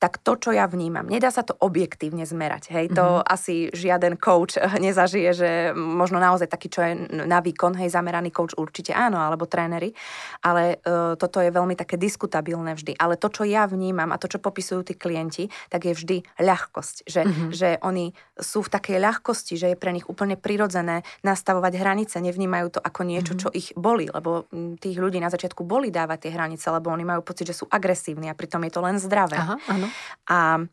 tak 0.00 0.16
to, 0.24 0.32
čo 0.40 0.50
ja 0.56 0.64
vnímam, 0.64 1.04
nedá 1.04 1.28
sa 1.28 1.44
to 1.44 1.52
objektívne 1.60 2.24
zmerať. 2.24 2.72
Hej, 2.72 2.96
to 2.96 3.04
mm-hmm. 3.04 3.28
asi 3.28 3.68
žiaden 3.68 4.16
coach 4.16 4.56
nezažije, 4.56 5.30
že 5.36 5.50
možno 5.76 6.16
naozaj 6.16 6.48
taký, 6.48 6.72
čo 6.72 6.80
je 6.80 6.92
na 7.28 7.44
výkon, 7.44 7.76
hej, 7.76 7.92
zameraný 7.92 8.32
coach 8.32 8.56
určite 8.56 8.96
áno, 8.96 9.20
alebo 9.20 9.44
tréneri, 9.44 9.92
ale 10.40 10.80
uh, 10.80 11.20
toto 11.20 11.44
je 11.44 11.52
veľmi 11.52 11.76
také 11.76 12.00
diskutabilné 12.00 12.80
vždy. 12.80 12.96
Ale 12.96 13.20
to, 13.20 13.28
čo 13.28 13.44
ja 13.44 13.68
vnímam 13.68 14.08
a 14.08 14.16
to, 14.16 14.24
čo 14.32 14.40
popisujú 14.40 14.88
tí 14.88 14.96
klienti, 14.96 15.52
tak 15.68 15.84
je 15.84 15.92
vždy 15.92 16.16
ľahkosť. 16.40 17.04
Že, 17.04 17.22
mm-hmm. 17.28 17.50
že 17.52 17.68
oni 17.84 18.16
sú 18.40 18.64
v 18.64 18.72
takej 18.72 18.96
ľahkosti, 19.04 19.60
že 19.60 19.68
je 19.68 19.76
pre 19.76 19.92
nich 19.92 20.08
úplne 20.08 20.40
prirodzené 20.40 21.04
nastavovať 21.20 21.76
hranice, 21.76 22.16
nevnímajú 22.24 22.72
to 22.72 22.80
ako 22.80 23.04
niečo, 23.04 23.36
mm-hmm. 23.36 23.52
čo 23.52 23.52
ich 23.52 23.76
boli, 23.76 24.08
lebo 24.08 24.48
tých 24.80 24.96
ľudí 24.96 25.20
na 25.20 25.28
začiatku 25.28 25.60
boli 25.60 25.92
dávať 25.92 26.24
tie 26.24 26.32
hranice, 26.32 26.64
lebo 26.72 26.88
oni 26.88 27.04
majú 27.04 27.20
pocit, 27.20 27.52
že 27.52 27.60
sú 27.60 27.68
agresívni 27.68 28.32
a 28.32 28.34
pritom 28.38 28.64
je 28.64 28.72
to 28.72 28.80
len 28.80 28.96
zdravé. 28.96 29.36
Aha, 29.36 29.60
áno. 29.68 29.89
A 30.28 30.64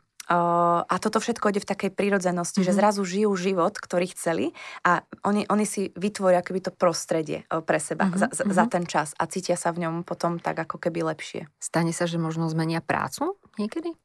a 0.88 0.96
toto 1.00 1.24
všetko 1.24 1.56
ide 1.56 1.64
v 1.64 1.72
takej 1.72 1.92
prírodzenosti, 1.96 2.60
mm-hmm. 2.60 2.68
že 2.68 2.76
mhm. 2.76 2.80
zrazu 2.84 3.02
žijú 3.08 3.32
život, 3.40 3.80
ktorý 3.80 4.12
chceli 4.12 4.52
a 4.84 5.00
oni, 5.24 5.48
oni 5.48 5.64
si 5.64 5.96
vytvoria 5.96 6.44
akoby 6.44 6.68
to 6.68 6.72
prostredie 6.76 7.48
pre 7.48 7.80
seba 7.80 8.12
mm-hmm. 8.12 8.20
za, 8.20 8.28
za, 8.36 8.44
za 8.44 8.64
mhm. 8.68 8.72
ten 8.72 8.84
čas 8.92 9.16
a 9.16 9.24
cítia 9.32 9.56
sa 9.56 9.72
v 9.72 9.88
ňom 9.88 10.04
potom 10.04 10.44
tak 10.44 10.60
ako 10.60 10.84
keby 10.84 11.16
lepšie. 11.16 11.48
Stane 11.64 11.96
sa, 11.96 12.04
že 12.04 12.20
možno 12.20 12.52
zmenia 12.52 12.84
prácu 12.84 13.40
niekedy? 13.56 13.96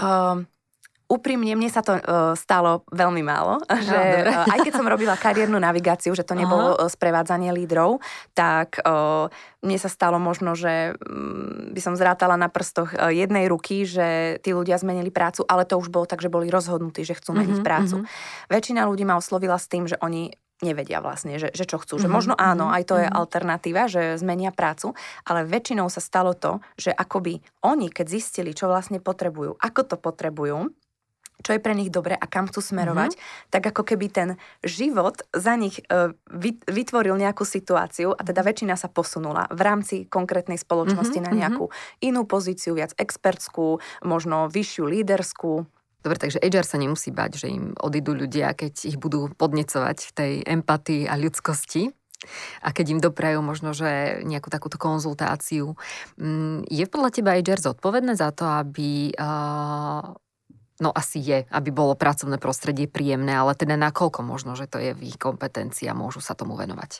Uh, 0.00 0.48
Úprimne, 1.04 1.52
mne 1.52 1.68
sa 1.68 1.84
to 1.84 2.00
uh, 2.00 2.32
stalo 2.32 2.82
veľmi 2.88 3.20
málo, 3.20 3.60
no, 3.64 3.76
že 3.76 4.00
uh, 4.24 4.48
aj 4.48 4.58
keď 4.64 4.72
som 4.72 4.88
robila 4.88 5.20
kariérnu 5.20 5.60
navigáciu, 5.60 6.16
že 6.16 6.24
to 6.24 6.32
nebolo 6.32 6.74
uh, 6.74 6.88
sprevádzanie 6.88 7.52
lídrov, 7.52 8.00
tak 8.32 8.80
uh, 8.80 9.28
mne 9.60 9.78
sa 9.80 9.92
stalo 9.92 10.16
možno, 10.16 10.56
že 10.56 10.96
um, 10.96 11.72
by 11.76 11.80
som 11.84 11.94
zrátala 11.94 12.40
na 12.40 12.48
prstoch 12.48 12.96
uh, 12.96 13.12
jednej 13.12 13.52
ruky, 13.52 13.84
že 13.84 14.40
tí 14.40 14.56
ľudia 14.56 14.80
zmenili 14.80 15.12
prácu, 15.12 15.44
ale 15.44 15.68
to 15.68 15.76
už 15.76 15.92
bolo 15.92 16.08
tak, 16.08 16.24
že 16.24 16.32
boli 16.32 16.48
rozhodnutí, 16.48 17.04
že 17.04 17.16
chcú 17.16 17.36
meniť 17.36 17.60
mm-hmm, 17.60 17.68
prácu. 17.68 17.96
Mm-hmm. 18.00 18.48
Väčšina 18.48 18.88
ľudí 18.88 19.04
ma 19.04 19.20
oslovila 19.20 19.60
s 19.60 19.68
tým, 19.68 19.84
že 19.84 20.00
oni 20.00 20.32
nevedia 20.64 21.04
vlastne, 21.04 21.36
že, 21.36 21.50
že 21.52 21.68
čo 21.68 21.76
chcú. 21.76 22.00
Že 22.00 22.06
mm-hmm. 22.06 22.14
možno 22.14 22.34
áno, 22.38 22.70
mhm, 22.70 22.74
aj 22.80 22.82
to 22.86 22.94
je 22.96 23.06
mm-hmm. 23.06 23.20
alternatíva, 23.20 23.82
že 23.90 24.02
zmenia 24.16 24.54
prácu, 24.54 24.96
ale 25.28 25.44
väčšinou 25.44 25.90
sa 25.92 26.00
stalo 26.00 26.32
to, 26.32 26.64
že 26.80 26.94
akoby 26.94 27.44
oni, 27.60 27.92
keď 27.92 28.06
zistili, 28.08 28.56
čo 28.56 28.70
vlastne 28.70 29.02
potrebujú, 29.02 29.60
ako 29.60 29.80
to 29.84 29.96
potrebujú, 30.00 30.72
čo 31.42 31.50
je 31.52 31.60
pre 31.60 31.74
nich 31.74 31.90
dobre 31.90 32.14
a 32.14 32.24
kam 32.24 32.46
chcú 32.46 32.62
smerovať, 32.62 33.16
mm-hmm. 33.16 33.50
tak 33.50 33.62
ako 33.74 33.82
keby 33.82 34.06
ten 34.08 34.28
život 34.62 35.20
za 35.34 35.58
nich 35.58 35.82
uh, 35.90 36.14
vytvoril 36.70 37.18
nejakú 37.18 37.42
situáciu 37.42 38.14
a 38.14 38.20
teda 38.22 38.40
väčšina 38.46 38.78
sa 38.78 38.88
posunula 38.88 39.50
v 39.50 39.60
rámci 39.60 39.96
konkrétnej 40.06 40.56
spoločnosti 40.56 41.18
mm-hmm. 41.18 41.34
na 41.34 41.40
nejakú 41.44 41.68
inú 42.00 42.24
pozíciu, 42.24 42.78
viac 42.78 42.96
expertskú, 42.96 43.82
možno 44.06 44.46
vyššiu 44.48 44.84
líderskú. 44.88 45.68
Dobre, 46.04 46.20
takže 46.20 46.44
HR 46.44 46.68
sa 46.68 46.76
nemusí 46.76 47.08
bať, 47.08 47.40
že 47.40 47.48
im 47.48 47.72
odídu 47.80 48.12
ľudia, 48.12 48.52
keď 48.52 48.92
ich 48.92 49.00
budú 49.00 49.32
podnecovať 49.40 49.98
v 50.04 50.12
tej 50.12 50.32
empatii 50.44 51.08
a 51.08 51.16
ľudskosti 51.16 51.88
a 52.64 52.72
keď 52.72 52.86
im 52.96 53.00
doprajú 53.00 53.40
možno, 53.44 53.76
že 53.76 54.20
nejakú 54.24 54.48
takúto 54.48 54.80
konzultáciu. 54.80 55.76
Mm, 56.16 56.64
je 56.68 56.84
podľa 56.88 57.10
teba 57.12 57.36
HR 57.36 57.60
zodpovedné 57.60 58.16
za 58.16 58.32
to, 58.32 58.48
aby 58.48 59.12
No 60.82 60.90
asi 60.90 61.22
je, 61.22 61.38
aby 61.54 61.70
bolo 61.70 61.94
pracovné 61.94 62.42
prostredie 62.42 62.90
príjemné, 62.90 63.30
ale 63.30 63.54
teda 63.54 63.78
nakoľko 63.78 64.26
možno, 64.26 64.58
že 64.58 64.66
to 64.66 64.82
je 64.82 64.90
v 64.90 65.06
ich 65.06 65.18
kompetencii 65.22 65.86
a 65.86 65.94
môžu 65.94 66.18
sa 66.18 66.34
tomu 66.34 66.58
venovať? 66.58 66.98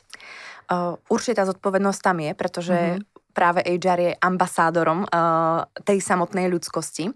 Uh, 0.71 0.95
určite 1.11 1.43
tá 1.43 1.43
zodpovednosť 1.43 1.99
tam 1.99 2.23
je, 2.23 2.31
pretože 2.39 2.71
mm-hmm. 2.71 3.35
práve 3.35 3.59
HR 3.67 3.99
je 3.99 4.11
ambasádorom 4.15 5.03
uh, 5.03 5.67
tej 5.83 5.99
samotnej 5.99 6.47
ľudskosti. 6.47 7.11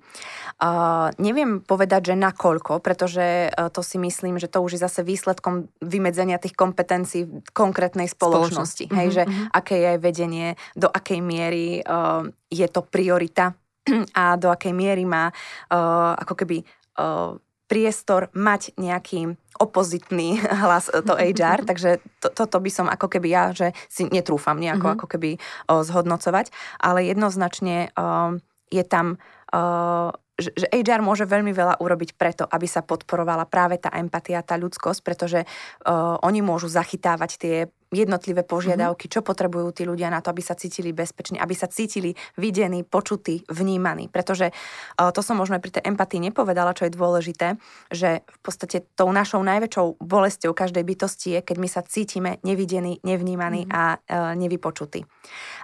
Uh, 0.60 1.16
neviem 1.16 1.64
povedať, 1.64 2.12
že 2.12 2.16
nakoľko, 2.20 2.84
pretože 2.84 3.47
uh, 3.47 3.72
to 3.72 3.80
si 3.80 3.95
myslím, 3.95 4.36
že 4.36 4.51
to 4.51 4.60
už 4.60 4.76
je 4.76 4.84
zase 4.84 4.99
výsledkom 5.07 5.72
vymedzenia 5.80 6.43
tých 6.43 6.60
kompetencií 6.60 7.24
v 7.24 7.49
konkrétnej 7.55 8.12
spoločnosti. 8.12 8.91
spoločnosti. 8.91 8.99
Hej, 8.99 9.07
mm-hmm. 9.07 9.16
že 9.16 9.24
mhm. 9.24 9.43
aké 9.55 9.76
je 9.80 9.93
vedenie, 9.95 10.47
do 10.76 10.91
akej 10.91 11.24
miery 11.24 11.80
uh, 11.88 12.28
je 12.51 12.68
to 12.68 12.84
priorita 12.84 13.55
a 14.22 14.36
do 14.36 14.50
akej 14.52 14.74
miery 14.76 15.04
má 15.06 15.30
uh, 15.30 16.14
ako 16.20 16.34
keby 16.44 16.58
uh, 17.00 17.36
priestor 17.70 18.34
mať 18.34 18.74
nejaký 18.82 19.38
opozitný 19.62 20.42
hlas 20.66 20.90
to 20.90 21.14
HR, 21.14 21.64
takže 21.70 22.02
to, 22.18 22.34
toto 22.34 22.58
by 22.58 22.72
som 22.74 22.90
ako 22.90 23.08
keby 23.08 23.28
ja, 23.30 23.44
že 23.54 23.78
si 23.88 24.10
netrúfam 24.10 24.58
nejako 24.58 24.90
mm-hmm. 24.90 24.98
ako 24.98 25.08
keby 25.08 25.32
uh, 25.38 25.86
zhodnocovať, 25.86 26.50
ale 26.82 27.06
jednoznačne 27.06 27.94
uh, 27.94 28.34
je 28.74 28.84
tam 28.86 29.22
uh, 29.54 30.10
že 30.40 30.72
HR 30.72 31.04
môže 31.04 31.28
veľmi 31.28 31.52
veľa 31.52 31.84
urobiť 31.84 32.16
preto, 32.16 32.48
aby 32.48 32.64
sa 32.64 32.80
podporovala 32.80 33.44
práve 33.44 33.76
tá 33.76 33.92
empatia, 33.92 34.40
tá 34.40 34.56
ľudskosť, 34.56 35.00
pretože 35.04 35.44
uh, 35.44 36.16
oni 36.24 36.40
môžu 36.40 36.72
zachytávať 36.72 37.32
tie 37.36 37.56
jednotlivé 37.90 38.46
požiadavky, 38.46 39.10
čo 39.10 39.26
potrebujú 39.26 39.74
tí 39.74 39.84
ľudia 39.86 40.14
na 40.14 40.22
to, 40.22 40.30
aby 40.30 40.46
sa 40.46 40.54
cítili 40.54 40.94
bezpečne, 40.94 41.42
aby 41.42 41.58
sa 41.58 41.66
cítili 41.66 42.14
videní, 42.38 42.86
počutí, 42.86 43.42
vnímaní. 43.50 44.14
Pretože 44.14 44.54
uh, 44.54 45.10
to 45.10 45.26
som 45.26 45.42
možno 45.42 45.58
aj 45.58 45.64
pri 45.66 45.74
tej 45.78 45.84
empatii 45.90 46.22
nepovedala, 46.30 46.78
čo 46.78 46.86
je 46.86 46.94
dôležité, 46.94 47.58
že 47.90 48.22
v 48.22 48.40
podstate 48.46 48.86
tou 48.94 49.10
našou 49.10 49.42
najväčšou 49.42 50.02
bolestou 50.06 50.54
každej 50.54 50.86
bytosti 50.86 51.28
je, 51.38 51.40
keď 51.42 51.58
my 51.58 51.70
sa 51.70 51.82
cítime 51.82 52.38
nevidení, 52.46 53.02
nevnímaní 53.02 53.66
mm. 53.66 53.72
a 53.74 53.84
uh, 53.98 54.38
nevypočutí. 54.38 55.06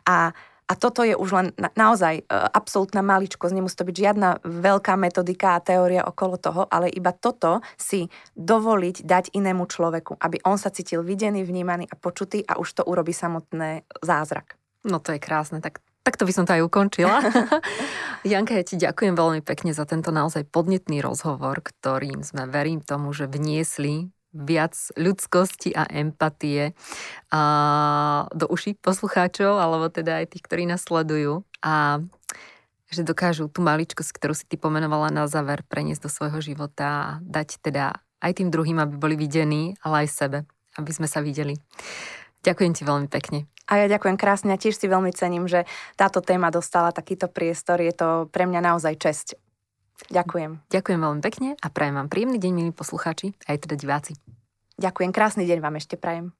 A 0.09 0.33
a 0.65 0.73
toto 0.73 1.05
je 1.05 1.13
už 1.13 1.29
len 1.29 1.47
na, 1.61 1.69
naozaj 1.77 2.21
e, 2.21 2.23
absolútna 2.29 3.05
maličkosť, 3.05 3.53
nemusí 3.53 3.77
to 3.77 3.85
byť 3.85 3.95
žiadna 3.95 4.29
veľká 4.41 4.97
metodika 4.97 5.57
a 5.57 5.63
teória 5.63 6.01
okolo 6.01 6.41
toho, 6.41 6.65
ale 6.73 6.89
iba 6.89 7.13
toto 7.13 7.61
si 7.77 8.09
dovoliť 8.33 9.05
dať 9.05 9.37
inému 9.37 9.69
človeku, 9.69 10.17
aby 10.17 10.41
on 10.41 10.57
sa 10.57 10.73
cítil 10.73 11.05
videný, 11.05 11.45
vnímaný 11.45 11.85
a 11.85 11.95
počutý 11.95 12.41
a 12.49 12.57
už 12.57 12.81
to 12.81 12.83
urobí 12.83 13.13
samotné 13.13 13.85
zázrak. 14.01 14.57
No 14.85 14.97
to 14.97 15.13
je 15.13 15.21
krásne, 15.21 15.61
tak 15.61 15.85
Takto 16.05 16.29
by 16.29 16.33
som 16.37 16.45
to 16.45 16.53
aj 16.53 16.61
ukončila. 16.61 17.17
Janka, 18.29 18.53
ja 18.53 18.61
ti 18.61 18.77
ďakujem 18.77 19.17
veľmi 19.17 19.41
pekne 19.41 19.73
za 19.73 19.89
tento 19.89 20.13
naozaj 20.13 20.45
podnetný 20.53 21.01
rozhovor, 21.01 21.65
ktorým 21.65 22.21
sme, 22.21 22.45
verím 22.45 22.77
tomu, 22.85 23.09
že 23.09 23.25
vniesli 23.25 24.13
viac 24.35 24.75
ľudskosti 24.99 25.71
a 25.71 25.87
empatie 25.87 26.75
a 27.31 27.41
do 28.35 28.51
uší 28.51 28.75
poslucháčov, 28.83 29.55
alebo 29.55 29.87
teda 29.87 30.19
aj 30.19 30.35
tých, 30.35 30.43
ktorí 30.43 30.67
nás 30.67 30.83
sledujú. 30.83 31.47
A 31.63 32.03
že 32.91 33.01
dokážu 33.01 33.49
tú 33.49 33.65
maličkosť, 33.65 34.11
ktorú 34.13 34.37
si 34.37 34.45
ty 34.45 34.61
pomenovala 34.61 35.09
na 35.09 35.25
záver, 35.25 35.65
preniesť 35.65 36.05
do 36.05 36.11
svojho 36.11 36.39
života 36.43 36.85
a 36.85 37.05
dať 37.25 37.63
teda 37.63 37.97
aj 38.21 38.31
tým 38.37 38.53
druhým, 38.53 38.77
aby 38.77 38.95
boli 38.95 39.15
videní, 39.17 39.73
ale 39.81 40.05
aj 40.05 40.09
sebe, 40.13 40.37
aby 40.77 40.91
sme 40.93 41.09
sa 41.09 41.19
videli. 41.19 41.57
Ďakujem 42.45 42.73
ti 42.77 42.83
veľmi 42.85 43.09
pekne. 43.09 43.49
A 43.65 43.81
ja 43.81 43.89
ďakujem 43.89 44.21
krásne 44.21 44.53
a 44.53 44.61
tiež 44.61 44.77
si 44.77 44.85
veľmi 44.85 45.09
cením, 45.09 45.49
že 45.49 45.65
táto 45.97 46.21
téma 46.21 46.53
dostala 46.53 46.93
takýto 46.93 47.25
priestor. 47.25 47.81
Je 47.81 47.89
to 47.89 48.29
pre 48.29 48.45
mňa 48.45 48.61
naozaj 48.61 48.93
česť. 49.01 49.27
Ďakujem. 50.11 50.67
Ďakujem 50.69 50.99
veľmi 50.99 51.21
pekne 51.23 51.49
a 51.59 51.67
prajem 51.71 51.95
vám 51.95 52.11
príjemný 52.11 52.37
deň, 52.37 52.51
milí 52.51 52.71
poslucháči, 52.75 53.33
aj 53.47 53.63
teda 53.63 53.79
diváci. 53.79 54.13
Ďakujem, 54.75 55.11
krásny 55.15 55.47
deň 55.47 55.59
vám 55.63 55.79
ešte 55.79 55.95
prajem. 55.95 56.35